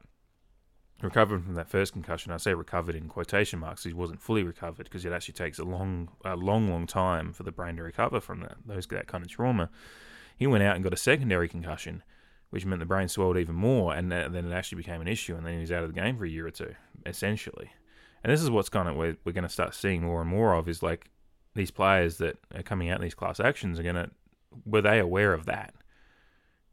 recovered 1.02 1.44
from 1.44 1.56
that 1.56 1.70
first 1.70 1.94
concussion. 1.94 2.32
I 2.32 2.38
say 2.38 2.54
recovered 2.54 2.96
in 2.96 3.10
quotation 3.10 3.60
marks. 3.60 3.84
He 3.84 3.94
wasn't 3.94 4.22
fully 4.22 4.44
recovered 4.44 4.86
because 4.86 5.06
it 5.06 5.12
actually 5.12 5.34
takes 5.34 5.60
a 5.60 5.64
long, 5.64 6.10
a 6.24 6.36
long, 6.36 6.70
long 6.70 6.88
time 6.88 7.34
for 7.34 7.44
the 7.44 7.52
brain 7.52 7.76
to 7.78 7.84
recover 7.84 8.20
from 8.20 8.42
that 8.42 8.58
those 8.66 8.88
that 8.88 9.08
kind 9.08 9.24
of 9.24 9.30
trauma. 9.30 9.70
He 10.38 10.48
went 10.48 10.64
out 10.64 10.76
and 10.76 10.84
got 10.84 10.94
a 10.94 10.98
secondary 10.98 11.48
concussion, 11.48 12.04
which 12.50 12.66
meant 12.66 12.80
the 12.80 12.86
brain 12.86 13.08
swelled 13.08 13.38
even 13.38 13.56
more, 13.56 13.94
and 13.94 14.12
then 14.12 14.36
it 14.36 14.54
actually 14.54 14.78
became 14.78 15.02
an 15.02 15.08
issue. 15.08 15.36
And 15.36 15.46
then 15.46 15.56
he 15.56 15.62
was 15.62 15.72
out 15.72 15.84
of 15.84 15.94
the 15.94 16.00
game 16.00 16.18
for 16.18 16.26
a 16.26 16.30
year 16.30 16.48
or 16.48 16.52
two, 16.52 16.76
essentially. 17.06 17.72
And 18.24 18.32
this 18.32 18.42
is 18.42 18.50
what's 18.50 18.70
kind 18.70 18.88
of 18.88 18.96
we're, 18.96 19.18
we're 19.26 19.34
going 19.34 19.44
to 19.44 19.50
start 19.50 19.76
seeing 19.76 20.04
more 20.04 20.22
and 20.22 20.30
more 20.30 20.54
of 20.54 20.70
is 20.70 20.82
like 20.82 21.10
these 21.56 21.72
players 21.72 22.18
that 22.18 22.38
are 22.56 22.64
coming 22.64 22.90
out 22.90 22.98
in 22.98 23.04
these 23.04 23.16
class 23.16 23.40
actions 23.40 23.80
are 23.80 23.84
going 23.84 23.96
to 23.96 24.10
were 24.66 24.82
they 24.82 25.00
aware 25.00 25.34
of 25.34 25.46
that? 25.46 25.74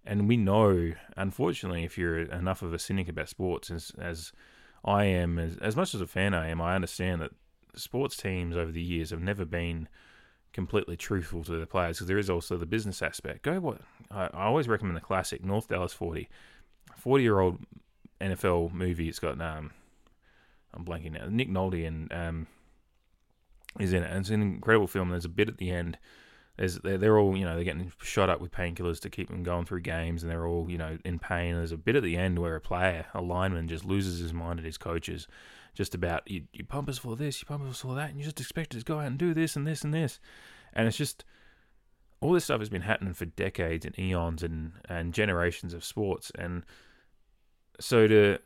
And 0.05 0.29
we 0.29 0.37
know, 0.37 0.93
unfortunately, 1.17 1.85
if 1.85 1.99
you're 1.99 2.21
enough 2.21 2.63
of 2.63 2.73
a 2.73 2.79
cynic 2.79 3.09
about 3.09 3.29
sports 3.29 3.71
as 3.71 3.93
as 3.99 4.33
I 4.85 5.05
am, 5.05 5.39
as, 5.39 5.57
as 5.59 5.77
much 5.77 5.95
as 5.95 6.01
a 6.01 6.07
fan 6.07 6.35
I 6.35 6.49
am, 6.49 6.61
I 6.61 6.75
understand 6.75 7.21
that 7.21 7.33
sports 7.75 8.17
teams 8.17 8.57
over 8.57 8.73
the 8.73 8.83
years 8.83 9.11
have 9.11 9.21
never 9.21 9.45
been 9.45 9.89
completely 10.53 10.97
truthful 10.97 11.45
to 11.45 11.53
the 11.53 11.67
players 11.67 11.97
because 11.97 12.09
there 12.09 12.19
is 12.19 12.31
also 12.31 12.57
the 12.57 12.67
business 12.67 13.03
aspect. 13.03 13.43
Go 13.43 13.61
what 13.61 13.81
I, 14.11 14.25
I 14.33 14.45
always 14.45 14.69
recommend 14.69 14.97
the 14.97 15.01
classic 15.01 15.45
North 15.45 15.69
Dallas 15.69 15.93
40, 15.93 16.29
40 16.97 17.23
year 17.23 17.41
old 17.41 17.59
NFL 18.21 18.73
movie. 18.73 19.09
It's 19.09 19.19
got 19.19 19.41
um, 19.41 19.71
I'm 20.75 20.85
blanking 20.85 21.13
now. 21.13 21.27
Nick 21.29 21.49
Nolte 21.49 21.87
and 21.87 22.13
um, 22.13 22.47
is 23.79 23.93
in 23.93 24.03
it. 24.03 24.11
And 24.11 24.21
it's 24.21 24.31
an 24.31 24.43
incredible 24.43 24.87
film. 24.87 25.11
There's 25.11 25.25
a 25.25 25.31
bit 25.31 25.49
at 25.49 25.59
the 25.59 25.71
end. 25.71 25.99
There's 26.57 26.79
they're, 26.79 26.99
they're 26.99 27.19
all 27.19 27.37
you 27.37 27.45
know 27.45 27.55
they're 27.55 27.65
getting 27.65 27.93
shot 28.03 28.29
up 28.29 28.41
with 28.41 28.53
painkillers 28.53 29.01
to 29.01 29.11
keep 29.11 29.29
them 29.29 29.43
going 29.43 29.65
through 29.65 29.81
games, 29.81 30.23
and 30.23 30.31
they're 30.31 30.47
all 30.47 30.69
you 30.69 30.79
know 30.79 30.99
in 31.05 31.19
pain. 31.19 31.55
There's 31.55 31.73
a 31.73 31.77
bit 31.77 31.97
at 31.97 32.03
the 32.03 32.17
end 32.17 32.39
where 32.39 32.57
a 32.57 32.61
player, 32.61 33.07
a 33.15 33.23
lineman, 33.23 33.69
just 33.69 33.85
loses 33.85 34.19
his 34.19 34.33
mind 34.33 34.59
at 34.59 34.65
his 34.65 34.77
coaches 34.77 35.27
just 35.75 35.95
about 35.95 36.29
you, 36.31 36.45
you 36.53 36.65
pump 36.65 36.89
us 36.89 36.99
for 36.99 37.17
this, 37.17 37.41
you 37.41 37.47
pump 37.47 37.69
us 37.69 37.81
for 37.81 37.95
that, 37.95 38.11
and 38.11 38.19
you 38.19 38.25
just 38.25 38.41
expect 38.41 38.75
us 38.75 38.83
to 38.83 38.85
go 38.85 38.99
out 38.99 39.07
and 39.07 39.19
do 39.19 39.35
this 39.35 39.57
and 39.57 39.67
this 39.67 39.83
and 39.83 39.95
this. 39.95 40.21
And 40.73 40.87
it's 40.87 40.97
just 40.97 41.25
all 42.21 42.33
this 42.33 42.45
stuff 42.45 42.61
has 42.61 42.69
been 42.69 42.83
happening 42.83 43.15
for 43.15 43.25
decades 43.25 43.85
and 43.85 43.99
eons 43.99 44.43
and, 44.43 44.73
and 44.89 45.15
generations 45.15 45.73
of 45.73 45.85
sports. 45.85 46.31
And 46.39 46.65
so 47.79 48.07
to 48.07 48.39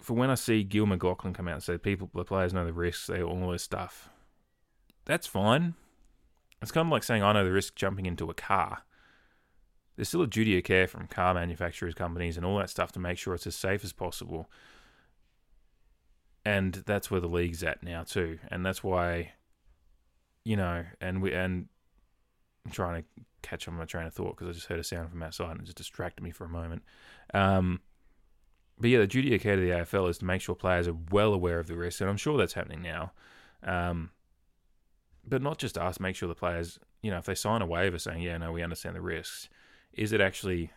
for 0.00 0.14
when 0.14 0.30
I 0.30 0.34
see 0.34 0.64
Gil 0.64 0.86
McLachlan 0.86 1.34
come 1.34 1.46
out 1.46 1.54
and 1.54 1.62
say 1.62 1.78
people 1.78 2.10
the 2.14 2.24
players 2.24 2.52
know 2.52 2.64
the 2.64 2.72
risks, 2.72 3.06
they 3.06 3.22
all 3.22 3.50
this 3.50 3.62
stuff, 3.62 4.10
that's 5.04 5.26
fine. 5.26 5.74
It's 6.60 6.72
kind 6.72 6.88
of 6.88 6.92
like 6.92 7.04
saying 7.04 7.22
I 7.22 7.32
know 7.32 7.44
the 7.44 7.52
risk 7.52 7.74
jumping 7.74 8.06
into 8.06 8.30
a 8.30 8.34
car. 8.34 8.82
There's 9.96 10.08
still 10.08 10.22
a 10.22 10.26
duty 10.26 10.56
of 10.56 10.64
care 10.64 10.88
from 10.88 11.06
car 11.06 11.34
manufacturers, 11.34 11.94
companies, 11.94 12.36
and 12.36 12.46
all 12.46 12.58
that 12.58 12.70
stuff 12.70 12.92
to 12.92 12.98
make 12.98 13.18
sure 13.18 13.34
it's 13.34 13.46
as 13.46 13.54
safe 13.54 13.84
as 13.84 13.92
possible 13.92 14.48
and 16.44 16.74
that's 16.74 17.10
where 17.10 17.20
the 17.20 17.28
league's 17.28 17.62
at 17.62 17.82
now 17.82 18.02
too, 18.02 18.38
and 18.48 18.64
that's 18.64 18.82
why, 18.82 19.32
you 20.44 20.56
know, 20.56 20.84
and 21.00 21.22
we 21.22 21.32
and 21.32 21.68
I'm 22.64 22.72
trying 22.72 23.02
to 23.02 23.08
catch 23.42 23.66
on 23.68 23.74
my 23.74 23.84
train 23.84 24.06
of 24.06 24.14
thought 24.14 24.36
because 24.36 24.48
I 24.48 24.52
just 24.52 24.66
heard 24.66 24.78
a 24.78 24.84
sound 24.84 25.10
from 25.10 25.22
outside 25.22 25.50
and 25.50 25.60
it 25.60 25.64
just 25.64 25.78
distracted 25.78 26.22
me 26.22 26.30
for 26.30 26.44
a 26.44 26.48
moment. 26.48 26.82
Um, 27.34 27.80
but 28.78 28.90
yeah, 28.90 28.98
the 28.98 29.06
duty 29.06 29.34
of 29.34 29.40
care 29.42 29.56
to 29.56 29.62
the 29.62 29.70
AFL 29.70 30.08
is 30.08 30.18
to 30.18 30.24
make 30.24 30.40
sure 30.40 30.54
players 30.54 30.88
are 30.88 30.96
well 31.10 31.34
aware 31.34 31.58
of 31.58 31.66
the 31.66 31.76
risks, 31.76 32.00
and 32.00 32.10
I'm 32.10 32.16
sure 32.16 32.38
that's 32.38 32.54
happening 32.54 32.82
now. 32.82 33.12
Um, 33.62 34.10
but 35.24 35.42
not 35.42 35.58
just 35.58 35.78
us, 35.78 36.00
make 36.00 36.16
sure 36.16 36.28
the 36.28 36.34
players, 36.34 36.78
you 37.00 37.10
know, 37.10 37.18
if 37.18 37.26
they 37.26 37.34
sign 37.34 37.62
a 37.62 37.66
waiver 37.66 37.98
saying, 37.98 38.22
yeah, 38.22 38.36
no, 38.38 38.50
we 38.50 38.62
understand 38.62 38.96
the 38.96 39.00
risks, 39.00 39.48
is 39.92 40.12
it 40.12 40.20
actually 40.20 40.72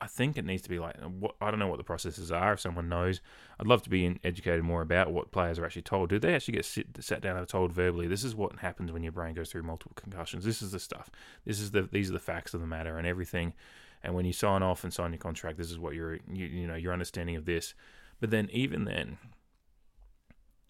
I 0.00 0.06
think 0.06 0.36
it 0.36 0.44
needs 0.44 0.62
to 0.62 0.68
be 0.68 0.78
like 0.78 0.96
what, 1.00 1.34
I 1.40 1.50
don't 1.50 1.58
know 1.58 1.66
what 1.66 1.78
the 1.78 1.84
processes 1.84 2.30
are. 2.30 2.52
If 2.52 2.60
someone 2.60 2.88
knows, 2.88 3.20
I'd 3.58 3.66
love 3.66 3.82
to 3.82 3.90
be 3.90 4.18
educated 4.24 4.62
more 4.62 4.82
about 4.82 5.12
what 5.12 5.32
players 5.32 5.58
are 5.58 5.64
actually 5.64 5.82
told. 5.82 6.10
Do 6.10 6.18
they 6.18 6.34
actually 6.34 6.54
get 6.54 6.64
sit, 6.64 6.86
sat 7.00 7.20
down 7.20 7.36
and 7.36 7.48
told 7.48 7.72
verbally? 7.72 8.06
This 8.06 8.24
is 8.24 8.34
what 8.34 8.58
happens 8.58 8.92
when 8.92 9.02
your 9.02 9.12
brain 9.12 9.34
goes 9.34 9.50
through 9.50 9.62
multiple 9.62 9.94
concussions. 9.96 10.44
This 10.44 10.62
is 10.62 10.72
the 10.72 10.78
stuff. 10.78 11.10
This 11.44 11.60
is 11.60 11.72
the 11.72 11.82
these 11.82 12.10
are 12.10 12.14
the 12.14 12.18
facts 12.18 12.54
of 12.54 12.60
the 12.60 12.66
matter 12.66 12.96
and 12.96 13.06
everything. 13.06 13.54
And 14.02 14.14
when 14.14 14.24
you 14.24 14.32
sign 14.32 14.62
off 14.62 14.84
and 14.84 14.92
sign 14.92 15.12
your 15.12 15.18
contract, 15.18 15.58
this 15.58 15.70
is 15.70 15.78
what 15.78 15.94
your 15.94 16.14
you, 16.30 16.46
you 16.46 16.66
know 16.66 16.76
your 16.76 16.92
understanding 16.92 17.36
of 17.36 17.44
this. 17.44 17.74
But 18.20 18.30
then 18.30 18.48
even 18.52 18.84
then, 18.84 19.18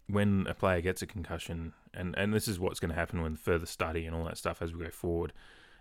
when 0.07 0.47
a 0.49 0.55
player 0.55 0.81
gets 0.81 1.03
a 1.03 1.07
concussion, 1.07 1.75
and 1.93 2.15
and 2.17 2.33
this 2.33 2.49
is 2.49 2.59
what's 2.59 2.81
going 2.81 2.91
to 2.91 2.95
happen 2.95 3.21
with 3.21 3.39
further 3.39 3.67
study 3.67 4.07
and 4.07 4.17
all 4.17 4.25
that 4.25 4.39
stuff 4.39 4.63
as 4.63 4.73
we 4.73 4.85
go 4.85 4.91
forward 4.91 5.33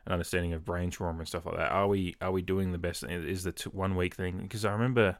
an 0.07 0.13
understanding 0.13 0.53
of 0.53 0.63
brain 0.63 0.89
trauma 0.89 1.19
and 1.19 1.27
stuff 1.27 1.45
like 1.45 1.57
that. 1.57 1.71
Are 1.71 1.87
we 1.87 2.15
are 2.21 2.31
we 2.31 2.41
doing 2.41 2.71
the 2.71 2.77
best? 2.77 3.03
Is 3.03 3.43
the 3.43 3.53
one 3.71 3.95
week 3.95 4.15
thing? 4.15 4.39
Because 4.39 4.63
I 4.63 4.71
remember, 4.71 5.17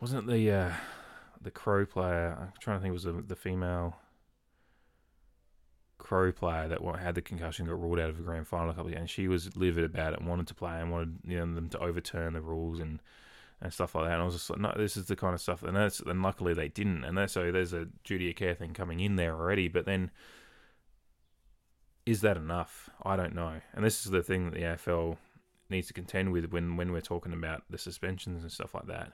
wasn't 0.00 0.28
the 0.28 0.50
uh, 0.50 0.72
the 1.40 1.50
crow 1.50 1.86
player? 1.86 2.36
I'm 2.38 2.52
trying 2.60 2.76
to 2.76 2.82
think. 2.82 2.90
It 2.90 2.92
Was 2.92 3.04
the 3.04 3.24
the 3.26 3.34
female 3.34 3.96
crow 5.96 6.30
player 6.30 6.68
that 6.68 6.82
had 6.98 7.14
the 7.14 7.22
concussion 7.22 7.64
got 7.64 7.80
ruled 7.80 7.98
out 7.98 8.10
of 8.10 8.18
the 8.18 8.22
grand 8.22 8.46
final 8.46 8.68
a 8.68 8.74
couple 8.74 8.88
of 8.88 8.90
years, 8.92 9.00
and 9.00 9.10
she 9.10 9.28
was 9.28 9.56
livid 9.56 9.84
about 9.84 10.12
it, 10.12 10.20
wanted 10.20 10.46
to 10.48 10.54
play 10.54 10.78
and 10.78 10.92
wanted 10.92 11.18
you 11.24 11.38
know, 11.38 11.54
them 11.54 11.70
to 11.70 11.78
overturn 11.78 12.34
the 12.34 12.42
rules 12.42 12.78
and 12.78 13.00
and 13.62 13.72
stuff 13.72 13.94
like 13.94 14.04
that. 14.04 14.12
And 14.12 14.20
I 14.20 14.24
was 14.26 14.34
just 14.34 14.50
like, 14.50 14.58
no, 14.58 14.74
this 14.76 14.98
is 14.98 15.06
the 15.06 15.16
kind 15.16 15.32
of 15.32 15.40
stuff. 15.40 15.62
And 15.62 15.74
that's 15.74 16.00
and 16.00 16.22
luckily 16.22 16.52
they 16.52 16.68
didn't. 16.68 17.02
And 17.04 17.30
so 17.30 17.50
there's 17.50 17.72
a 17.72 17.86
duty 18.04 18.28
of 18.28 18.36
care 18.36 18.54
thing 18.54 18.74
coming 18.74 19.00
in 19.00 19.16
there 19.16 19.34
already. 19.34 19.68
But 19.68 19.86
then 19.86 20.10
is 22.06 22.20
that 22.20 22.36
enough? 22.36 22.88
I 23.04 23.16
don't 23.16 23.34
know. 23.34 23.60
And 23.74 23.84
this 23.84 24.06
is 24.06 24.12
the 24.12 24.22
thing 24.22 24.44
that 24.44 24.54
the 24.54 24.62
AFL 24.62 25.16
needs 25.68 25.88
to 25.88 25.92
contend 25.92 26.32
with 26.32 26.52
when, 26.52 26.76
when 26.76 26.92
we're 26.92 27.00
talking 27.00 27.32
about 27.32 27.64
the 27.68 27.78
suspensions 27.78 28.42
and 28.42 28.52
stuff 28.52 28.74
like 28.74 28.86
that. 28.86 29.12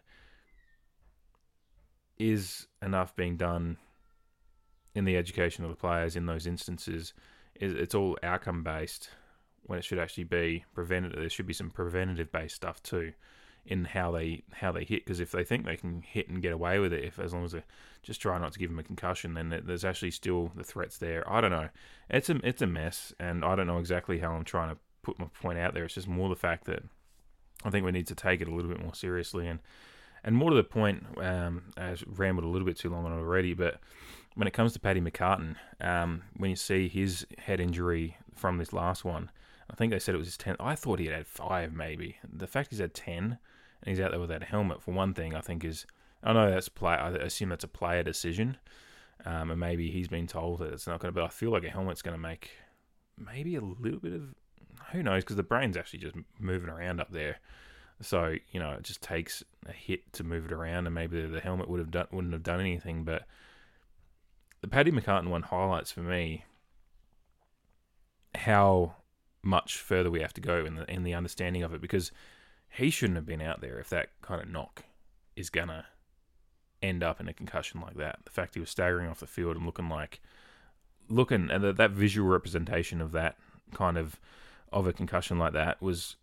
Is 2.18 2.68
enough 2.82 3.16
being 3.16 3.38
done 3.38 3.78
in 4.95 5.07
the 5.07 5.16
education 5.16 5.64
of 5.64 5.70
the 5.70 5.76
players 5.76 6.14
in 6.14 6.26
those 6.26 6.47
instances? 6.47 7.14
Is 7.55 7.74
it's 7.74 7.95
all 7.95 8.18
outcome 8.22 8.62
based 8.62 9.09
when 9.62 9.78
it 9.78 9.84
should 9.84 9.99
actually 9.99 10.24
be 10.24 10.64
preventative? 10.74 11.18
There 11.18 11.30
should 11.30 11.47
be 11.47 11.55
some 11.55 11.70
preventative 11.70 12.30
based 12.30 12.57
stuff 12.57 12.82
too 12.82 13.14
in 13.64 13.84
how 13.84 14.10
they 14.10 14.42
how 14.54 14.72
they 14.72 14.84
hit 14.84 15.04
because 15.04 15.20
if 15.20 15.30
they 15.30 15.44
think 15.44 15.64
they 15.64 15.76
can 15.76 16.02
hit 16.02 16.28
and 16.28 16.42
get 16.42 16.52
away 16.52 16.78
with 16.78 16.92
it, 16.92 17.04
if 17.04 17.18
as 17.18 17.32
long 17.32 17.44
as 17.44 17.52
they 17.52 17.62
just 18.02 18.20
try 18.20 18.38
not 18.38 18.52
to 18.52 18.58
give 18.58 18.70
them 18.70 18.78
a 18.78 18.82
concussion, 18.82 19.34
then 19.34 19.62
there's 19.64 19.84
actually 19.84 20.10
still 20.10 20.50
the 20.56 20.64
threats 20.64 20.98
there. 20.98 21.28
I 21.30 21.40
don't 21.40 21.50
know. 21.52 21.68
It's 22.10 22.28
a 22.28 22.40
it's 22.44 22.62
a 22.62 22.66
mess, 22.66 23.12
and 23.20 23.44
I 23.44 23.54
don't 23.54 23.66
know 23.66 23.78
exactly 23.78 24.18
how 24.18 24.32
I'm 24.32 24.44
trying 24.44 24.70
to 24.70 24.78
put 25.02 25.18
my 25.18 25.26
point 25.40 25.58
out 25.58 25.74
there. 25.74 25.84
It's 25.84 25.94
just 25.94 26.08
more 26.08 26.28
the 26.28 26.36
fact 26.36 26.64
that 26.64 26.82
I 27.64 27.70
think 27.70 27.84
we 27.84 27.92
need 27.92 28.08
to 28.08 28.14
take 28.14 28.40
it 28.40 28.48
a 28.48 28.54
little 28.54 28.70
bit 28.70 28.82
more 28.82 28.94
seriously 28.94 29.46
and 29.46 29.60
and 30.24 30.36
more 30.36 30.50
to 30.50 30.56
the 30.56 30.64
point. 30.64 31.04
Um, 31.18 31.64
I 31.76 31.96
rambled 32.06 32.44
a 32.44 32.48
little 32.48 32.66
bit 32.66 32.76
too 32.76 32.90
long 32.90 33.04
on 33.04 33.12
already, 33.12 33.54
but 33.54 33.80
when 34.34 34.48
it 34.48 34.54
comes 34.54 34.72
to 34.72 34.80
Paddy 34.80 35.00
McCartin, 35.00 35.56
um, 35.80 36.22
when 36.36 36.50
you 36.50 36.56
see 36.56 36.88
his 36.88 37.26
head 37.38 37.60
injury 37.60 38.16
from 38.34 38.58
this 38.58 38.72
last 38.72 39.04
one, 39.04 39.30
I 39.70 39.74
think 39.74 39.92
they 39.92 39.98
said 39.98 40.14
it 40.14 40.18
was 40.18 40.28
his 40.28 40.36
10th. 40.36 40.56
I 40.60 40.74
thought 40.74 40.98
he 40.98 41.06
had 41.06 41.14
had 41.14 41.26
five, 41.26 41.72
maybe. 41.72 42.16
The 42.30 42.46
fact 42.46 42.70
he's 42.70 42.78
had 42.78 42.94
10 42.94 43.38
and 43.83 43.91
he's 43.91 44.01
out 44.01 44.11
there 44.12 44.20
without 44.20 44.43
a 44.43 44.47
helmet, 44.47 44.83
for 44.83 44.93
one 44.93 45.14
thing, 45.14 45.35
I 45.35 45.41
think 45.41 45.64
is 45.64 45.87
I 46.22 46.33
know 46.33 46.51
that's 46.51 46.68
play. 46.68 46.95
I 46.95 47.11
assume 47.11 47.49
that's 47.49 47.64
a 47.64 47.68
player 47.68 48.03
decision, 48.03 48.57
um, 49.24 49.51
and 49.51 49.59
maybe 49.59 49.91
he's 49.91 50.09
been 50.09 50.26
told 50.26 50.61
that 50.61 50.72
it's 50.72 50.87
not 50.87 51.01
going 51.01 51.12
to. 51.12 51.20
But 51.20 51.24
I 51.24 51.28
feel 51.28 51.51
like 51.51 51.64
a 51.64 51.70
helmet's 51.70 52.03
going 52.03 52.14
to 52.14 52.20
make 52.20 52.51
maybe 53.18 53.57
a 53.57 53.61
little 53.61 53.99
bit 53.99 54.12
of 54.12 54.35
who 54.93 55.03
knows 55.03 55.24
because 55.24 55.37
the 55.37 55.43
brain's 55.43 55.76
actually 55.76 55.99
just 55.99 56.14
moving 56.39 56.70
around 56.70 57.01
up 57.01 57.11
there. 57.11 57.39
So 58.01 58.37
you 58.51 58.61
know 58.61 58.72
it 58.72 58.85
just 58.85 59.03
takes 59.03 59.43
a 59.66 59.72
hit 59.72 60.12
to 60.14 60.24
move 60.24 60.45
it 60.45 60.53
around, 60.53 60.87
and 60.87 60.95
maybe 60.95 61.26
the 61.26 61.41
helmet 61.41 61.68
would 61.68 61.80
have 61.80 61.91
done 61.91 62.07
wouldn't 62.12 62.33
have 62.33 62.43
done 62.45 62.61
anything. 62.61 63.03
But 63.03 63.24
the 64.61 64.68
Paddy 64.68 64.93
McCartin 64.93 65.28
one 65.28 65.43
highlights 65.43 65.91
for 65.91 66.01
me 66.01 66.45
how 68.35 68.95
much 69.43 69.76
further 69.76 70.11
we 70.11 70.20
have 70.20 70.33
to 70.35 70.41
go 70.41 70.64
in 70.64 70.76
the 70.76 70.89
in 70.89 71.03
the 71.03 71.14
understanding 71.14 71.64
of 71.64 71.74
it 71.74 71.80
because 71.80 72.12
he 72.75 72.91
shouldn't 72.91 73.16
have 73.16 73.27
been 73.27 73.41
out 73.41 73.61
there 73.61 73.79
if 73.79 73.89
that 73.91 74.11
kind 74.23 74.41
of 74.41 74.49
knock 74.49 74.85
is 75.37 75.51
gonna 75.51 75.87
end 76.83 77.03
up 77.03 77.20
in 77.20 77.29
a 77.29 77.33
concussion 77.33 77.81
like 77.81 77.97
that. 77.97 78.20
The 78.25 78.31
fact 78.31 78.55
he 78.55 78.61
was 78.61 78.70
staggering 78.70 79.09
off 79.09 79.20
the 79.20 79.27
field 79.27 79.57
and 79.57 79.66
looking 79.66 79.89
like 79.89 80.20
looking 81.09 81.51
and 81.51 81.62
that, 81.62 81.77
that 81.77 81.91
visual 81.91 82.29
representation 82.29 83.01
of 83.01 83.12
that 83.12 83.37
kind 83.73 83.97
of 83.97 84.18
of 84.73 84.87
a 84.87 84.93
concussion 84.93 85.39
like 85.39 85.53
that 85.53 85.81
was 85.83 86.16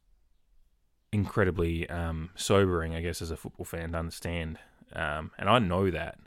incredibly 1.12 1.90
um, 1.90 2.30
sobering, 2.36 2.96
I 2.96 3.02
guess, 3.02 3.22
as 3.22 3.32
a 3.32 3.38
football 3.38 3.66
fan 3.66 3.92
to 3.92 4.00
understand. 4.00 4.60
Um, 4.94 5.32
and 5.38 5.50
I 5.50 5.60
know 5.60 5.90
that. 5.92 6.18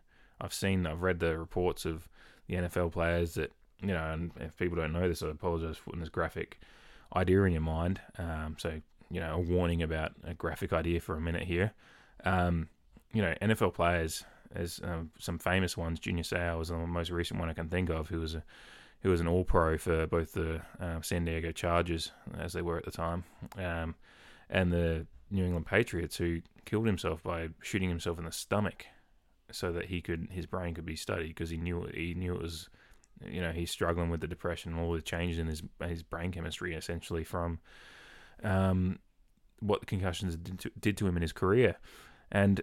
I've 0.41 0.55
seen, 0.55 0.87
I've 0.87 1.03
read 1.03 1.21
the 1.21 1.39
reports 1.39 1.85
of 1.85 2.09
the 2.49 2.57
NFL 2.57 2.93
players 2.93 3.35
that, 3.35 3.53
you 3.81 3.89
know, 3.89 4.13
and 4.13 4.33
if 4.41 4.57
people 4.57 4.77
don't 4.77 4.93
know 4.93 5.09
this, 5.09 5.23
I 5.23 5.29
apologize 5.29 5.77
for 5.77 5.85
putting 5.85 6.01
this 6.01 6.09
graphic 6.09 6.61
idea 7.15 7.43
in 7.43 7.53
your 7.53 7.61
mind. 7.61 8.01
Um, 8.19 8.57
so, 8.59 8.81
you 9.13 9.21
know, 9.21 9.35
a 9.35 9.39
warning 9.39 9.83
about 9.83 10.13
a 10.25 10.33
graphic 10.33 10.73
idea 10.73 10.99
for 10.99 11.15
a 11.15 11.21
minute 11.21 11.43
here. 11.43 11.75
Um, 12.25 12.69
you 13.13 13.21
know, 13.21 13.35
NFL 13.43 13.75
players, 13.75 14.25
as 14.55 14.81
um, 14.83 15.11
some 15.19 15.39
famous 15.39 15.77
ones, 15.77 16.01
Junior 16.01 16.23
Seau 16.23 16.59
was 16.59 16.69
the 16.69 16.79
most 16.79 17.11
recent 17.11 17.39
one 17.39 17.51
I 17.51 17.53
can 17.53 17.69
think 17.69 17.91
of, 17.91 18.09
who 18.09 18.21
was 18.21 18.35
a 18.35 18.43
who 19.03 19.11
was 19.11 19.21
an 19.21 19.29
All 19.29 19.45
Pro 19.45 19.77
for 19.77 20.07
both 20.07 20.33
the 20.33 20.63
uh, 20.81 21.01
San 21.03 21.25
Diego 21.25 21.53
Chargers, 21.53 22.13
as 22.39 22.53
they 22.53 22.63
were 22.63 22.79
at 22.79 22.85
the 22.85 22.91
time, 22.91 23.25
um, 23.59 23.97
and 24.49 24.73
the 24.73 25.07
New 25.31 25.45
England 25.45 25.67
Patriots, 25.67 26.17
who 26.17 26.41
killed 26.65 26.87
himself 26.87 27.23
by 27.23 27.49
shooting 27.61 27.89
himself 27.89 28.19
in 28.19 28.25
the 28.25 28.33
stomach, 28.33 28.87
so 29.51 29.73
that 29.73 29.87
he 29.87 30.01
could 30.01 30.29
his 30.31 30.47
brain 30.47 30.73
could 30.73 30.87
be 30.87 30.97
studied 30.97 31.29
because 31.29 31.51
he 31.51 31.59
knew 31.59 31.87
he 31.93 32.15
knew 32.15 32.35
it 32.35 32.41
was, 32.41 32.71
you 33.27 33.43
know, 33.43 33.53
he's 33.53 33.71
struggling 33.71 34.09
with 34.09 34.23
the 34.23 34.27
depression 34.27 34.73
and 34.73 34.81
all 34.81 34.93
the 34.93 35.03
changes 35.03 35.39
in 35.39 35.49
his 35.49 35.63
his 35.87 36.03
brain 36.03 36.33
chemistry 36.33 36.75
essentially 36.75 37.25
from, 37.25 37.59
um, 38.43 38.99
what 39.61 39.81
the 39.81 39.87
concussions 39.87 40.37
did 40.37 40.59
to, 40.61 40.71
did 40.81 40.97
to 40.99 41.07
him 41.07 41.17
in 41.17 41.23
his 41.23 41.33
career, 41.33 41.77
and 42.31 42.61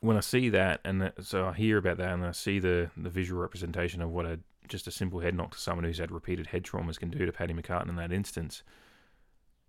when 0.00 0.16
I 0.16 0.20
see 0.20 0.48
that, 0.50 0.80
and 0.84 1.12
so 1.20 1.46
I 1.46 1.52
hear 1.52 1.78
about 1.78 1.98
that, 1.98 2.12
and 2.12 2.24
I 2.24 2.32
see 2.32 2.58
the 2.58 2.90
the 2.96 3.10
visual 3.10 3.40
representation 3.40 4.00
of 4.02 4.10
what 4.10 4.26
a 4.26 4.40
just 4.68 4.86
a 4.86 4.90
simple 4.90 5.20
head 5.20 5.34
knock 5.34 5.52
to 5.52 5.60
someone 5.60 5.84
who's 5.84 5.98
had 5.98 6.10
repeated 6.10 6.48
head 6.48 6.64
traumas 6.64 6.98
can 6.98 7.10
do 7.10 7.24
to 7.24 7.32
Paddy 7.32 7.54
McCartin 7.54 7.88
in 7.88 7.96
that 7.96 8.12
instance, 8.12 8.62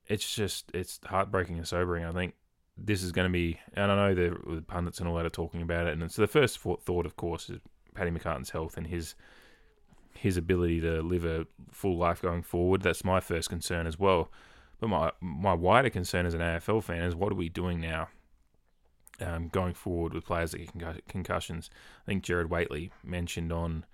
it's 0.08 0.36
just 0.36 0.72
it's 0.74 1.00
heartbreaking 1.06 1.58
and 1.58 1.68
sobering. 1.68 2.06
I 2.06 2.12
think 2.12 2.36
this 2.78 3.04
is 3.04 3.12
going 3.12 3.28
to 3.28 3.34
be, 3.34 3.60
and 3.74 3.92
I 3.92 3.96
know 3.96 4.16
the, 4.16 4.62
pundits 4.68 5.00
and 5.00 5.08
all 5.08 5.16
that 5.16 5.26
are 5.26 5.30
talking 5.30 5.62
about 5.62 5.88
it, 5.88 5.98
and 5.98 6.12
so 6.12 6.22
the 6.22 6.28
first 6.28 6.60
thought, 6.60 7.06
of 7.06 7.16
course, 7.16 7.50
is 7.50 7.60
Paddy 7.96 8.12
McCartin's 8.12 8.52
health 8.52 8.78
and 8.78 8.88
his 8.88 9.16
his 10.18 10.38
ability 10.38 10.82
to 10.82 11.02
live 11.02 11.26
a 11.26 11.48
full 11.72 11.98
life 11.98 12.22
going 12.22 12.44
forward. 12.44 12.82
That's 12.82 13.04
my 13.04 13.20
first 13.20 13.50
concern 13.50 13.88
as 13.88 14.00
well. 14.00 14.32
But 14.80 14.88
my 14.88 15.12
my 15.22 15.54
wider 15.54 15.90
concern 15.90 16.26
as 16.26 16.34
an 16.34 16.42
AFL 16.42 16.84
fan 16.84 17.04
is 17.04 17.16
what 17.16 17.32
are 17.32 17.36
we 17.36 17.50
doing 17.50 17.80
now 17.80 18.10
um, 19.20 19.48
going 19.50 19.74
forward 19.74 20.14
with 20.14 20.26
players 20.26 20.52
that 20.52 20.78
get 20.78 21.08
concussions. 21.08 21.70
I 22.06 22.12
think 22.12 22.24
Gerard 22.24 22.50
Whateley 22.50 22.92
mentioned 23.04 23.52
on 23.52 23.86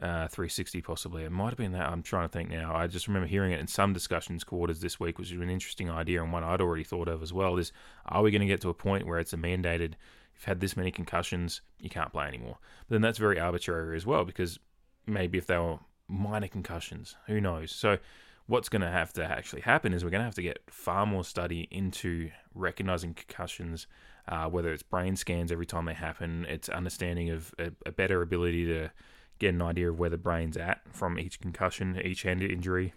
uh, 0.00 0.28
360 0.28 0.82
possibly. 0.82 1.24
It 1.24 1.32
might 1.32 1.50
have 1.50 1.56
been 1.56 1.72
that. 1.72 1.88
I'm 1.88 2.02
trying 2.02 2.28
to 2.28 2.32
think 2.32 2.50
now. 2.50 2.74
I 2.74 2.86
just 2.86 3.08
remember 3.08 3.26
hearing 3.26 3.52
it 3.52 3.60
in 3.60 3.66
some 3.66 3.92
discussions 3.92 4.44
quarters 4.44 4.80
this 4.80 5.00
week, 5.00 5.18
which 5.18 5.32
was 5.32 5.40
an 5.40 5.50
interesting 5.50 5.90
idea 5.90 6.22
and 6.22 6.32
one 6.32 6.44
I'd 6.44 6.60
already 6.60 6.84
thought 6.84 7.08
of 7.08 7.22
as 7.22 7.32
well. 7.32 7.56
Is 7.56 7.72
are 8.06 8.22
we 8.22 8.30
going 8.30 8.40
to 8.40 8.46
get 8.46 8.60
to 8.62 8.70
a 8.70 8.74
point 8.74 9.06
where 9.06 9.18
it's 9.18 9.32
a 9.32 9.38
mandated? 9.38 9.94
You've 10.34 10.44
had 10.44 10.60
this 10.60 10.76
many 10.76 10.90
concussions, 10.90 11.62
you 11.80 11.88
can't 11.88 12.12
play 12.12 12.26
anymore. 12.26 12.58
But 12.88 12.94
then 12.96 13.00
that's 13.00 13.18
very 13.18 13.40
arbitrary 13.40 13.96
as 13.96 14.04
well 14.04 14.24
because 14.24 14.58
maybe 15.06 15.38
if 15.38 15.46
they 15.46 15.58
were 15.58 15.78
minor 16.08 16.48
concussions, 16.48 17.16
who 17.26 17.40
knows? 17.40 17.72
So 17.72 17.98
what's 18.46 18.68
going 18.68 18.82
to 18.82 18.90
have 18.90 19.12
to 19.14 19.24
actually 19.24 19.62
happen 19.62 19.92
is 19.92 20.04
we're 20.04 20.10
going 20.10 20.20
to 20.20 20.26
have 20.26 20.34
to 20.36 20.42
get 20.42 20.60
far 20.70 21.06
more 21.06 21.24
study 21.24 21.68
into 21.70 22.30
recognizing 22.54 23.14
concussions 23.14 23.86
uh, 24.28 24.48
whether 24.48 24.72
it's 24.72 24.82
brain 24.82 25.16
scans 25.16 25.52
every 25.52 25.66
time 25.66 25.84
they 25.84 25.94
happen, 25.94 26.46
it's 26.48 26.68
understanding 26.68 27.30
of 27.30 27.54
a, 27.58 27.70
a, 27.84 27.92
better 27.92 28.22
ability 28.22 28.66
to 28.66 28.90
get 29.38 29.54
an 29.54 29.62
idea 29.62 29.88
of 29.88 29.98
where 29.98 30.10
the 30.10 30.18
brain's 30.18 30.56
at 30.56 30.80
from 30.90 31.18
each 31.18 31.40
concussion, 31.40 32.00
each 32.04 32.22
hand 32.22 32.42
injury. 32.42 32.92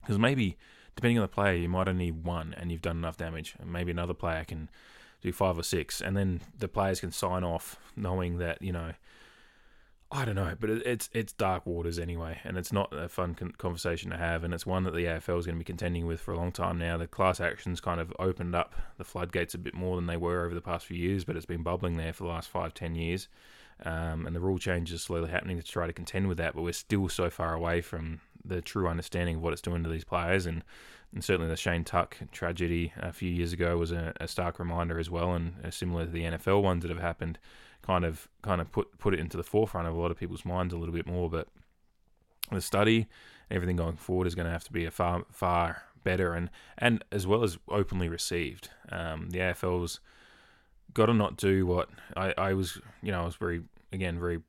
Because 0.00 0.18
maybe, 0.18 0.56
depending 0.94 1.18
on 1.18 1.22
the 1.22 1.28
player, 1.28 1.54
you 1.54 1.68
might 1.68 1.88
only 1.88 2.06
need 2.06 2.24
one 2.24 2.54
and 2.56 2.70
you've 2.70 2.82
done 2.82 2.98
enough 2.98 3.16
damage. 3.16 3.56
And 3.58 3.72
maybe 3.72 3.90
another 3.90 4.14
player 4.14 4.44
can 4.44 4.70
do 5.20 5.32
five 5.32 5.58
or 5.58 5.64
six. 5.64 6.00
And 6.00 6.16
then 6.16 6.42
the 6.56 6.68
players 6.68 7.00
can 7.00 7.10
sign 7.10 7.42
off 7.42 7.76
knowing 7.96 8.38
that, 8.38 8.62
you 8.62 8.72
know, 8.72 8.92
I 10.12 10.24
don't 10.24 10.34
know, 10.34 10.56
but 10.58 10.70
it's 10.70 11.08
it's 11.12 11.32
dark 11.32 11.64
waters 11.66 11.96
anyway, 11.96 12.40
and 12.42 12.58
it's 12.58 12.72
not 12.72 12.92
a 12.92 13.08
fun 13.08 13.36
conversation 13.58 14.10
to 14.10 14.16
have, 14.16 14.42
and 14.42 14.52
it's 14.52 14.66
one 14.66 14.82
that 14.82 14.92
the 14.92 15.04
AFL 15.04 15.38
is 15.38 15.46
going 15.46 15.54
to 15.54 15.60
be 15.60 15.64
contending 15.64 16.04
with 16.04 16.20
for 16.20 16.32
a 16.32 16.36
long 16.36 16.50
time 16.50 16.78
now. 16.78 16.96
The 16.96 17.06
class 17.06 17.38
actions 17.38 17.80
kind 17.80 18.00
of 18.00 18.12
opened 18.18 18.56
up 18.56 18.74
the 18.98 19.04
floodgates 19.04 19.54
a 19.54 19.58
bit 19.58 19.72
more 19.72 19.94
than 19.94 20.06
they 20.06 20.16
were 20.16 20.44
over 20.44 20.54
the 20.54 20.60
past 20.60 20.86
few 20.86 20.96
years, 20.96 21.24
but 21.24 21.36
it's 21.36 21.46
been 21.46 21.62
bubbling 21.62 21.96
there 21.96 22.12
for 22.12 22.24
the 22.24 22.28
last 22.28 22.48
five, 22.48 22.74
ten 22.74 22.96
years, 22.96 23.28
um, 23.84 24.26
and 24.26 24.34
the 24.34 24.40
rule 24.40 24.58
changes 24.58 25.00
slowly 25.00 25.30
happening 25.30 25.56
to 25.58 25.62
try 25.62 25.86
to 25.86 25.92
contend 25.92 26.26
with 26.26 26.38
that. 26.38 26.56
But 26.56 26.62
we're 26.62 26.72
still 26.72 27.08
so 27.08 27.30
far 27.30 27.54
away 27.54 27.80
from 27.80 28.20
the 28.44 28.60
true 28.60 28.88
understanding 28.88 29.36
of 29.36 29.42
what 29.42 29.52
it's 29.52 29.62
doing 29.62 29.84
to 29.84 29.88
these 29.88 30.02
players, 30.02 30.44
and, 30.44 30.64
and 31.14 31.22
certainly 31.22 31.48
the 31.48 31.56
Shane 31.56 31.84
Tuck 31.84 32.16
tragedy 32.32 32.92
a 32.96 33.12
few 33.12 33.30
years 33.30 33.52
ago 33.52 33.76
was 33.76 33.92
a, 33.92 34.12
a 34.20 34.26
stark 34.26 34.58
reminder 34.58 34.98
as 34.98 35.08
well, 35.08 35.34
and 35.34 35.54
uh, 35.64 35.70
similar 35.70 36.06
to 36.06 36.10
the 36.10 36.24
NFL 36.24 36.64
ones 36.64 36.82
that 36.82 36.90
have 36.90 37.00
happened 37.00 37.38
kind 37.82 38.04
of 38.04 38.28
kind 38.42 38.60
of 38.60 38.70
put 38.70 38.98
put 38.98 39.14
it 39.14 39.20
into 39.20 39.36
the 39.36 39.42
forefront 39.42 39.88
of 39.88 39.94
a 39.94 40.00
lot 40.00 40.10
of 40.10 40.18
people's 40.18 40.44
minds 40.44 40.74
a 40.74 40.78
little 40.78 40.94
bit 40.94 41.06
more. 41.06 41.30
But 41.30 41.48
the 42.50 42.60
study, 42.60 43.06
everything 43.50 43.76
going 43.76 43.96
forward 43.96 44.26
is 44.26 44.34
going 44.34 44.46
to 44.46 44.52
have 44.52 44.64
to 44.64 44.72
be 44.72 44.84
a 44.84 44.90
far 44.90 45.24
far 45.30 45.82
better 46.02 46.32
and 46.32 46.50
and 46.78 47.04
as 47.12 47.26
well 47.26 47.42
as 47.44 47.58
openly 47.68 48.08
received. 48.08 48.70
Um, 48.90 49.30
the 49.30 49.38
AFL's 49.38 50.00
got 50.92 51.06
to 51.06 51.14
not 51.14 51.36
do 51.36 51.66
what 51.66 51.88
I, 52.16 52.34
I 52.36 52.54
was 52.54 52.80
you 53.02 53.12
know 53.12 53.22
I 53.22 53.24
was 53.24 53.36
very 53.36 53.62
again 53.92 54.18
very 54.18 54.40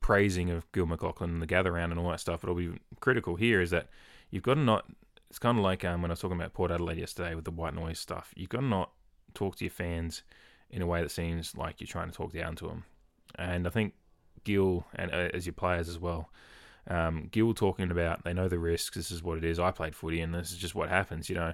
praising 0.00 0.50
of 0.50 0.70
Gil 0.72 0.86
McLachlan 0.86 1.24
and 1.24 1.42
the 1.42 1.46
gather 1.46 1.72
round 1.72 1.92
and 1.92 2.00
all 2.00 2.10
that 2.10 2.20
stuff. 2.20 2.40
But 2.40 2.50
I'll 2.50 2.56
be 2.56 2.72
critical 3.00 3.36
here 3.36 3.60
is 3.60 3.70
that 3.70 3.88
you've 4.30 4.42
got 4.42 4.54
to 4.54 4.60
not. 4.60 4.86
It's 5.28 5.38
kind 5.38 5.56
of 5.56 5.62
like 5.62 5.84
um, 5.84 6.02
when 6.02 6.10
I 6.10 6.14
was 6.14 6.20
talking 6.20 6.36
about 6.36 6.54
Port 6.54 6.72
Adelaide 6.72 6.98
yesterday 6.98 7.36
with 7.36 7.44
the 7.44 7.52
white 7.52 7.74
noise 7.74 8.00
stuff. 8.00 8.32
You've 8.34 8.48
got 8.48 8.60
to 8.60 8.66
not 8.66 8.90
talk 9.32 9.54
to 9.56 9.64
your 9.64 9.70
fans 9.70 10.24
in 10.70 10.82
a 10.82 10.86
way 10.86 11.02
that 11.02 11.10
seems 11.10 11.56
like 11.56 11.80
you're 11.80 11.88
trying 11.88 12.10
to 12.10 12.16
talk 12.16 12.32
down 12.32 12.56
to 12.56 12.66
them. 12.66 12.84
And 13.36 13.66
I 13.66 13.70
think 13.70 13.94
Gil 14.44 14.86
and 14.94 15.10
uh, 15.10 15.28
as 15.34 15.46
your 15.46 15.52
players 15.52 15.88
as 15.88 15.98
well, 15.98 16.30
um, 16.88 17.28
Gil 17.30 17.54
talking 17.54 17.90
about 17.90 18.24
they 18.24 18.32
know 18.32 18.48
the 18.48 18.58
risks. 18.58 18.96
This 18.96 19.10
is 19.10 19.22
what 19.22 19.38
it 19.38 19.44
is. 19.44 19.58
I 19.58 19.70
played 19.70 19.94
footy, 19.94 20.20
and 20.20 20.34
this 20.34 20.50
is 20.50 20.58
just 20.58 20.74
what 20.74 20.88
happens. 20.88 21.28
You 21.28 21.36
know, 21.36 21.52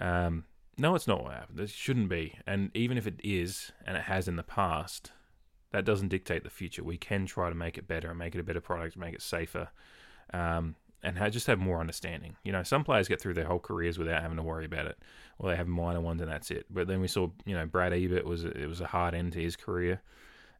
um, 0.00 0.44
no, 0.78 0.94
it's 0.94 1.06
not 1.06 1.22
what 1.22 1.32
happened. 1.32 1.60
It 1.60 1.70
shouldn't 1.70 2.08
be. 2.08 2.34
And 2.46 2.70
even 2.74 2.98
if 2.98 3.06
it 3.06 3.20
is, 3.22 3.72
and 3.86 3.96
it 3.96 4.04
has 4.04 4.28
in 4.28 4.36
the 4.36 4.42
past, 4.42 5.12
that 5.72 5.84
doesn't 5.84 6.08
dictate 6.08 6.44
the 6.44 6.50
future. 6.50 6.84
We 6.84 6.98
can 6.98 7.26
try 7.26 7.48
to 7.48 7.54
make 7.54 7.78
it 7.78 7.88
better 7.88 8.10
and 8.10 8.18
make 8.18 8.34
it 8.34 8.40
a 8.40 8.44
better 8.44 8.60
product, 8.60 8.96
make 8.96 9.14
it 9.14 9.22
safer. 9.22 9.68
Um, 10.32 10.74
and 11.06 11.32
just 11.32 11.46
have 11.46 11.60
more 11.60 11.78
understanding. 11.78 12.36
You 12.42 12.50
know, 12.50 12.64
some 12.64 12.82
players 12.82 13.06
get 13.06 13.20
through 13.20 13.34
their 13.34 13.46
whole 13.46 13.60
careers 13.60 13.96
without 13.96 14.22
having 14.22 14.36
to 14.38 14.42
worry 14.42 14.64
about 14.64 14.86
it, 14.86 14.98
or 15.38 15.48
they 15.48 15.56
have 15.56 15.68
minor 15.68 16.00
ones 16.00 16.20
and 16.20 16.30
that's 16.30 16.50
it. 16.50 16.66
But 16.68 16.88
then 16.88 17.00
we 17.00 17.06
saw, 17.06 17.28
you 17.44 17.54
know, 17.54 17.64
Brad 17.64 17.92
Ebert 17.92 18.24
was 18.24 18.44
it 18.44 18.66
was 18.68 18.80
a 18.80 18.86
hard 18.86 19.14
end 19.14 19.32
to 19.34 19.40
his 19.40 19.54
career, 19.54 20.02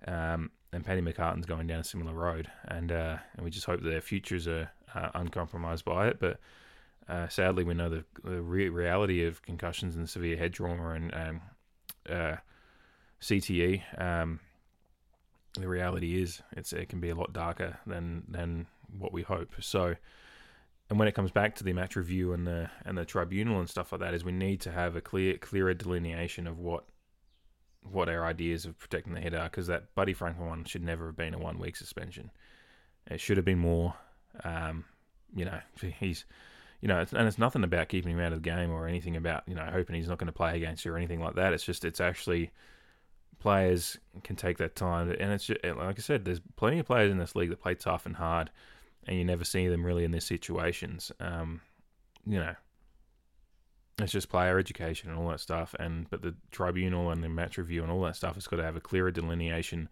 um, 0.06 0.52
and 0.72 0.84
Paddy 0.84 1.00
McCartin's 1.00 1.46
going 1.46 1.66
down 1.66 1.80
a 1.80 1.84
similar 1.84 2.14
road, 2.14 2.48
and 2.66 2.92
uh, 2.92 3.16
and 3.34 3.44
we 3.44 3.50
just 3.50 3.66
hope 3.66 3.82
that 3.82 3.88
their 3.88 4.00
futures 4.00 4.46
are 4.46 4.70
uh, 4.94 5.10
uncompromised 5.14 5.84
by 5.84 6.06
it. 6.06 6.20
But 6.20 6.38
uh, 7.08 7.26
sadly, 7.26 7.64
we 7.64 7.74
know 7.74 7.88
the, 7.88 8.04
the 8.22 8.40
re- 8.40 8.68
reality 8.68 9.26
of 9.26 9.42
concussions 9.42 9.96
and 9.96 10.08
severe 10.08 10.36
head 10.36 10.52
trauma 10.52 10.90
and 10.90 11.12
um, 11.12 11.40
uh, 12.08 12.36
CTE. 13.20 13.82
Um, 14.00 14.38
the 15.54 15.66
reality 15.66 16.22
is, 16.22 16.40
it's 16.52 16.72
it 16.72 16.88
can 16.88 17.00
be 17.00 17.10
a 17.10 17.16
lot 17.16 17.32
darker 17.32 17.78
than 17.84 18.22
than 18.28 18.68
what 18.96 19.12
we 19.12 19.22
hope. 19.22 19.54
So 19.58 19.96
and 20.88 20.98
when 20.98 21.08
it 21.08 21.14
comes 21.14 21.30
back 21.30 21.56
to 21.56 21.64
the 21.64 21.72
match 21.72 21.96
review 21.96 22.32
and 22.32 22.46
the 22.46 22.70
and 22.84 22.96
the 22.96 23.04
tribunal 23.04 23.58
and 23.58 23.68
stuff 23.68 23.92
like 23.92 24.00
that, 24.00 24.14
is 24.14 24.24
we 24.24 24.32
need 24.32 24.60
to 24.62 24.70
have 24.70 24.94
a 24.96 25.00
clear 25.00 25.36
clearer 25.36 25.74
delineation 25.74 26.46
of 26.46 26.58
what 26.58 26.84
what 27.82 28.08
our 28.08 28.24
ideas 28.24 28.64
of 28.64 28.78
protecting 28.78 29.14
the 29.14 29.20
head 29.20 29.34
are, 29.34 29.44
because 29.44 29.66
that 29.66 29.94
Buddy 29.94 30.12
Franklin 30.12 30.48
one 30.48 30.64
should 30.64 30.82
never 30.82 31.06
have 31.06 31.16
been 31.16 31.34
a 31.34 31.38
one 31.38 31.58
week 31.58 31.76
suspension. 31.76 32.30
It 33.10 33.20
should 33.20 33.36
have 33.36 33.46
been 33.46 33.58
more. 33.58 33.94
Um, 34.44 34.84
you 35.34 35.44
know, 35.44 35.58
he's 36.00 36.24
you 36.80 36.88
know, 36.88 37.04
and 37.12 37.26
it's 37.26 37.38
nothing 37.38 37.64
about 37.64 37.88
keeping 37.88 38.12
him 38.12 38.20
out 38.20 38.32
of 38.32 38.42
the 38.42 38.48
game 38.48 38.70
or 38.70 38.86
anything 38.86 39.16
about 39.16 39.42
you 39.48 39.56
know 39.56 39.68
hoping 39.72 39.96
he's 39.96 40.08
not 40.08 40.18
going 40.18 40.26
to 40.26 40.32
play 40.32 40.56
against 40.56 40.84
you 40.84 40.92
or 40.92 40.96
anything 40.96 41.20
like 41.20 41.34
that. 41.34 41.52
It's 41.52 41.64
just 41.64 41.84
it's 41.84 42.00
actually 42.00 42.52
players 43.40 43.98
can 44.22 44.36
take 44.36 44.58
that 44.58 44.76
time, 44.76 45.10
and 45.10 45.32
it's 45.32 45.46
just, 45.46 45.64
like 45.64 45.98
I 45.98 46.02
said, 46.02 46.24
there's 46.24 46.40
plenty 46.54 46.78
of 46.78 46.86
players 46.86 47.10
in 47.10 47.18
this 47.18 47.34
league 47.34 47.50
that 47.50 47.60
play 47.60 47.74
tough 47.74 48.06
and 48.06 48.16
hard, 48.16 48.50
and 49.06 49.16
you 49.16 49.24
never 49.24 49.44
see 49.44 49.68
them 49.68 49.84
really 49.84 50.04
in 50.04 50.10
these 50.10 50.24
situations. 50.24 51.12
Um, 51.20 51.60
you 52.26 52.38
know, 52.38 52.54
it's 53.98 54.12
just 54.12 54.28
player 54.28 54.58
education 54.58 55.10
and 55.10 55.18
all 55.18 55.28
that 55.28 55.40
stuff. 55.40 55.74
And 55.78 56.08
but 56.10 56.22
the 56.22 56.34
tribunal 56.50 57.10
and 57.10 57.22
the 57.22 57.28
match 57.28 57.56
review 57.56 57.82
and 57.82 57.90
all 57.90 58.02
that 58.02 58.16
stuff 58.16 58.34
has 58.34 58.46
got 58.46 58.56
to 58.56 58.64
have 58.64 58.76
a 58.76 58.80
clearer 58.80 59.10
delineation. 59.10 59.88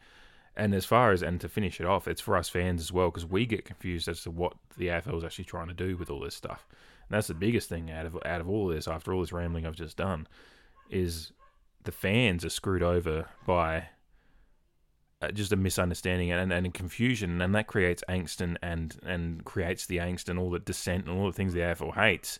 And 0.57 0.75
as 0.75 0.85
far 0.85 1.11
as 1.13 1.23
and 1.23 1.41
to 1.41 1.49
finish 1.49 1.81
it 1.81 1.87
off, 1.87 2.07
it's 2.07 2.21
for 2.21 2.37
us 2.37 2.49
fans 2.49 2.81
as 2.81 2.93
well 2.93 3.11
because 3.11 3.27
we 3.27 3.47
get 3.47 3.65
confused 3.65 4.07
as 4.09 4.23
to 4.23 4.31
what 4.31 4.55
the 4.77 4.89
AFL 4.89 5.19
is 5.19 5.25
actually 5.25 5.47
trying 5.47 5.69
to 5.69 5.75
do 5.75 5.97
with 5.97 6.11
all 6.11 6.21
this 6.21 6.35
stuff. 6.35 6.67
And 7.09 7.17
that's 7.17 7.27
the 7.27 7.35
biggest 7.35 7.69
thing 7.69 7.91
out 7.91 8.07
of 8.07 8.17
out 8.25 8.41
of 8.41 8.49
all 8.49 8.69
of 8.69 8.77
this. 8.77 8.89
After 8.89 9.13
all 9.13 9.21
this 9.21 9.33
rambling 9.33 9.67
I've 9.67 9.75
just 9.75 9.97
done, 9.97 10.27
is 10.91 11.33
the 11.85 11.93
fans 11.93 12.45
are 12.45 12.51
screwed 12.51 12.83
over 12.83 13.27
by 13.47 13.89
just 15.33 15.53
a 15.53 15.57
misunderstanding 15.57 16.31
and, 16.31 16.53
and 16.53 16.75
confusion, 16.75 17.41
and 17.41 17.55
that 17.55 17.67
creates 17.67 18.03
angst 18.09 18.41
and, 18.41 18.59
and 18.63 18.99
and 19.05 19.45
creates 19.45 19.87
the 19.87 19.99
angst 19.99 20.29
and 20.29 20.39
all 20.39 20.51
the 20.51 20.59
dissent 20.59 21.07
and 21.07 21.19
all 21.19 21.27
the 21.27 21.33
things 21.33 21.53
the 21.55 21.61
AFL 21.61 21.95
hates 21.95 22.39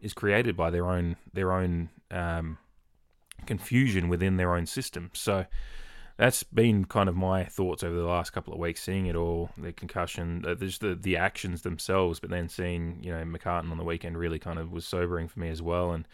is 0.00 0.12
created 0.12 0.56
by 0.56 0.70
their 0.70 0.88
own 0.88 1.16
their 1.32 1.52
own 1.52 1.88
um, 2.10 2.58
confusion 3.46 4.08
within 4.08 4.36
their 4.36 4.54
own 4.54 4.66
system. 4.66 5.10
So 5.14 5.46
that's 6.16 6.42
been 6.42 6.86
kind 6.86 7.08
of 7.08 7.16
my 7.16 7.44
thoughts 7.44 7.82
over 7.82 7.94
the 7.94 8.06
last 8.06 8.30
couple 8.30 8.54
of 8.54 8.58
weeks, 8.58 8.82
seeing 8.82 9.06
it 9.06 9.16
all, 9.16 9.50
the 9.58 9.72
concussion, 9.72 10.44
uh, 10.46 10.54
just 10.54 10.80
the 10.80 10.94
the 10.94 11.16
actions 11.16 11.62
themselves, 11.62 12.20
but 12.20 12.30
then 12.30 12.48
seeing 12.48 12.98
you 13.02 13.12
know 13.12 13.22
McCartin 13.24 13.70
on 13.70 13.78
the 13.78 13.84
weekend 13.84 14.16
really 14.16 14.38
kind 14.38 14.58
of 14.58 14.72
was 14.72 14.86
sobering 14.86 15.28
for 15.28 15.40
me 15.40 15.48
as 15.48 15.60
well, 15.60 15.92
and 15.92 16.06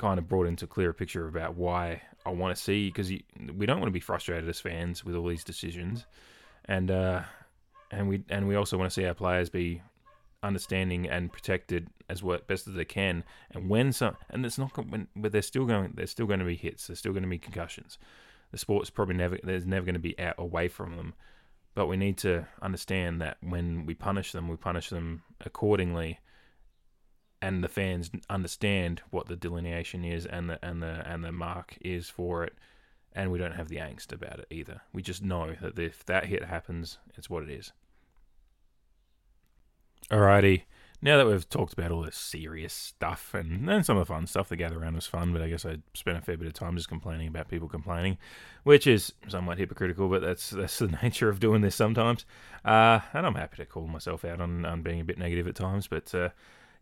kind 0.00 0.18
of 0.18 0.28
brought 0.28 0.46
into 0.46 0.64
a 0.64 0.68
clearer 0.68 0.92
picture 0.92 1.28
about 1.28 1.56
why 1.56 2.00
I 2.24 2.30
want 2.30 2.56
to 2.56 2.62
see 2.62 2.88
because 2.88 3.10
we 3.10 3.66
don't 3.66 3.78
want 3.78 3.88
to 3.88 3.92
be 3.92 4.00
frustrated 4.00 4.48
as 4.48 4.58
fans 4.58 5.04
with 5.04 5.14
all 5.14 5.28
these 5.28 5.44
decisions, 5.44 6.06
and 6.64 6.90
uh, 6.90 7.22
and 7.90 8.08
we 8.08 8.24
and 8.30 8.48
we 8.48 8.54
also 8.54 8.78
want 8.78 8.90
to 8.90 8.94
see 8.94 9.06
our 9.06 9.14
players 9.14 9.50
be 9.50 9.82
understanding 10.42 11.06
and 11.08 11.30
protected 11.30 11.88
as 12.08 12.22
best 12.46 12.66
as 12.66 12.74
they 12.74 12.84
can. 12.84 13.24
And 13.50 13.68
when 13.68 13.92
some, 13.92 14.16
and 14.30 14.44
it's 14.46 14.58
not, 14.58 14.76
when, 14.88 15.08
but 15.14 15.32
they're 15.32 15.42
still 15.42 15.66
going, 15.66 15.92
there's 15.94 16.10
still 16.10 16.26
going 16.26 16.40
to 16.40 16.46
be 16.46 16.56
hits. 16.56 16.86
There's 16.86 16.98
still 16.98 17.12
going 17.12 17.24
to 17.24 17.28
be 17.28 17.38
concussions. 17.38 17.98
The 18.50 18.58
sport's 18.58 18.88
probably 18.88 19.16
never, 19.16 19.38
there's 19.42 19.66
never 19.66 19.84
going 19.84 19.94
to 19.94 20.00
be 20.00 20.18
out 20.18 20.36
away 20.38 20.68
from 20.68 20.96
them. 20.96 21.14
But 21.74 21.86
we 21.86 21.96
need 21.96 22.16
to 22.18 22.48
understand 22.62 23.20
that 23.20 23.36
when 23.42 23.86
we 23.86 23.94
punish 23.94 24.32
them, 24.32 24.48
we 24.48 24.56
punish 24.56 24.88
them 24.88 25.22
accordingly, 25.44 26.18
and 27.42 27.64
the 27.64 27.68
fans 27.68 28.10
understand 28.28 29.02
what 29.10 29.26
the 29.26 29.36
delineation 29.36 30.04
is 30.04 30.26
and 30.26 30.50
the 30.50 30.58
and 30.64 30.82
the 30.82 31.02
and 31.06 31.24
the 31.24 31.32
mark 31.32 31.76
is 31.80 32.08
for 32.08 32.44
it, 32.44 32.54
and 33.12 33.32
we 33.32 33.38
don't 33.38 33.54
have 33.54 33.68
the 33.68 33.76
angst 33.76 34.12
about 34.12 34.38
it 34.38 34.46
either. 34.50 34.82
We 34.92 35.02
just 35.02 35.22
know 35.22 35.54
that 35.60 35.78
if 35.78 36.04
that 36.06 36.26
hit 36.26 36.44
happens, 36.44 36.98
it's 37.16 37.30
what 37.30 37.42
it 37.42 37.50
is. 37.50 37.72
Alrighty. 40.10 40.62
Now 41.02 41.16
that 41.16 41.26
we've 41.26 41.48
talked 41.48 41.72
about 41.72 41.92
all 41.92 42.02
this 42.02 42.16
serious 42.16 42.74
stuff 42.74 43.32
and, 43.32 43.70
and 43.70 43.86
some 43.86 43.96
of 43.96 44.06
the 44.06 44.12
fun 44.12 44.26
stuff, 44.26 44.50
the 44.50 44.56
gather 44.56 44.78
around 44.78 44.96
was 44.96 45.06
fun, 45.06 45.32
but 45.32 45.40
I 45.40 45.48
guess 45.48 45.64
I 45.64 45.78
spent 45.94 46.18
a 46.18 46.20
fair 46.20 46.36
bit 46.36 46.46
of 46.46 46.52
time 46.52 46.76
just 46.76 46.90
complaining 46.90 47.26
about 47.28 47.48
people 47.48 47.68
complaining, 47.68 48.18
which 48.64 48.86
is 48.86 49.14
somewhat 49.26 49.56
hypocritical, 49.56 50.10
but 50.10 50.20
that's 50.20 50.50
that's 50.50 50.78
the 50.78 50.88
nature 51.02 51.30
of 51.30 51.40
doing 51.40 51.62
this 51.62 51.74
sometimes. 51.74 52.26
Uh, 52.66 53.00
and 53.14 53.24
I'm 53.24 53.34
happy 53.34 53.56
to 53.58 53.66
call 53.66 53.86
myself 53.86 54.26
out 54.26 54.42
on, 54.42 54.66
on 54.66 54.82
being 54.82 55.00
a 55.00 55.04
bit 55.04 55.16
negative 55.16 55.48
at 55.48 55.54
times, 55.54 55.86
but 55.86 56.14
uh, 56.14 56.28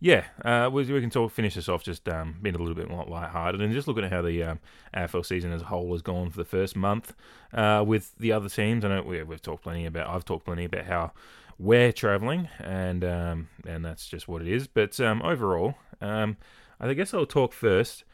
yeah, 0.01 0.24
uh, 0.44 0.70
we, 0.72 0.84
we, 0.84 1.01
can 1.01 1.11
talk, 1.11 1.32
finish 1.32 1.57
this 1.57 1.68
off 1.68 1.82
just 1.82 2.09
um, 2.09 2.36
being 2.40 2.55
a 2.55 2.59
little 2.59 2.74
bit 2.74 2.88
more 2.88 3.05
lighthearted 3.05 3.61
and 3.61 3.72
just 3.72 3.88
looking 3.88 4.05
at 4.05 4.12
how 4.12 4.22
the 4.22 4.42
um, 4.44 4.61
AFL 4.94 5.26
season 5.26 5.53
as 5.53 5.62
a 5.62 5.66
whole 5.66 5.90
has 5.92 6.03
gone 6.03 6.30
for 6.30 6.36
the 6.36 6.44
first 6.44 6.76
month 6.76 7.14
uh, 7.53 7.82
with 7.84 8.14
the 8.16 8.30
other 8.30 8.49
teams. 8.49 8.84
I 8.84 8.88
know 8.88 9.03
we, 9.03 9.22
we've 9.24 9.42
talked 9.42 9.64
plenty 9.64 9.86
about, 9.86 10.09
I've 10.09 10.24
talked 10.24 10.44
plenty 10.44 10.64
about 10.64 10.84
how 10.84 11.12
we're 11.59 11.92
traveling, 11.92 12.49
and 12.61 13.03
um, 13.05 13.49
and 13.66 13.84
that's 13.84 14.07
just 14.07 14.28
what 14.28 14.40
it 14.40 14.46
is. 14.46 14.68
But 14.68 15.01
um, 15.01 15.20
overall, 15.22 15.74
um, 16.01 16.36
I 16.78 16.94
guess 16.94 17.12
I'll 17.12 17.26
talk 17.26 17.53
first 17.53 18.05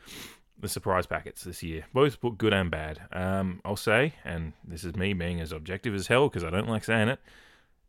the 0.58 0.68
surprise 0.68 1.04
packets 1.04 1.44
this 1.44 1.62
year, 1.62 1.84
both 1.92 2.16
good 2.38 2.54
and 2.54 2.70
bad. 2.70 3.00
I'll 3.12 3.76
say, 3.76 4.14
and 4.24 4.54
this 4.66 4.84
is 4.84 4.96
me 4.96 5.12
being 5.12 5.38
as 5.42 5.52
objective 5.52 5.94
as 5.94 6.06
hell 6.06 6.30
because 6.30 6.44
I 6.44 6.48
don't 6.48 6.68
like 6.68 6.84
saying 6.84 7.08
it. 7.08 7.20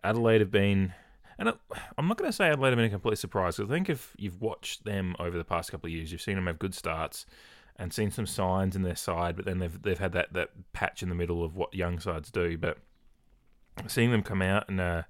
Adelaide 0.03 0.41
have 0.41 0.51
been, 0.51 0.93
and 1.38 1.53
I'm 1.97 2.07
not 2.07 2.17
going 2.17 2.29
to 2.29 2.36
say 2.36 2.49
Adelaide 2.49 2.69
have 2.69 2.77
been 2.77 2.86
a 2.86 2.89
complete 2.89 3.17
surprise. 3.17 3.57
Because 3.57 3.69
I 3.69 3.73
think 3.73 3.89
if 3.89 4.13
you've 4.17 4.41
watched 4.41 4.86
them 4.86 5.15
over 5.19 5.38
the 5.38 5.43
past 5.43 5.71
couple 5.71 5.88
of 5.88 5.93
years, 5.93 6.11
you've 6.11 6.21
seen 6.21 6.36
them 6.36 6.47
have 6.47 6.59
good 6.59 6.73
starts 6.73 7.25
and 7.77 7.91
seen 7.91 8.11
some 8.11 8.25
signs 8.25 8.75
in 8.75 8.83
their 8.83 8.95
side, 8.95 9.36
but 9.36 9.45
then 9.45 9.59
they've 9.59 9.81
they've 9.81 9.99
had 9.99 10.13
that 10.13 10.33
that 10.33 10.49
patch 10.73 11.03
in 11.03 11.09
the 11.09 11.15
middle 11.15 11.43
of 11.43 11.55
what 11.55 11.73
young 11.73 11.99
sides 11.99 12.31
do. 12.31 12.57
But 12.57 12.77
seeing 13.88 14.11
them 14.11 14.23
come 14.23 14.41
out 14.41 14.69
and 14.69 14.79
uh, 14.79 15.03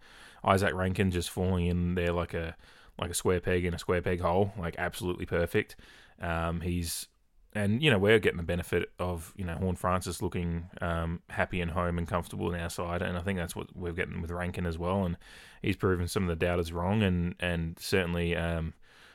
Izak 0.44 0.74
Rankine 0.74 1.12
just 1.12 1.30
falling 1.30 1.68
in 1.68 1.96
there 1.96 2.12
like 2.12 2.34
a 2.34 2.56
like 3.00 3.12
a 3.12 3.16
square 3.16 3.40
peg 3.40 3.66
in 3.66 3.74
a 3.74 3.80
square 3.80 4.02
peg 4.02 4.22
hole, 4.22 4.54
like 4.58 4.76
absolutely 4.78 5.26
perfect. 5.26 5.76
Um, 6.22 6.62
he's 6.62 7.08
and 7.56 7.82
you 7.82 7.90
know 7.90 7.98
we're 7.98 8.20
getting 8.20 8.38
the 8.38 8.44
benefit 8.44 8.92
of 9.00 9.34
you 9.38 9.46
know 9.46 9.56
Horne-Francis 9.56 10.22
looking 10.22 10.70
um, 10.82 11.22
happy 11.30 11.62
and 11.62 11.72
home 11.72 11.98
and 11.98 12.08
comfortable 12.08 12.54
in 12.54 12.60
our 12.60 12.70
side, 12.70 13.02
and 13.02 13.18
I 13.18 13.22
think 13.22 13.40
that's 13.40 13.56
what 13.56 13.76
we're 13.76 13.94
getting 13.94 14.22
with 14.22 14.30
Rankine 14.30 14.66
as 14.66 14.78
well. 14.78 15.06
And 15.06 15.18
he's 15.62 15.78
proven 15.78 16.08
some 16.08 16.24
of 16.24 16.30
the 16.30 16.46
doubters 16.46 16.74
wrong, 16.74 17.02
and 17.02 17.34
and 17.40 17.80
certainly 17.80 18.36
um, 18.36 18.74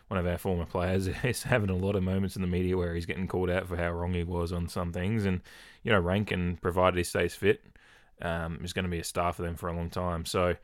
one 0.09 0.19
of 0.19 0.27
our 0.27 0.39
former 0.39 0.65
players 0.65 1.07
is 1.23 1.43
having 1.43 1.71
a 1.71 1.77
lot 1.77 1.95
of 1.97 2.03
moments 2.03 2.35
in 2.35 2.43
the 2.43 2.49
media 2.49 2.77
where 2.77 2.95
he's 2.95 3.07
getting 3.07 3.29
called 3.29 3.51
out 3.51 3.69
for 3.69 3.77
how 3.77 3.91
wrong 3.91 4.15
he 4.15 4.25
was 4.25 4.53
on 4.53 4.69
some 4.69 4.93
things. 4.93 5.27
And 5.27 5.43
you 5.83 5.93
know 5.93 6.01
Rankine, 6.01 6.57
provided 6.57 6.97
he 6.97 7.05
stays 7.05 7.35
fit, 7.35 7.63
um, 8.23 8.59
is 8.65 8.73
going 8.73 8.87
to 8.87 8.91
be 8.91 9.01
a 9.01 9.05
star 9.05 9.35
for 9.35 9.43
them 9.43 9.57
for 9.57 9.69
a 9.69 9.77
long 9.77 9.91
time. 9.91 10.25
So 10.25 10.57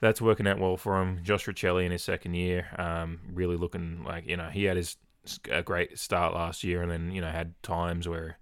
that's 0.00 0.20
working 0.20 0.46
out 0.46 0.60
well 0.60 0.76
for 0.76 1.02
him. 1.02 1.20
Josh 1.24 1.46
Rachele 1.46 1.84
in 1.84 1.90
his 1.90 2.04
second 2.04 2.34
year, 2.34 2.68
um, 2.78 3.18
really 3.32 3.56
looking 3.56 4.04
like 4.04 4.28
you 4.28 4.36
know 4.36 4.48
he 4.48 4.64
had 4.64 4.76
his 4.76 4.96
a 5.50 5.62
great 5.62 5.98
start 5.98 6.34
last 6.34 6.64
year, 6.64 6.82
and 6.82 6.90
then 6.90 7.10
you 7.10 7.20
know 7.20 7.30
had 7.30 7.60
times 7.62 8.08
where, 8.08 8.38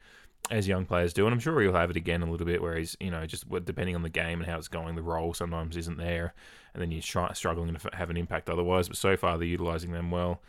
as 0.50 0.68
young 0.68 0.86
players 0.86 1.12
do, 1.12 1.26
and 1.26 1.32
I'm 1.32 1.40
sure 1.40 1.60
he'll 1.60 1.72
have 1.72 1.90
it 1.90 1.96
again 1.96 2.22
a 2.22 2.30
little 2.30 2.46
bit, 2.46 2.62
where 2.62 2.76
he's 2.76 2.96
you 3.00 3.10
know 3.10 3.26
just 3.26 3.48
depending 3.64 3.94
on 3.94 4.02
the 4.02 4.08
game 4.08 4.40
and 4.40 4.50
how 4.50 4.58
it's 4.58 4.68
going, 4.68 4.94
the 4.94 5.02
role 5.02 5.34
sometimes 5.34 5.76
isn't 5.76 5.98
there, 5.98 6.34
and 6.72 6.82
then 6.82 6.90
you're 6.90 7.02
try, 7.02 7.32
struggling 7.32 7.74
to 7.74 7.90
have 7.92 8.10
an 8.10 8.16
impact 8.16 8.48
otherwise. 8.48 8.88
But 8.88 8.96
so 8.96 9.16
far 9.16 9.38
they're 9.38 9.46
utilising 9.46 9.92
them 9.92 10.10
well. 10.10 10.40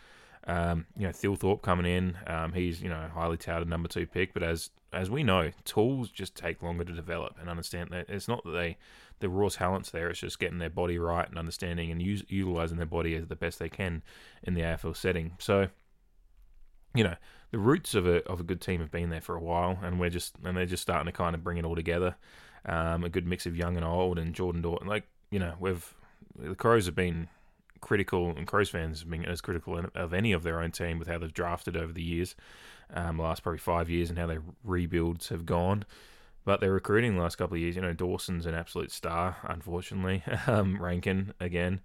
Um, 0.48 0.86
you 0.96 1.08
know, 1.08 1.12
Thilthorpe 1.12 1.64
coming 1.64 1.88
in, 1.88 2.18
um, 2.28 2.54
he's 2.54 2.82
you 2.82 2.90
know 2.90 3.10
highly 3.14 3.38
touted 3.38 3.68
number 3.68 3.88
two 3.88 4.06
pick, 4.06 4.34
but 4.34 4.44
as 4.44 4.70
as 4.94 5.10
we 5.10 5.24
know, 5.24 5.52
tools 5.66 6.10
just 6.10 6.36
take 6.36 6.64
longer 6.64 6.86
to 6.86 6.94
develop 6.94 7.36
and 7.40 7.50
understand 7.50 7.90
that 7.92 8.10
it's 8.10 8.28
not 8.28 8.44
that 8.46 8.52
they 8.52 8.78
the 9.20 9.30
raw 9.30 9.50
talents 9.50 9.92
there. 9.92 10.10
It's 10.10 10.20
just 10.20 10.40
getting 10.40 10.60
their 10.60 10.70
body 10.70 10.98
right 10.98 11.28
and 11.28 11.38
understanding 11.38 11.92
and 11.92 12.02
use, 12.02 12.24
utilizing 12.28 12.78
their 12.78 12.86
body 12.86 13.16
as 13.16 13.28
the 13.28 13.36
best 13.36 13.60
they 13.60 13.70
can 13.70 14.04
in 14.44 14.54
the 14.54 14.62
AFL 14.62 14.96
setting. 14.96 15.34
So, 15.40 15.68
you 16.96 17.04
know, 17.04 17.16
the 17.52 17.60
roots 17.60 17.94
of 17.96 18.08
a 18.08 18.24
of 18.28 18.40
a 18.40 18.44
good 18.44 18.62
team 18.62 18.82
have 18.82 18.92
been 18.92 19.10
there 19.10 19.22
for 19.22 19.36
a 19.36 19.42
while, 19.42 19.80
and 19.84 20.00
we're 20.00 20.10
just 20.10 20.36
and 20.44 20.58
they're 20.58 20.66
just 20.66 20.84
starting 20.84 21.06
to 21.06 21.12
kind 21.12 21.36
of 21.36 21.44
bring 21.44 21.58
it 21.58 21.66
all 21.66 21.76
together. 21.76 22.16
Um, 22.66 23.04
a 23.04 23.10
good 23.10 23.28
mix 23.28 23.46
of 23.46 23.56
young 23.56 23.76
and 23.76 23.86
old, 23.86 24.18
and 24.18 24.34
Jordan 24.34 24.62
Dawson. 24.62 24.88
Like 24.88 25.04
you 25.32 25.40
know, 25.40 25.54
we've 25.60 25.94
the 26.38 26.56
Crows 26.56 26.86
have 26.86 26.96
been 26.96 27.28
critical, 27.82 28.30
and 28.30 28.48
Crows 28.48 28.70
fans 28.70 29.02
have 29.02 29.10
been 29.10 29.26
as 29.26 29.42
critical 29.42 29.80
of 29.94 30.14
any 30.14 30.32
of 30.32 30.44
their 30.44 30.60
own 30.60 30.72
team 30.72 30.98
with 30.98 31.08
how 31.08 31.18
they've 31.18 31.34
drafted 31.34 31.78
over 31.78 31.94
the 31.94 32.04
years, 32.04 32.36
um, 32.94 33.20
last 33.20 33.44
probably 33.44 33.60
five 33.60 33.90
years, 33.90 34.10
and 34.10 34.18
how 34.18 34.28
their 34.28 34.42
rebuilds 34.64 35.30
have 35.30 35.46
gone. 35.46 35.86
But 36.46 36.62
their 36.62 36.72
recruiting 36.72 37.16
the 37.16 37.22
last 37.22 37.38
couple 37.38 37.56
of 37.56 37.62
years, 37.62 37.76
you 37.76 37.82
know, 37.82 37.94
Dawson's 37.94 38.46
an 38.46 38.54
absolute 38.54 38.92
star, 38.92 39.38
unfortunately. 39.44 40.24
Um, 40.48 40.82
Rankine 40.82 41.34
again. 41.40 41.82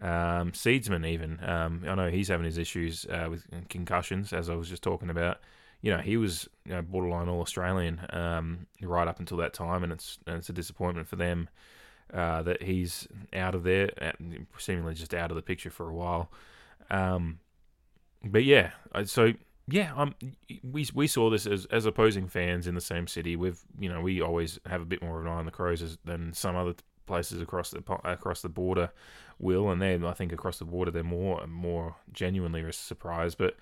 Um, 0.00 0.52
Seedsman 0.52 1.06
even. 1.06 1.38
Um, 1.44 1.84
I 1.86 1.94
know 1.94 2.10
he's 2.10 2.28
having 2.28 2.46
his 2.46 2.58
issues 2.58 3.06
uh, 3.06 3.28
with 3.30 3.46
concussions, 3.68 4.32
as 4.32 4.48
I 4.48 4.54
was 4.54 4.68
just 4.68 4.82
talking 4.82 5.10
about. 5.10 5.38
You 5.82 5.90
know, 5.90 5.98
he 5.98 6.16
was 6.16 6.48
you 6.64 6.72
know, 6.72 6.82
borderline 6.82 7.28
All 7.28 7.40
Australian 7.40 8.00
um, 8.10 8.66
right 8.82 9.08
up 9.08 9.18
until 9.18 9.36
that 9.38 9.52
time, 9.52 9.82
and 9.82 9.92
it's 9.92 10.18
and 10.26 10.36
it's 10.36 10.48
a 10.48 10.52
disappointment 10.52 11.08
for 11.08 11.16
them 11.16 11.48
uh, 12.12 12.42
that 12.42 12.62
he's 12.62 13.08
out 13.32 13.54
of 13.54 13.64
there, 13.64 13.90
seemingly 14.58 14.94
just 14.94 15.14
out 15.14 15.30
of 15.30 15.36
the 15.36 15.42
picture 15.42 15.70
for 15.70 15.88
a 15.88 15.94
while. 15.94 16.30
Um, 16.90 17.40
but 18.24 18.44
yeah, 18.44 18.72
so 19.04 19.32
yeah, 19.68 19.92
um, 19.94 20.14
we 20.62 20.86
we 20.94 21.06
saw 21.06 21.30
this 21.30 21.46
as 21.46 21.66
as 21.66 21.86
opposing 21.86 22.26
fans 22.26 22.66
in 22.66 22.74
the 22.74 22.80
same 22.80 23.06
city. 23.06 23.36
We've 23.36 23.60
you 23.78 23.88
know 23.88 24.00
we 24.00 24.20
always 24.20 24.58
have 24.66 24.80
a 24.80 24.86
bit 24.86 25.02
more 25.02 25.18
of 25.18 25.26
an 25.26 25.32
eye 25.32 25.36
on 25.36 25.44
the 25.46 25.50
Crows 25.50 25.98
than 26.04 26.32
some 26.32 26.56
other 26.56 26.74
places 27.06 27.40
across 27.40 27.70
the 27.70 27.82
across 28.04 28.42
the 28.42 28.48
border 28.48 28.90
will, 29.40 29.70
and 29.70 29.80
then 29.80 30.04
I 30.04 30.12
think 30.12 30.32
across 30.32 30.58
the 30.58 30.64
border 30.64 30.90
they're 30.90 31.02
more 31.02 31.46
more 31.46 31.96
genuinely 32.12 32.62
a 32.62 32.72
surprise. 32.72 33.34
But 33.34 33.56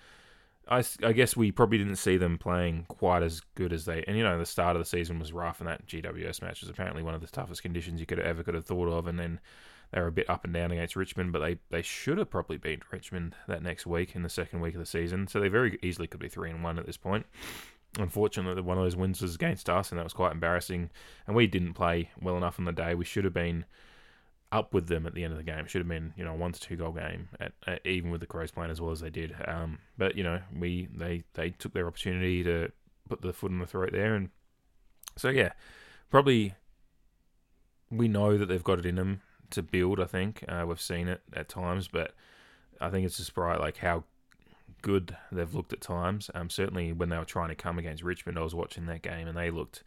I, 0.68 0.84
I 1.02 1.12
guess 1.12 1.36
we 1.36 1.50
probably 1.50 1.78
didn't 1.78 1.96
see 1.96 2.16
them 2.16 2.36
playing 2.36 2.86
quite 2.88 3.22
as 3.22 3.40
good 3.54 3.72
as 3.72 3.84
they. 3.84 4.04
And 4.06 4.16
you 4.16 4.22
know 4.22 4.38
the 4.38 4.46
start 4.46 4.76
of 4.76 4.82
the 4.82 4.88
season 4.88 5.18
was 5.18 5.32
rough, 5.32 5.60
and 5.60 5.68
that 5.68 5.86
GWS 5.86 6.42
match 6.42 6.60
was 6.60 6.70
apparently 6.70 7.02
one 7.02 7.14
of 7.14 7.20
the 7.20 7.26
toughest 7.26 7.62
conditions 7.62 8.00
you 8.00 8.06
could 8.06 8.20
ever 8.20 8.42
could 8.42 8.54
have 8.54 8.66
thought 8.66 8.88
of, 8.88 9.06
and 9.06 9.18
then 9.18 9.40
they 9.92 10.00
were 10.00 10.08
a 10.08 10.12
bit 10.12 10.28
up 10.28 10.44
and 10.44 10.52
down 10.52 10.70
against 10.70 10.96
Richmond, 10.96 11.32
but 11.32 11.38
they, 11.38 11.58
they 11.70 11.82
should 11.82 12.18
have 12.18 12.28
probably 12.28 12.58
beat 12.58 12.82
Richmond 12.92 13.34
that 13.46 13.62
next 13.62 13.86
week 13.86 14.14
in 14.14 14.22
the 14.22 14.28
second 14.28 14.60
week 14.60 14.74
of 14.74 14.80
the 14.80 14.86
season. 14.86 15.26
So 15.26 15.40
they 15.40 15.48
very 15.48 15.78
easily 15.82 16.06
could 16.06 16.20
be 16.20 16.28
three 16.28 16.50
and 16.50 16.62
one 16.62 16.78
at 16.78 16.84
this 16.84 16.98
point. 16.98 17.24
unfortunately, 17.98 18.60
one 18.60 18.76
of 18.76 18.84
those 18.84 18.96
wins 18.96 19.22
was 19.22 19.34
against 19.34 19.70
us, 19.70 19.90
and 19.90 19.98
that 19.98 20.04
was 20.04 20.12
quite 20.12 20.32
embarrassing. 20.32 20.90
And 21.26 21.34
we 21.34 21.46
didn't 21.46 21.72
play 21.72 22.10
well 22.20 22.36
enough 22.36 22.58
on 22.58 22.66
the 22.66 22.72
day. 22.72 22.94
We 22.94 23.06
should 23.06 23.24
have 23.24 23.32
been 23.32 23.64
up 24.50 24.72
with 24.72 24.86
them 24.86 25.06
at 25.06 25.14
the 25.14 25.24
end 25.24 25.32
of 25.32 25.38
the 25.38 25.44
game. 25.44 25.60
It 25.60 25.70
should 25.70 25.80
have 25.80 25.88
been 25.88 26.12
you 26.16 26.24
know 26.24 26.34
one 26.34 26.52
to 26.52 26.60
two 26.60 26.76
goal 26.76 26.92
game, 26.92 27.28
at, 27.40 27.52
at, 27.66 27.86
even 27.86 28.10
with 28.10 28.20
the 28.20 28.26
Crows 28.26 28.50
playing 28.50 28.70
as 28.70 28.80
well 28.80 28.90
as 28.90 29.00
they 29.00 29.10
did. 29.10 29.34
Um, 29.46 29.78
but 29.96 30.16
you 30.16 30.24
know 30.24 30.40
we 30.56 30.88
they 30.94 31.24
they 31.34 31.50
took 31.50 31.72
their 31.74 31.86
opportunity 31.86 32.42
to 32.44 32.70
put 33.08 33.22
the 33.22 33.32
foot 33.32 33.50
in 33.50 33.58
the 33.58 33.66
throat 33.66 33.90
there, 33.92 34.14
and 34.14 34.30
so 35.16 35.28
yeah, 35.28 35.52
probably 36.10 36.54
we 37.90 38.08
know 38.08 38.36
that 38.36 38.46
they've 38.46 38.64
got 38.64 38.78
it 38.78 38.86
in 38.86 38.96
them 38.96 39.22
to 39.50 39.62
build. 39.62 40.00
I 40.00 40.04
think 40.04 40.44
uh, 40.48 40.64
we've 40.66 40.80
seen 40.80 41.08
it 41.08 41.22
at 41.32 41.48
times, 41.48 41.88
but 41.88 42.14
I 42.80 42.90
think 42.90 43.06
it's 43.06 43.16
just 43.16 43.36
right 43.36 43.58
like 43.58 43.78
how 43.78 44.04
good 44.82 45.16
they've 45.32 45.54
looked 45.54 45.72
at 45.72 45.80
times. 45.80 46.30
Um, 46.34 46.50
certainly 46.50 46.92
when 46.92 47.08
they 47.08 47.18
were 47.18 47.24
trying 47.24 47.48
to 47.48 47.54
come 47.54 47.78
against 47.78 48.02
Richmond, 48.02 48.38
I 48.38 48.42
was 48.42 48.54
watching 48.54 48.86
that 48.86 49.02
game 49.02 49.26
and 49.26 49.36
they 49.36 49.50
looked 49.50 49.82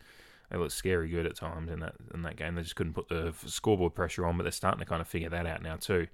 they 0.52 0.58
looked 0.58 0.74
scary 0.74 1.10
good 1.10 1.26
at 1.26 1.36
times 1.36 1.72
in 1.72 1.80
that 1.80 1.96
in 2.14 2.22
that 2.24 2.36
game. 2.36 2.56
They 2.56 2.62
just 2.62 2.76
couldn't 2.76 2.94
put 2.94 3.08
the 3.08 3.34
scoreboard 3.46 3.96
pressure 3.96 4.26
on, 4.26 4.38
but 4.38 4.44
they're 4.44 4.52
starting 4.52 4.80
to 4.80 4.86
kind 4.86 5.02
of 5.02 5.08
figure 5.08 5.30
that 5.30 5.46
out 5.46 5.62
now 5.62 5.78
too. 5.78 6.08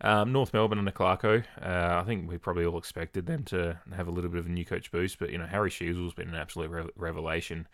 Um, 0.00 0.32
North 0.32 0.52
Melbourne 0.52 0.78
and 0.78 0.92
Clarko, 0.92 1.44
uh, 1.62 2.00
I 2.00 2.04
think 2.04 2.28
we 2.28 2.36
probably 2.36 2.66
all 2.66 2.76
expected 2.76 3.26
them 3.26 3.44
to 3.44 3.78
have 3.94 4.08
a 4.08 4.10
little 4.10 4.30
bit 4.30 4.40
of 4.40 4.46
a 4.46 4.50
new 4.50 4.64
coach 4.64 4.90
boost, 4.90 5.18
but 5.18 5.30
you 5.30 5.38
know 5.38 5.46
Harry 5.46 5.70
Sheezel's 5.70 6.14
been 6.14 6.28
an 6.28 6.34
absolute 6.34 6.70
re- 6.70 6.90
revelation. 6.96 7.68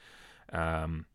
Um, 0.52 1.06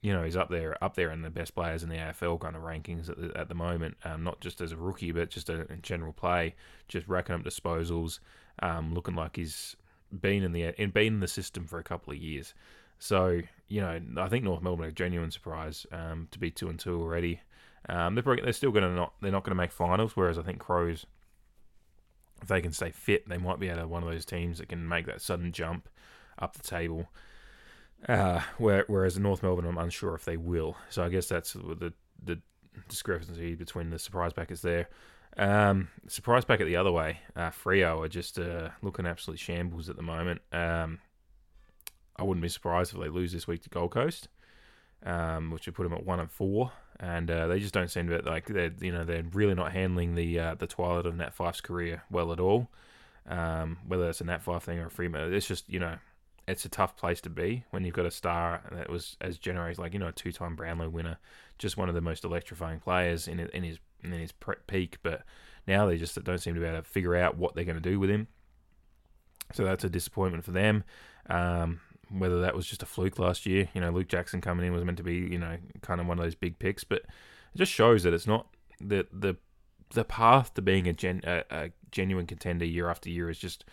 you 0.00 0.12
know 0.12 0.22
he's 0.22 0.36
up 0.36 0.48
there, 0.48 0.82
up 0.82 0.94
there 0.94 1.10
in 1.10 1.22
the 1.22 1.30
best 1.30 1.54
players 1.56 1.82
in 1.82 1.88
the 1.88 1.96
AFL 1.96 2.40
kind 2.40 2.54
of 2.54 2.62
rankings 2.62 3.10
at 3.10 3.20
the, 3.20 3.36
at 3.36 3.48
the 3.48 3.54
moment. 3.56 3.96
Um, 4.04 4.22
not 4.22 4.40
just 4.40 4.60
as 4.60 4.70
a 4.70 4.76
rookie, 4.76 5.10
but 5.10 5.30
just 5.30 5.50
a, 5.50 5.70
in 5.72 5.82
general 5.82 6.12
play, 6.12 6.54
just 6.86 7.08
racking 7.08 7.34
up 7.34 7.42
disposals, 7.42 8.20
um, 8.62 8.94
looking 8.94 9.16
like 9.16 9.34
he's 9.34 9.74
been 10.12 10.44
in 10.44 10.52
the 10.52 10.80
in 10.80 10.90
been 10.90 11.14
in 11.14 11.20
the 11.20 11.28
system 11.28 11.66
for 11.66 11.80
a 11.80 11.84
couple 11.84 12.12
of 12.12 12.18
years. 12.18 12.54
So 12.98 13.42
you 13.68 13.82
know, 13.82 14.00
I 14.16 14.28
think 14.28 14.44
North 14.44 14.62
Melbourne 14.62 14.86
are 14.86 14.88
a 14.88 14.92
genuine 14.92 15.30
surprise 15.30 15.86
um, 15.92 16.28
to 16.30 16.38
be 16.38 16.50
two 16.50 16.68
and 16.68 16.78
two 16.78 17.00
already. 17.00 17.40
Um, 17.88 18.14
they're 18.14 18.22
probably, 18.22 18.42
they're 18.42 18.52
still 18.52 18.70
going 18.70 18.84
to 18.84 18.90
not 18.90 19.12
they're 19.20 19.32
not 19.32 19.44
going 19.44 19.56
to 19.56 19.62
make 19.62 19.72
finals. 19.72 20.16
Whereas 20.16 20.38
I 20.38 20.42
think 20.42 20.58
Crows, 20.58 21.06
if 22.42 22.48
they 22.48 22.60
can 22.60 22.72
stay 22.72 22.90
fit, 22.90 23.28
they 23.28 23.38
might 23.38 23.60
be 23.60 23.68
able 23.68 23.82
to 23.82 23.88
one 23.88 24.02
of 24.02 24.10
those 24.10 24.24
teams 24.24 24.58
that 24.58 24.68
can 24.68 24.88
make 24.88 25.06
that 25.06 25.20
sudden 25.20 25.52
jump 25.52 25.88
up 26.38 26.54
the 26.54 26.62
table. 26.62 27.08
Uh, 28.08 28.40
where, 28.58 28.84
whereas 28.86 29.18
North 29.18 29.42
Melbourne, 29.42 29.66
I'm 29.66 29.76
unsure 29.76 30.14
if 30.14 30.24
they 30.24 30.36
will. 30.36 30.76
So 30.88 31.04
I 31.04 31.08
guess 31.08 31.26
that's 31.26 31.52
the 31.52 31.92
the 32.24 32.40
discrepancy 32.88 33.54
between 33.54 33.90
the 33.90 33.98
surprise 33.98 34.32
packets 34.32 34.62
there. 34.62 34.88
Um, 35.36 35.88
surprise 36.06 36.44
packet 36.44 36.64
the 36.66 36.76
other 36.76 36.90
way. 36.90 37.20
Uh, 37.36 37.50
Freo 37.50 38.04
are 38.04 38.08
just 38.08 38.38
uh, 38.38 38.70
looking 38.82 39.06
absolutely 39.06 39.38
shambles 39.38 39.88
at 39.88 39.96
the 39.96 40.02
moment. 40.02 40.40
Um, 40.52 40.98
I 42.18 42.24
wouldn't 42.24 42.42
be 42.42 42.48
surprised 42.48 42.94
if 42.94 43.00
they 43.00 43.08
lose 43.08 43.32
this 43.32 43.46
week 43.46 43.62
to 43.62 43.68
Gold 43.68 43.92
Coast, 43.92 44.28
um, 45.04 45.50
which 45.50 45.66
would 45.66 45.74
put 45.74 45.84
them 45.84 45.92
at 45.92 46.04
one 46.04 46.20
and 46.20 46.30
four. 46.30 46.72
And 47.00 47.30
uh, 47.30 47.46
they 47.46 47.60
just 47.60 47.74
don't 47.74 47.90
seem 47.90 48.08
to 48.08 48.20
like 48.22 48.46
they're 48.46 48.72
you 48.80 48.90
know 48.90 49.04
they're 49.04 49.22
really 49.32 49.54
not 49.54 49.72
handling 49.72 50.16
the 50.16 50.38
uh, 50.38 50.54
the 50.56 50.66
twilight 50.66 51.06
of 51.06 51.16
Nat 51.16 51.36
Fyfe's 51.36 51.60
career 51.60 52.02
well 52.10 52.32
at 52.32 52.40
all. 52.40 52.68
Um, 53.28 53.78
whether 53.86 54.08
it's 54.08 54.20
a 54.20 54.24
Nat 54.24 54.44
Fyfe 54.44 54.62
thing 54.62 54.78
or 54.78 54.86
a 54.86 54.90
Freeman, 54.90 55.32
it's 55.32 55.46
just 55.46 55.70
you 55.70 55.78
know 55.78 55.96
it's 56.48 56.64
a 56.64 56.68
tough 56.68 56.96
place 56.96 57.20
to 57.20 57.30
be 57.30 57.64
when 57.70 57.84
you've 57.84 57.94
got 57.94 58.06
a 58.06 58.10
star 58.10 58.62
that 58.72 58.88
was 58.88 59.16
as 59.20 59.38
generous 59.38 59.78
like 59.78 59.92
you 59.92 59.98
know 59.98 60.08
a 60.08 60.12
two 60.12 60.32
time 60.32 60.56
Brownlow 60.56 60.88
winner, 60.88 61.18
just 61.58 61.76
one 61.76 61.88
of 61.88 61.94
the 61.94 62.00
most 62.00 62.24
electrifying 62.24 62.80
players 62.80 63.28
in 63.28 63.38
in 63.38 63.62
his 63.62 63.78
in 64.02 64.10
his 64.12 64.32
peak. 64.66 64.96
But 65.02 65.22
now 65.68 65.86
they 65.86 65.98
just 65.98 66.22
don't 66.24 66.38
seem 66.38 66.54
to 66.54 66.60
be 66.60 66.66
able 66.66 66.78
to 66.78 66.82
figure 66.82 67.14
out 67.14 67.36
what 67.36 67.54
they're 67.54 67.64
going 67.64 67.80
to 67.80 67.90
do 67.90 68.00
with 68.00 68.10
him. 68.10 68.26
So 69.52 69.64
that's 69.64 69.84
a 69.84 69.90
disappointment 69.90 70.44
for 70.44 70.52
them. 70.52 70.84
Um, 71.28 71.80
whether 72.10 72.40
that 72.40 72.54
was 72.54 72.66
just 72.66 72.82
a 72.82 72.86
fluke 72.86 73.18
last 73.18 73.46
year. 73.46 73.68
You 73.74 73.80
know, 73.80 73.90
Luke 73.90 74.08
Jackson 74.08 74.40
coming 74.40 74.66
in 74.66 74.72
was 74.72 74.84
meant 74.84 74.98
to 74.98 75.04
be, 75.04 75.16
you 75.16 75.38
know, 75.38 75.56
kind 75.82 76.00
of 76.00 76.06
one 76.06 76.18
of 76.18 76.24
those 76.24 76.34
big 76.34 76.58
picks, 76.58 76.84
but 76.84 76.98
it 76.98 77.58
just 77.58 77.72
shows 77.72 78.02
that 78.02 78.14
it's 78.14 78.26
not 78.26 78.46
the 78.80 79.06
the 79.12 79.36
the 79.94 80.04
path 80.04 80.52
to 80.54 80.62
being 80.62 80.86
a, 80.86 80.92
gen, 80.92 81.22
a, 81.24 81.44
a 81.50 81.70
genuine 81.90 82.26
contender 82.26 82.64
year 82.64 82.90
after 82.90 83.08
year 83.08 83.30
is 83.30 83.38
just 83.38 83.64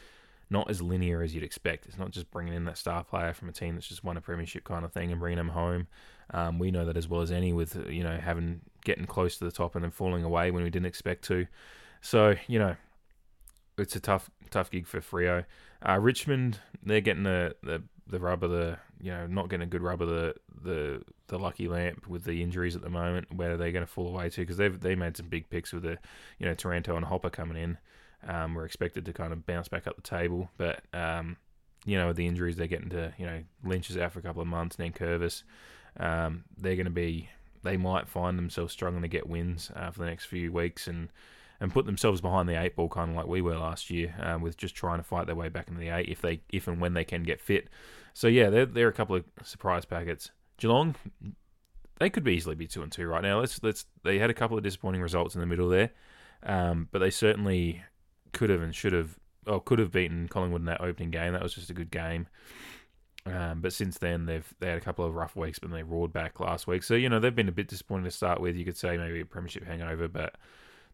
not 0.50 0.70
as 0.70 0.82
linear 0.82 1.22
as 1.22 1.34
you'd 1.36 1.44
expect. 1.44 1.86
It's 1.86 1.98
not 1.98 2.12
just 2.12 2.32
bringing 2.32 2.54
in 2.54 2.66
that 2.66 2.78
star 2.78 3.04
player 3.04 3.34
from 3.34 3.50
a 3.50 3.52
team 3.52 3.76
that's 3.76 3.88
just 3.88 4.04
won 4.04 4.16
a 4.16 4.22
premiership 4.22 4.64
kind 4.64 4.86
of 4.86 4.94
thing 4.94 5.12
and 5.12 5.20
bringing 5.20 5.38
them 5.38 5.50
home. 5.50 5.88
Um, 6.32 6.58
we 6.60 6.72
know 6.72 6.86
that 6.86 6.98
as 6.98 7.08
well 7.08 7.22
as 7.22 7.32
any 7.32 7.54
with 7.54 7.76
you 7.90 8.04
know 8.04 8.18
having 8.18 8.62
getting 8.84 9.06
close 9.06 9.38
to 9.38 9.46
the 9.46 9.52
top 9.52 9.76
and 9.76 9.84
then 9.84 9.92
falling 9.92 10.24
away 10.24 10.52
when 10.52 10.64
we 10.64 10.70
didn't 10.70 10.86
expect 10.86 11.24
to. 11.26 11.48
So 12.02 12.36
you 12.48 12.60
know, 12.60 12.76
it's 13.78 13.96
a 13.96 14.00
tough 14.00 14.30
tough 14.50 14.72
gig 14.72 14.88
for 14.88 15.02
Freo. 15.02 15.46
Uh, 15.88 16.00
Richmond, 16.00 16.60
they're 16.82 17.02
getting 17.02 17.24
the, 17.24 17.56
the 17.62 17.84
the 18.08 18.20
rub 18.20 18.44
of 18.44 18.52
the 18.52 18.78
you 19.00 19.12
know 19.12 19.26
not 19.28 19.50
getting 19.50 19.64
a 19.64 19.70
good 19.70 19.82
rub 19.82 20.02
of 20.02 20.10
the 20.10 20.36
the 20.64 21.02
the 21.28 21.40
lucky 21.40 21.68
lamp 21.68 22.08
with 22.08 22.24
the 22.24 22.42
injuries 22.42 22.76
at 22.76 22.82
the 22.82 22.90
moment. 22.90 23.34
Where 23.34 23.54
are 23.54 23.58
they 23.58 23.72
going 23.72 23.86
to 23.86 23.92
fall 23.92 24.08
away 24.08 24.30
to? 24.30 24.42
Because 24.42 24.58
they've 24.58 24.80
they 24.80 24.96
made 24.96 25.18
some 25.18 25.28
big 25.28 25.50
picks 25.50 25.74
with 25.74 25.84
the 25.84 25.98
you 26.40 26.46
know 26.46 26.54
Taranto 26.54 26.96
and 26.96 27.06
Hopper 27.06 27.30
coming 27.30 27.58
in. 27.58 27.78
Um, 28.28 28.56
we're 28.56 28.66
expected 28.66 29.06
to 29.06 29.14
kind 29.14 29.34
of 29.34 29.46
bounce 29.46 29.68
back 29.68 29.88
up 29.88 29.96
the 29.96 30.02
table, 30.02 30.50
but 30.58 30.82
um, 30.94 31.38
you 31.86 31.98
know 31.98 32.08
with 32.08 32.18
the 32.18 32.28
injuries 32.28 32.56
they're 32.56 32.68
getting 32.68 32.90
to 32.90 33.14
you 33.18 33.26
know 33.26 33.44
Lynch 33.64 33.90
is 33.90 33.98
out 33.98 34.12
for 34.12 34.20
a 34.20 34.24
couple 34.24 34.42
of 34.42 34.48
months, 34.48 34.76
and 34.78 34.86
then 34.86 34.94
Curvis. 34.94 35.44
Um, 35.98 36.44
they're 36.58 36.76
going 36.76 36.86
to 36.86 36.92
be 36.92 37.30
they 37.64 37.78
might 37.78 38.08
find 38.08 38.38
themselves 38.38 38.74
struggling 38.74 39.02
to 39.02 39.08
get 39.08 39.28
wins 39.28 39.72
uh, 39.76 39.90
for 39.90 40.00
the 40.00 40.06
next 40.06 40.26
few 40.26 40.52
weeks 40.52 40.88
and 40.88 41.10
and 41.60 41.74
put 41.74 41.86
themselves 41.86 42.22
behind 42.22 42.50
the 42.50 42.62
eight 42.62 42.76
ball, 42.76 42.90
kind 42.90 43.12
of 43.12 43.16
like 43.16 43.28
we 43.28 43.42
were 43.42 43.58
last 43.58 43.90
year, 43.90 44.14
um, 44.20 44.42
with 44.42 44.58
just 44.58 44.76
trying 44.76 45.00
to 45.00 45.04
fight 45.04 45.26
their 45.26 45.36
way 45.36 45.50
back 45.50 45.68
into 45.68 45.80
the 45.80 45.90
eight 45.90 46.10
if 46.10 46.22
they 46.22 46.42
if 46.50 46.68
and 46.68 46.80
when 46.82 46.94
they 46.94 47.04
can 47.04 47.24
get 47.24 47.40
fit. 47.40 47.70
So 48.14 48.28
yeah, 48.28 48.50
they're 48.50 48.66
they're 48.66 48.88
a 48.88 48.94
couple 48.94 49.16
of 49.16 49.26
surprise 49.44 49.86
packets. 49.86 50.32
Geelong, 50.58 50.96
they 52.00 52.10
could 52.10 52.24
be 52.24 52.34
easily 52.34 52.56
be 52.56 52.68
two 52.68 52.82
and 52.82 52.92
two 52.92 53.08
right 53.08 53.24
now. 53.24 53.40
Let's 53.40 53.62
let's 53.64 53.86
they 54.04 54.20
had 54.20 54.30
a 54.30 54.34
couple 54.34 54.58
of 54.58 54.64
disappointing 54.64 55.02
results 55.02 55.36
in 55.36 55.42
the 55.42 55.48
middle 55.48 55.70
there, 55.70 55.92
um, 56.44 56.88
but 56.92 57.00
they 57.00 57.12
certainly 57.12 57.84
could 58.34 58.50
have 58.50 58.62
and 58.62 58.76
should 58.76 58.94
have 58.94 59.18
or 59.48 59.62
could 59.62 59.80
have 59.80 59.92
beaten 59.92 60.28
Collingwood 60.28 60.62
in 60.62 60.66
that 60.66 60.82
opening 60.82 61.12
game. 61.12 61.34
That 61.34 61.44
was 61.44 61.54
just 61.54 61.70
a 61.70 61.74
good 61.74 61.92
game. 61.92 62.28
Um, 63.28 63.62
but 63.62 63.74
since 63.74 63.98
then, 63.98 64.26
they've 64.26 64.54
they 64.60 64.68
had 64.68 64.78
a 64.78 64.82
couple 64.82 65.06
of 65.06 65.16
rough 65.16 65.36
weeks, 65.36 65.58
but 65.58 65.72
they 65.72 65.84
roared 65.84 66.14
back 66.14 66.40
last 66.40 66.68
week. 66.68 66.84
So 66.84 66.94
you 66.94 67.10
know 67.10 67.20
they've 67.20 67.36
been 67.36 67.50
a 67.50 67.54
bit 67.54 67.68
disappointing 67.68 68.06
to 68.06 68.12
start 68.12 68.40
with. 68.40 68.56
You 68.56 68.66
could 68.66 68.78
say 68.78 68.98
maybe 68.98 69.22
a 69.22 69.26
premiership 69.26 69.66
hangover, 69.66 70.08
but 70.08 70.36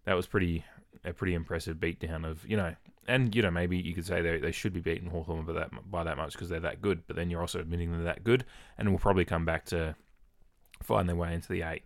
that 0.06 0.14
was 0.14 0.28
pretty 0.28 0.66
a 1.04 1.14
pretty 1.14 1.34
impressive 1.34 1.78
beatdown 1.78 2.30
of 2.30 2.46
you 2.48 2.58
know, 2.58 2.76
and 3.08 3.36
you 3.36 3.42
know 3.42 3.52
maybe 3.52 3.78
you 3.78 3.94
could 3.94 4.06
say 4.06 4.22
they 4.22 4.40
they 4.40 4.52
should 4.52 4.74
be 4.74 4.82
beating 4.82 5.10
Hawthorn 5.10 5.46
by 5.46 5.54
that 5.54 5.72
by 5.90 6.04
that 6.04 6.18
much 6.18 6.34
because 6.34 6.50
they're 6.50 6.60
that 6.60 6.82
good. 6.82 7.04
But 7.08 7.16
then 7.16 7.30
you're 7.30 7.42
also 7.42 7.60
admitting 7.60 7.92
they're 7.92 8.04
that 8.04 8.24
good, 8.24 8.46
and 8.78 8.90
we'll 8.90 9.00
probably 9.00 9.26
come 9.26 9.46
back 9.46 9.66
to 9.66 9.96
find 10.82 11.08
their 11.08 11.16
way 11.16 11.34
into 11.34 11.50
the 11.50 11.64
eight. 11.64 11.84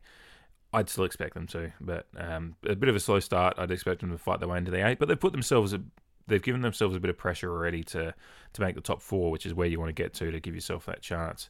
I'd 0.74 0.90
still 0.90 1.06
expect 1.06 1.36
them 1.36 1.48
to, 1.48 1.72
but 1.80 2.08
um, 2.18 2.56
a 2.68 2.76
bit 2.76 2.90
of 2.90 2.96
a 2.96 3.00
slow 3.00 3.22
start. 3.22 3.56
I'd 3.58 3.72
expect 3.72 4.02
them 4.02 4.12
to 4.12 4.18
fight 4.18 4.40
their 4.40 4.50
way 4.50 4.58
into 4.58 4.72
the 4.72 4.86
eight, 4.86 5.00
but 5.00 5.08
they've 5.08 5.20
put 5.20 5.32
themselves 5.32 5.74
a 5.74 5.82
they've 6.28 6.42
given 6.42 6.62
themselves 6.62 6.96
a 6.96 7.00
bit 7.00 7.10
of 7.10 7.18
pressure 7.18 7.52
already 7.52 7.84
to 7.84 8.14
to 8.54 8.62
make 8.62 8.76
the 8.76 8.82
top 8.82 9.02
four, 9.02 9.32
which 9.32 9.46
is 9.46 9.54
where 9.54 9.68
you 9.68 9.80
want 9.80 9.90
to 9.90 10.02
get 10.02 10.14
to 10.16 10.32
to 10.32 10.40
give 10.40 10.56
yourself 10.56 10.86
that 10.86 11.02
chance. 11.02 11.50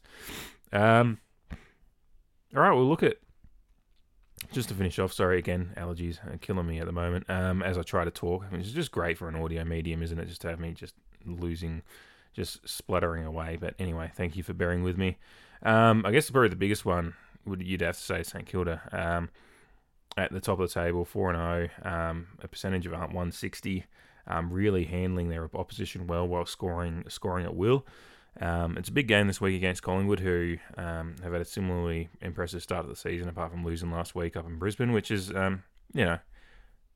Um, 0.72 1.20
all 2.56 2.62
right, 2.62 2.72
we'll 2.72 2.88
look 2.88 3.04
at 3.04 3.18
just 4.52 4.70
to 4.70 4.76
finish 4.76 5.00
off, 5.00 5.14
sorry 5.14 5.38
again, 5.38 5.74
allergies 5.78 6.20
are 6.26 6.38
killing 6.38 6.68
me 6.68 6.80
at 6.80 6.86
the 6.86 6.92
moment. 6.92 7.30
Um, 7.30 7.62
as 7.62 7.78
I 7.78 7.82
try 7.82 8.06
to 8.06 8.12
talk, 8.12 8.46
which 8.52 8.68
is 8.68 8.74
just 8.74 8.92
great 8.92 9.18
for 9.18 9.28
an 9.28 9.36
audio 9.36 9.64
medium, 9.64 10.02
isn't 10.02 10.20
it? 10.20 10.28
Just 10.28 10.42
to 10.42 10.50
have 10.50 10.60
me 10.60 10.72
just 10.72 10.96
losing, 11.26 11.82
just 12.34 12.68
spluttering 12.68 13.26
away. 13.26 13.58
But 13.60 13.76
anyway, 13.80 14.12
thank 14.16 14.36
you 14.36 14.44
for 14.44 14.54
bearing 14.54 14.84
with 14.84 14.98
me. 14.98 15.18
Um, 15.64 16.06
I 16.06 16.12
guess 16.12 16.30
probably 16.30 16.50
the 16.50 16.56
biggest 16.56 16.86
one 16.86 17.14
would 17.46 17.62
you'd 17.62 17.82
have 17.82 17.98
to 17.98 18.02
say 18.02 18.24
St 18.24 18.46
Kilda. 18.46 18.82
Um, 18.92 19.30
at 20.18 20.32
the 20.32 20.40
top 20.40 20.60
of 20.60 20.70
the 20.70 20.74
table, 20.74 21.04
four 21.04 21.30
and 21.30 21.38
zero, 21.38 21.70
oh, 21.84 21.90
um, 21.90 22.28
a 22.42 22.48
percentage 22.48 22.86
of 22.88 23.14
one 23.14 23.32
sixty. 23.32 23.86
Um, 24.28 24.52
really 24.52 24.86
handling 24.86 25.30
their 25.30 25.48
opposition 25.54 26.08
well 26.08 26.28
while 26.28 26.48
scoring 26.48 27.04
scoring 27.10 27.46
at 27.46 27.56
will. 27.56 27.86
Um, 28.42 28.78
it's 28.78 28.90
a 28.90 28.94
big 28.94 29.08
game 29.08 29.28
this 29.28 29.40
week 29.40 29.56
against 29.56 29.84
Collingwood, 29.84 30.20
who 30.20 30.58
um, 30.78 31.16
have 31.24 31.32
had 31.32 31.42
a 31.42 31.46
similarly 31.46 32.10
impressive 32.22 32.62
start 32.62 32.84
of 32.84 32.90
the 32.90 32.96
season, 32.96 33.30
apart 33.30 33.52
from 33.52 33.64
losing 33.64 33.92
last 33.92 34.16
week 34.16 34.36
up 34.36 34.46
in 34.46 34.60
Brisbane, 34.60 34.92
which 34.92 35.10
is, 35.10 35.34
um, 35.34 35.64
you 35.94 36.04
know, 36.04 36.20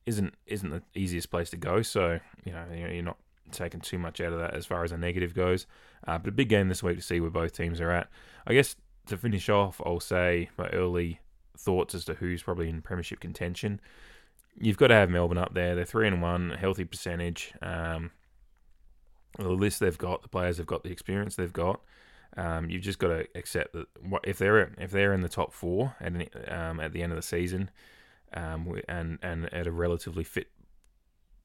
isn't 0.05 0.33
isn't 0.45 0.69
the 0.69 0.81
easiest 0.95 1.29
place 1.29 1.49
to 1.51 1.57
go. 1.57 1.81
So 1.81 2.19
you 2.45 2.51
know, 2.51 2.65
you're 2.73 3.03
not 3.03 3.17
taking 3.51 3.79
too 3.79 3.97
much 3.97 4.21
out 4.21 4.33
of 4.33 4.39
that 4.39 4.53
as 4.53 4.65
far 4.65 4.83
as 4.83 4.91
a 4.91 4.97
negative 4.97 5.33
goes. 5.33 5.65
Uh, 6.07 6.17
but 6.17 6.29
a 6.29 6.33
big 6.33 6.49
game 6.49 6.67
this 6.67 6.83
week 6.83 6.97
to 6.97 7.03
see 7.03 7.19
where 7.19 7.29
both 7.29 7.53
teams 7.53 7.79
are 7.79 7.91
at. 7.91 8.09
I 8.45 8.53
guess 8.53 8.75
to 9.07 9.17
finish 9.17 9.49
off, 9.49 9.81
I'll 9.85 9.99
say 9.99 10.49
my 10.57 10.67
early 10.69 11.19
thoughts 11.57 11.95
as 11.95 12.05
to 12.05 12.15
who's 12.15 12.43
probably 12.43 12.69
in 12.69 12.81
premiership 12.81 13.19
contention. 13.19 13.79
You've 14.59 14.77
got 14.77 14.87
to 14.87 14.95
have 14.95 15.09
Melbourne 15.09 15.37
up 15.37 15.53
there. 15.53 15.75
They're 15.75 15.85
three 15.85 16.07
and 16.07 16.21
one, 16.21 16.51
healthy 16.51 16.85
percentage. 16.85 17.53
Um, 17.61 18.11
the 19.37 19.49
list 19.49 19.79
they've 19.79 19.97
got, 19.97 20.21
the 20.21 20.29
players 20.29 20.57
they've 20.57 20.65
got, 20.65 20.83
the 20.83 20.91
experience 20.91 21.35
they've 21.35 21.53
got. 21.53 21.81
Um, 22.37 22.69
you've 22.69 22.83
just 22.83 22.99
got 22.99 23.07
to 23.07 23.27
accept 23.35 23.73
that 23.73 23.87
if 24.23 24.37
they're 24.37 24.71
if 24.77 24.91
they're 24.91 25.13
in 25.13 25.21
the 25.21 25.29
top 25.29 25.51
four 25.51 25.95
at 25.99 26.13
um, 26.51 26.79
at 26.79 26.93
the 26.93 27.01
end 27.01 27.11
of 27.11 27.15
the 27.15 27.23
season, 27.23 27.71
um, 28.33 28.79
and 28.87 29.19
and 29.21 29.51
at 29.53 29.67
a 29.67 29.71
relatively 29.71 30.23
fit 30.23 30.47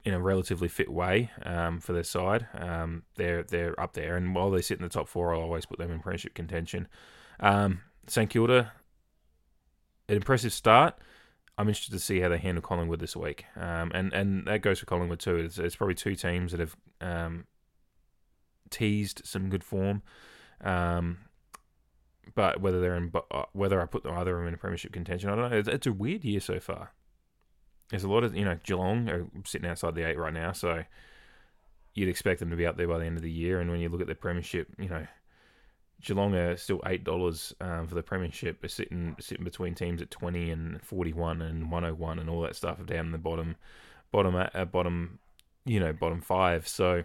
in 0.05 0.13
a 0.13 0.21
relatively 0.21 0.69
fit 0.69 0.91
way 0.91 1.31
um, 1.45 1.81
for 1.81 1.93
their 1.95 2.05
side. 2.05 2.47
Um, 2.55 3.05
they're 3.17 3.43
they're 3.43 3.79
up 3.81 3.95
there, 3.95 4.17
and 4.17 4.35
while 4.35 4.51
they 4.51 4.61
sit 4.61 4.79
in 4.79 4.83
the 4.83 4.91
top 4.91 5.09
four, 5.09 5.35
I'll 5.35 5.41
always 5.41 5.67
put 5.67 5.79
them 5.79 5.91
in 5.91 6.01
premiership 6.01 6.35
contention. 6.35 6.89
Um, 7.41 7.81
St 8.07 8.29
Kilda, 8.29 8.73
an 10.09 10.17
impressive 10.17 10.53
start. 10.53 10.99
I'm 11.57 11.69
interested 11.69 11.93
to 11.93 12.01
see 12.01 12.21
how 12.21 12.29
they 12.29 12.39
handle 12.39 12.63
Collingwood 12.63 13.01
this 13.01 13.17
week, 13.17 13.47
and 13.57 14.13
and 14.13 14.47
that 14.47 14.61
goes 14.61 14.81
for 14.81 14.87
Collingwood 14.87 15.21
too. 15.21 15.37
It's, 15.37 15.59
it's 15.59 15.77
probably 15.77 15.95
two 15.95 16.15
teams 16.15 16.53
that 16.53 16.61
have 16.61 16.77
teased 18.71 19.23
some 19.25 19.49
good 19.49 19.65
form, 19.65 20.03
um, 20.63 21.19
but 22.35 22.61
whether 22.61 22.81
they're 22.81 22.97
in 22.97 23.13
uh, 23.31 23.45
whether 23.53 23.81
I 23.81 23.87
put 23.87 24.03
them 24.03 24.15
either 24.15 24.35
of 24.35 24.41
them 24.41 24.49
in 24.49 24.55
a 24.55 24.59
premiership 24.59 24.93
contention, 24.93 25.31
I 25.31 25.37
don't 25.37 25.51
know. 25.51 25.57
It's, 25.57 25.69
it's 25.69 25.87
a 25.87 25.93
weird 25.93 26.25
year 26.25 26.41
so 26.41 26.61
far. 26.61 26.93
There's 27.91 28.05
a 28.05 28.09
lot 28.09 28.25
of 28.25 28.35
you 28.35 28.45
know 28.45 28.59
Geelong 28.65 29.09
are 29.09 29.27
sitting 29.45 29.69
outside 29.69 29.95
the 29.95 30.09
eight 30.09 30.19
right 30.19 30.33
now, 30.33 30.53
so 30.53 30.85
you'd 31.95 32.09
expect 32.09 32.41
them 32.41 32.51
to 32.51 32.57
be 32.57 32.67
up 32.67 32.77
there 32.77 32.89
by 32.89 32.99
the 32.99 33.05
end 33.05 33.17
of 33.17 33.23
the 33.23 33.31
year. 33.31 33.61
And 33.61 33.71
when 33.71 33.81
you 33.81 33.89
look 33.89 34.01
at 34.01 34.07
the 34.07 34.15
premiership, 34.15 34.69
you 34.79 34.89
know 34.89 35.07
Geelong 36.01 36.35
are 36.35 36.57
still 36.57 36.81
eight 36.87 37.05
dollars 37.05 37.55
um, 37.61 37.87
for 37.87 37.95
the 37.95 38.03
premiership. 38.03 38.61
They're 38.61 38.69
sitting 38.69 39.17
sitting 39.21 39.45
between 39.45 39.75
teams 39.75 40.03
at 40.03 40.11
twenty 40.11 40.51
and 40.51 40.83
forty 40.83 41.13
one 41.13 41.41
and 41.43 41.71
one 41.71 41.83
hundred 41.83 41.99
one 41.99 42.19
and 42.19 42.29
all 42.29 42.43
that 42.43 42.57
stuff 42.57 42.85
down 42.85 43.07
in 43.07 43.13
the 43.13 43.19
bottom, 43.19 43.57
bottom 44.13 44.35
uh, 44.35 44.65
bottom, 44.65 45.19
you 45.65 45.81
know 45.81 45.93
bottom 45.93 46.21
five. 46.21 46.67
So 46.69 47.05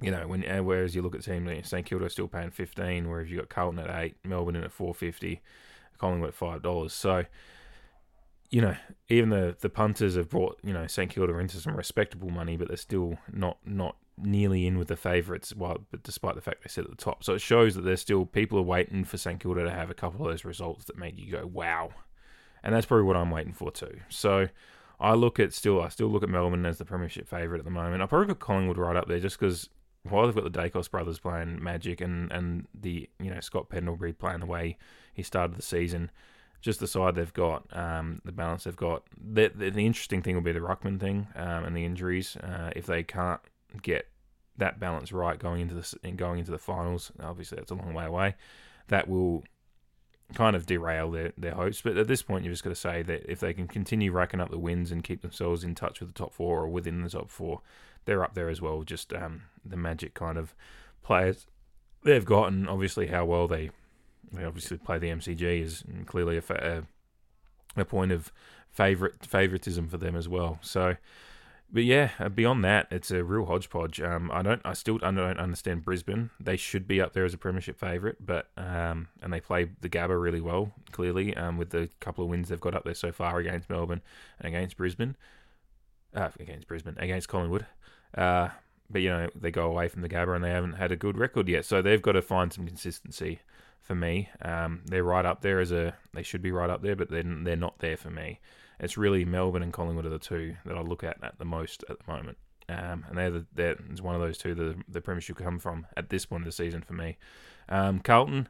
you 0.00 0.10
know 0.10 0.26
when 0.26 0.48
uh, 0.48 0.62
whereas 0.62 0.94
you 0.94 1.02
look 1.02 1.14
at 1.14 1.24
teams 1.24 1.46
like 1.46 1.64
St 1.64 1.86
Kilda 1.86 2.10
still 2.10 2.28
paying 2.28 2.50
fifteen, 2.50 3.08
whereas 3.08 3.30
you 3.30 3.38
got 3.38 3.48
Carlton 3.48 3.78
at 3.78 4.02
eight, 4.02 4.16
Melbourne 4.24 4.56
in 4.56 4.64
at 4.64 4.72
four 4.72 4.94
fifty, 4.94 5.40
Collingwood 5.98 6.28
at 6.28 6.34
five 6.34 6.62
dollars. 6.62 6.92
So 6.92 7.24
you 8.50 8.60
know, 8.60 8.76
even 9.08 9.30
the 9.30 9.56
the 9.58 9.68
punters 9.68 10.16
have 10.16 10.28
brought 10.28 10.58
you 10.62 10.72
know 10.72 10.86
St 10.86 11.10
Kilda 11.10 11.36
into 11.38 11.58
some 11.58 11.76
respectable 11.76 12.30
money, 12.30 12.56
but 12.56 12.68
they're 12.68 12.76
still 12.76 13.18
not 13.32 13.58
not 13.64 13.96
nearly 14.18 14.66
in 14.66 14.78
with 14.78 14.88
the 14.88 14.96
favourites. 14.96 15.54
While, 15.54 15.78
but 15.90 16.02
despite 16.02 16.34
the 16.34 16.40
fact 16.40 16.62
they 16.62 16.68
sit 16.68 16.84
at 16.84 16.90
the 16.90 16.96
top, 16.96 17.24
so 17.24 17.34
it 17.34 17.40
shows 17.40 17.74
that 17.74 17.82
there's 17.82 18.00
still 18.00 18.26
people 18.26 18.58
are 18.58 18.62
waiting 18.62 19.04
for 19.04 19.16
St 19.16 19.40
Kilda 19.40 19.64
to 19.64 19.70
have 19.70 19.90
a 19.90 19.94
couple 19.94 20.24
of 20.24 20.30
those 20.30 20.44
results 20.44 20.84
that 20.86 20.96
make 20.96 21.18
you 21.18 21.32
go 21.32 21.46
wow, 21.46 21.90
and 22.62 22.74
that's 22.74 22.86
probably 22.86 23.04
what 23.04 23.16
I'm 23.16 23.30
waiting 23.30 23.52
for 23.52 23.70
too. 23.70 24.00
So 24.08 24.48
I 25.00 25.14
look 25.14 25.40
at 25.40 25.52
still 25.52 25.80
I 25.82 25.88
still 25.88 26.08
look 26.08 26.22
at 26.22 26.28
Melbourne 26.28 26.66
as 26.66 26.78
the 26.78 26.84
premiership 26.84 27.28
favourite 27.28 27.58
at 27.58 27.64
the 27.64 27.70
moment. 27.70 28.02
I 28.02 28.06
probably 28.06 28.28
put 28.28 28.40
Collingwood 28.40 28.78
right 28.78 28.96
up 28.96 29.08
there 29.08 29.20
just 29.20 29.38
because 29.38 29.68
while 30.10 30.26
they've 30.26 30.34
got 30.34 30.50
the 30.50 30.58
Daicos 30.58 30.90
brothers 30.90 31.18
playing 31.18 31.62
magic 31.62 32.00
and 32.00 32.30
and 32.32 32.66
the 32.74 33.08
you 33.20 33.30
know 33.30 33.40
Scott 33.40 33.68
Pendlebury 33.68 34.12
playing 34.12 34.40
the 34.40 34.46
way 34.46 34.76
he 35.14 35.22
started 35.22 35.56
the 35.56 35.62
season 35.62 36.10
just 36.66 36.80
the 36.80 36.86
side 36.86 37.14
they've 37.14 37.32
got, 37.32 37.64
um, 37.76 38.20
the 38.24 38.32
balance 38.32 38.64
they've 38.64 38.76
got. 38.76 39.04
The, 39.16 39.52
the, 39.54 39.70
the, 39.70 39.86
interesting 39.86 40.20
thing 40.20 40.34
will 40.34 40.42
be 40.42 40.52
the 40.52 40.60
Ruckman 40.60 40.98
thing 40.98 41.28
um, 41.36 41.64
and 41.64 41.76
the 41.76 41.84
injuries. 41.84 42.36
Uh, 42.36 42.70
if 42.74 42.86
they 42.86 43.02
can't 43.02 43.40
get 43.82 44.08
that 44.56 44.80
balance 44.80 45.12
right 45.12 45.38
going 45.38 45.60
into 45.60 45.74
the 45.74 46.10
going 46.12 46.40
into 46.40 46.50
the 46.50 46.58
finals, 46.58 47.12
obviously 47.22 47.56
that's 47.56 47.70
a 47.70 47.74
long 47.74 47.94
way 47.94 48.04
away. 48.04 48.34
That 48.88 49.06
will 49.08 49.44
kind 50.34 50.56
of 50.56 50.66
derail 50.66 51.10
their, 51.10 51.32
their 51.38 51.54
hopes. 51.54 51.82
But 51.82 51.96
at 51.96 52.08
this 52.08 52.22
point, 52.22 52.44
you've 52.44 52.52
just 52.52 52.64
got 52.64 52.70
to 52.70 52.76
say 52.76 53.02
that 53.02 53.30
if 53.30 53.38
they 53.40 53.52
can 53.52 53.68
continue 53.68 54.10
racking 54.10 54.40
up 54.40 54.50
the 54.50 54.58
wins 54.58 54.90
and 54.90 55.04
keep 55.04 55.22
themselves 55.22 55.62
in 55.62 55.74
touch 55.74 56.00
with 56.00 56.12
the 56.12 56.18
top 56.18 56.32
four 56.32 56.62
or 56.62 56.68
within 56.68 57.02
the 57.02 57.10
top 57.10 57.30
four, 57.30 57.60
they're 58.06 58.24
up 58.24 58.34
there 58.34 58.48
as 58.48 58.62
well. 58.62 58.82
Just 58.82 59.12
um, 59.12 59.42
the 59.64 59.76
magic 59.76 60.14
kind 60.14 60.38
of 60.38 60.54
players 61.02 61.46
they've 62.02 62.24
gotten. 62.24 62.66
Obviously, 62.66 63.08
how 63.08 63.24
well 63.24 63.46
they 63.46 63.70
they 64.32 64.44
obviously 64.44 64.78
play 64.78 64.98
the 64.98 65.10
MCG 65.10 65.62
is 65.62 65.84
clearly 66.06 66.38
a, 66.38 66.42
a, 67.76 67.80
a 67.80 67.84
point 67.84 68.12
of 68.12 68.32
favorite 68.70 69.24
favoritism 69.24 69.88
for 69.88 69.96
them 69.96 70.16
as 70.16 70.28
well. 70.28 70.58
So, 70.62 70.96
but 71.72 71.84
yeah, 71.84 72.10
uh, 72.18 72.28
beyond 72.28 72.64
that, 72.64 72.86
it's 72.90 73.10
a 73.10 73.24
real 73.24 73.46
hodgepodge. 73.46 74.00
Um, 74.00 74.30
I 74.32 74.42
don't, 74.42 74.60
I 74.64 74.72
still 74.72 74.98
I 75.02 75.10
don't 75.10 75.38
understand 75.38 75.84
Brisbane. 75.84 76.30
They 76.40 76.56
should 76.56 76.86
be 76.86 77.00
up 77.00 77.12
there 77.12 77.24
as 77.24 77.34
a 77.34 77.38
premiership 77.38 77.78
favourite, 77.78 78.16
but 78.20 78.48
um, 78.56 79.08
and 79.22 79.32
they 79.32 79.40
play 79.40 79.68
the 79.80 79.88
Gabba 79.88 80.20
really 80.20 80.40
well, 80.40 80.72
clearly, 80.92 81.36
um, 81.36 81.56
with 81.56 81.70
the 81.70 81.88
couple 82.00 82.24
of 82.24 82.30
wins 82.30 82.48
they've 82.48 82.60
got 82.60 82.74
up 82.74 82.84
there 82.84 82.94
so 82.94 83.12
far 83.12 83.38
against 83.38 83.68
Melbourne 83.68 84.02
and 84.38 84.54
against 84.54 84.76
Brisbane, 84.76 85.16
uh, 86.14 86.30
against 86.38 86.68
Brisbane, 86.68 86.96
against 86.98 87.28
Collingwood. 87.28 87.66
Uh, 88.16 88.48
but 88.88 89.02
you 89.02 89.10
know 89.10 89.28
they 89.34 89.50
go 89.50 89.66
away 89.66 89.88
from 89.88 90.02
the 90.02 90.08
Gabba 90.08 90.34
and 90.34 90.44
they 90.44 90.50
haven't 90.50 90.74
had 90.74 90.92
a 90.92 90.96
good 90.96 91.18
record 91.18 91.48
yet, 91.48 91.64
so 91.64 91.82
they've 91.82 92.02
got 92.02 92.12
to 92.12 92.22
find 92.22 92.52
some 92.52 92.66
consistency 92.66 93.40
for 93.80 93.94
me. 93.94 94.28
Um, 94.42 94.82
they're 94.86 95.04
right 95.04 95.24
up 95.24 95.42
there 95.42 95.60
as 95.60 95.72
a 95.72 95.94
they 96.14 96.22
should 96.22 96.42
be 96.42 96.52
right 96.52 96.70
up 96.70 96.82
there, 96.82 96.96
but 96.96 97.10
they're 97.10 97.22
they're 97.22 97.56
not 97.56 97.78
there 97.80 97.96
for 97.96 98.10
me. 98.10 98.40
It's 98.78 98.98
really 98.98 99.24
Melbourne 99.24 99.62
and 99.62 99.72
Collingwood 99.72 100.06
are 100.06 100.10
the 100.10 100.18
two 100.18 100.56
that 100.66 100.76
I 100.76 100.80
look 100.82 101.02
at 101.02 101.22
at 101.22 101.38
the 101.38 101.44
most 101.44 101.84
at 101.88 101.98
the 101.98 102.12
moment. 102.12 102.38
Um, 102.68 103.04
and 103.08 103.16
they're 103.16 103.30
the, 103.30 103.46
they're, 103.54 103.76
it's 103.90 104.00
one 104.00 104.16
of 104.16 104.20
those 104.20 104.38
two 104.38 104.54
that 104.54 104.76
the 104.88 105.00
premiership 105.00 105.36
come 105.36 105.58
from 105.58 105.86
at 105.96 106.08
this 106.08 106.26
point 106.26 106.42
of 106.42 106.46
the 106.46 106.52
season 106.52 106.82
for 106.82 106.94
me. 106.94 107.16
Um, 107.68 108.00
Carlton, 108.00 108.48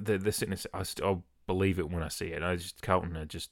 they're, 0.00 0.18
they're 0.18 0.32
sitting. 0.32 0.56
I 0.72 0.84
will 1.00 1.24
believe 1.46 1.78
it 1.78 1.90
when 1.90 2.02
I 2.02 2.08
see 2.08 2.28
it. 2.28 2.42
I 2.42 2.56
just 2.56 2.82
Carlton 2.82 3.16
are 3.16 3.26
just 3.26 3.50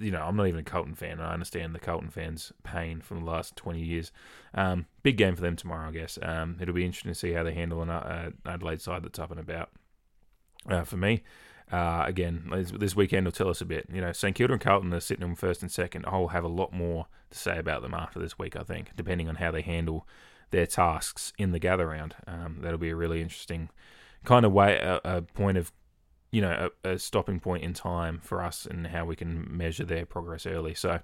you 0.00 0.10
know, 0.10 0.22
I'm 0.22 0.36
not 0.36 0.46
even 0.46 0.60
a 0.60 0.64
Carlton 0.64 0.94
fan. 0.94 1.12
And 1.12 1.22
I 1.22 1.32
understand 1.32 1.74
the 1.74 1.80
Carlton 1.80 2.10
fans' 2.10 2.52
pain 2.62 3.00
from 3.00 3.20
the 3.20 3.30
last 3.30 3.56
20 3.56 3.80
years. 3.80 4.12
Um, 4.54 4.86
big 5.02 5.16
game 5.16 5.34
for 5.34 5.42
them 5.42 5.56
tomorrow, 5.56 5.88
I 5.88 5.92
guess. 5.92 6.18
Um, 6.22 6.58
it'll 6.60 6.74
be 6.74 6.84
interesting 6.84 7.12
to 7.12 7.18
see 7.18 7.32
how 7.32 7.42
they 7.42 7.54
handle 7.54 7.82
an 7.82 7.90
uh, 7.90 8.30
Adelaide 8.46 8.80
side 8.80 9.02
that's 9.02 9.18
up 9.18 9.30
and 9.30 9.40
about. 9.40 9.70
Uh, 10.68 10.84
for 10.84 10.96
me, 10.96 11.22
uh, 11.70 12.04
again, 12.06 12.50
this 12.78 12.96
weekend 12.96 13.26
will 13.26 13.32
tell 13.32 13.48
us 13.48 13.60
a 13.60 13.64
bit. 13.66 13.86
You 13.92 14.00
know, 14.00 14.12
St 14.12 14.34
Kilda 14.34 14.54
and 14.54 14.62
Carlton 14.62 14.92
are 14.94 15.00
sitting 15.00 15.26
in 15.26 15.34
first 15.34 15.62
and 15.62 15.70
second. 15.70 16.04
I'll 16.06 16.28
have 16.28 16.44
a 16.44 16.48
lot 16.48 16.72
more 16.72 17.06
to 17.30 17.38
say 17.38 17.58
about 17.58 17.82
them 17.82 17.94
after 17.94 18.18
this 18.18 18.38
week, 18.38 18.56
I 18.56 18.62
think, 18.62 18.92
depending 18.96 19.28
on 19.28 19.36
how 19.36 19.50
they 19.50 19.62
handle 19.62 20.06
their 20.50 20.66
tasks 20.66 21.32
in 21.36 21.52
the 21.52 21.58
gather 21.58 21.88
round. 21.88 22.14
Um, 22.26 22.58
that'll 22.60 22.78
be 22.78 22.90
a 22.90 22.96
really 22.96 23.20
interesting 23.20 23.68
kind 24.24 24.46
of 24.46 24.52
way, 24.52 24.76
a, 24.76 25.00
a 25.04 25.22
point 25.22 25.58
of 25.58 25.72
you 26.30 26.40
know 26.40 26.70
a, 26.84 26.90
a, 26.90 26.98
stopping 26.98 27.40
point 27.40 27.64
in 27.64 27.72
time 27.72 28.20
for 28.22 28.42
us 28.42 28.66
and 28.66 28.86
how 28.86 29.04
we 29.04 29.16
can 29.16 29.46
measure 29.56 29.84
their 29.84 30.04
progress 30.04 30.46
early. 30.46 30.74
So, 30.74 31.00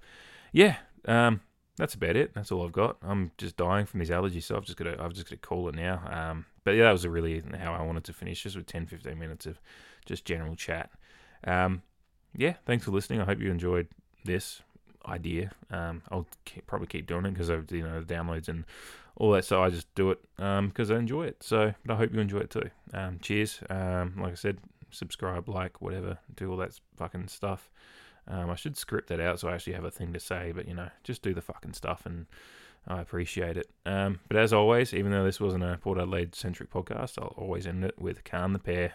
yeah, 0.52 0.76
um, 1.06 1.40
that's 1.76 1.94
about 1.94 2.16
it. 2.16 2.34
That's 2.34 2.52
all 2.52 2.64
I've 2.64 2.72
got. 2.72 2.96
I'm 3.02 3.32
just 3.38 3.56
dying 3.56 3.86
from 3.86 4.00
these 4.00 4.10
allergies, 4.10 4.44
so 4.44 4.56
I've 4.56 4.64
just 4.64 4.78
got 4.78 4.84
to 4.84 5.02
I've 5.02 5.12
just 5.12 5.26
got 5.28 5.40
to 5.40 5.46
call 5.48 5.68
it 5.68 5.74
now. 5.74 6.02
Um, 6.10 6.46
but 6.62 6.72
yeah, 6.72 6.84
that 6.84 6.92
was 6.92 7.06
really 7.06 7.42
how 7.58 7.72
I 7.72 7.82
wanted 7.82 8.04
to 8.04 8.12
finish, 8.12 8.42
just 8.42 8.56
with 8.56 8.66
10, 8.66 8.86
15 8.86 9.18
minutes 9.18 9.46
of 9.46 9.60
just 10.06 10.24
general 10.24 10.56
chat. 10.56 10.90
Um, 11.44 11.82
yeah, 12.36 12.54
thanks 12.64 12.84
for 12.84 12.90
listening. 12.90 13.20
I 13.20 13.24
hope 13.24 13.40
you 13.40 13.50
enjoyed 13.50 13.88
this 14.24 14.62
idea. 15.06 15.50
Um, 15.70 16.02
I'll 16.10 16.26
keep, 16.44 16.66
probably 16.66 16.86
keep 16.86 17.06
doing 17.06 17.26
it 17.26 17.32
because 17.32 17.48
of 17.48 17.70
you 17.72 17.82
know 17.82 18.00
the 18.00 18.14
downloads 18.14 18.48
and 18.48 18.64
all 19.16 19.32
that. 19.32 19.44
So 19.44 19.62
I 19.62 19.70
just 19.70 19.92
do 19.94 20.10
it 20.10 20.20
because 20.36 20.90
um, 20.90 20.96
I 20.96 20.98
enjoy 20.98 21.24
it. 21.24 21.42
So, 21.42 21.74
but 21.84 21.94
I 21.94 21.96
hope 21.96 22.12
you 22.12 22.20
enjoy 22.20 22.38
it 22.38 22.50
too. 22.50 22.70
Um, 22.92 23.18
cheers. 23.20 23.60
Like 23.68 24.32
I 24.32 24.34
said, 24.34 24.58
subscribe, 24.94 25.48
like, 25.48 25.80
whatever, 25.80 26.18
do 26.34 26.50
all 26.50 26.56
that 26.58 26.78
fucking 26.96 27.28
stuff. 27.28 27.70
Um, 28.26 28.50
I 28.50 28.54
should 28.54 28.76
script 28.76 29.08
that 29.10 29.20
out 29.20 29.40
so 29.40 29.48
I 29.48 29.54
actually 29.54 29.74
have 29.74 29.84
a 29.84 29.90
thing 29.90 30.12
to 30.14 30.20
say, 30.20 30.52
but 30.54 30.66
you 30.66 30.74
know, 30.74 30.88
just 31.02 31.22
do 31.22 31.34
the 31.34 31.42
fucking 31.42 31.74
stuff 31.74 32.06
and 32.06 32.26
I 32.86 33.00
appreciate 33.00 33.56
it. 33.56 33.70
Um, 33.84 34.20
but 34.28 34.36
as 34.36 34.52
always, 34.52 34.94
even 34.94 35.12
though 35.12 35.24
this 35.24 35.40
wasn't 35.40 35.64
a 35.64 35.78
Port 35.78 35.98
Adelaide 35.98 36.34
centric 36.34 36.70
podcast, 36.70 37.18
I'll 37.18 37.34
always 37.36 37.66
end 37.66 37.84
it 37.84 37.98
with 37.98 38.24
Calm 38.24 38.52
the 38.52 38.58
Pair. 38.58 38.94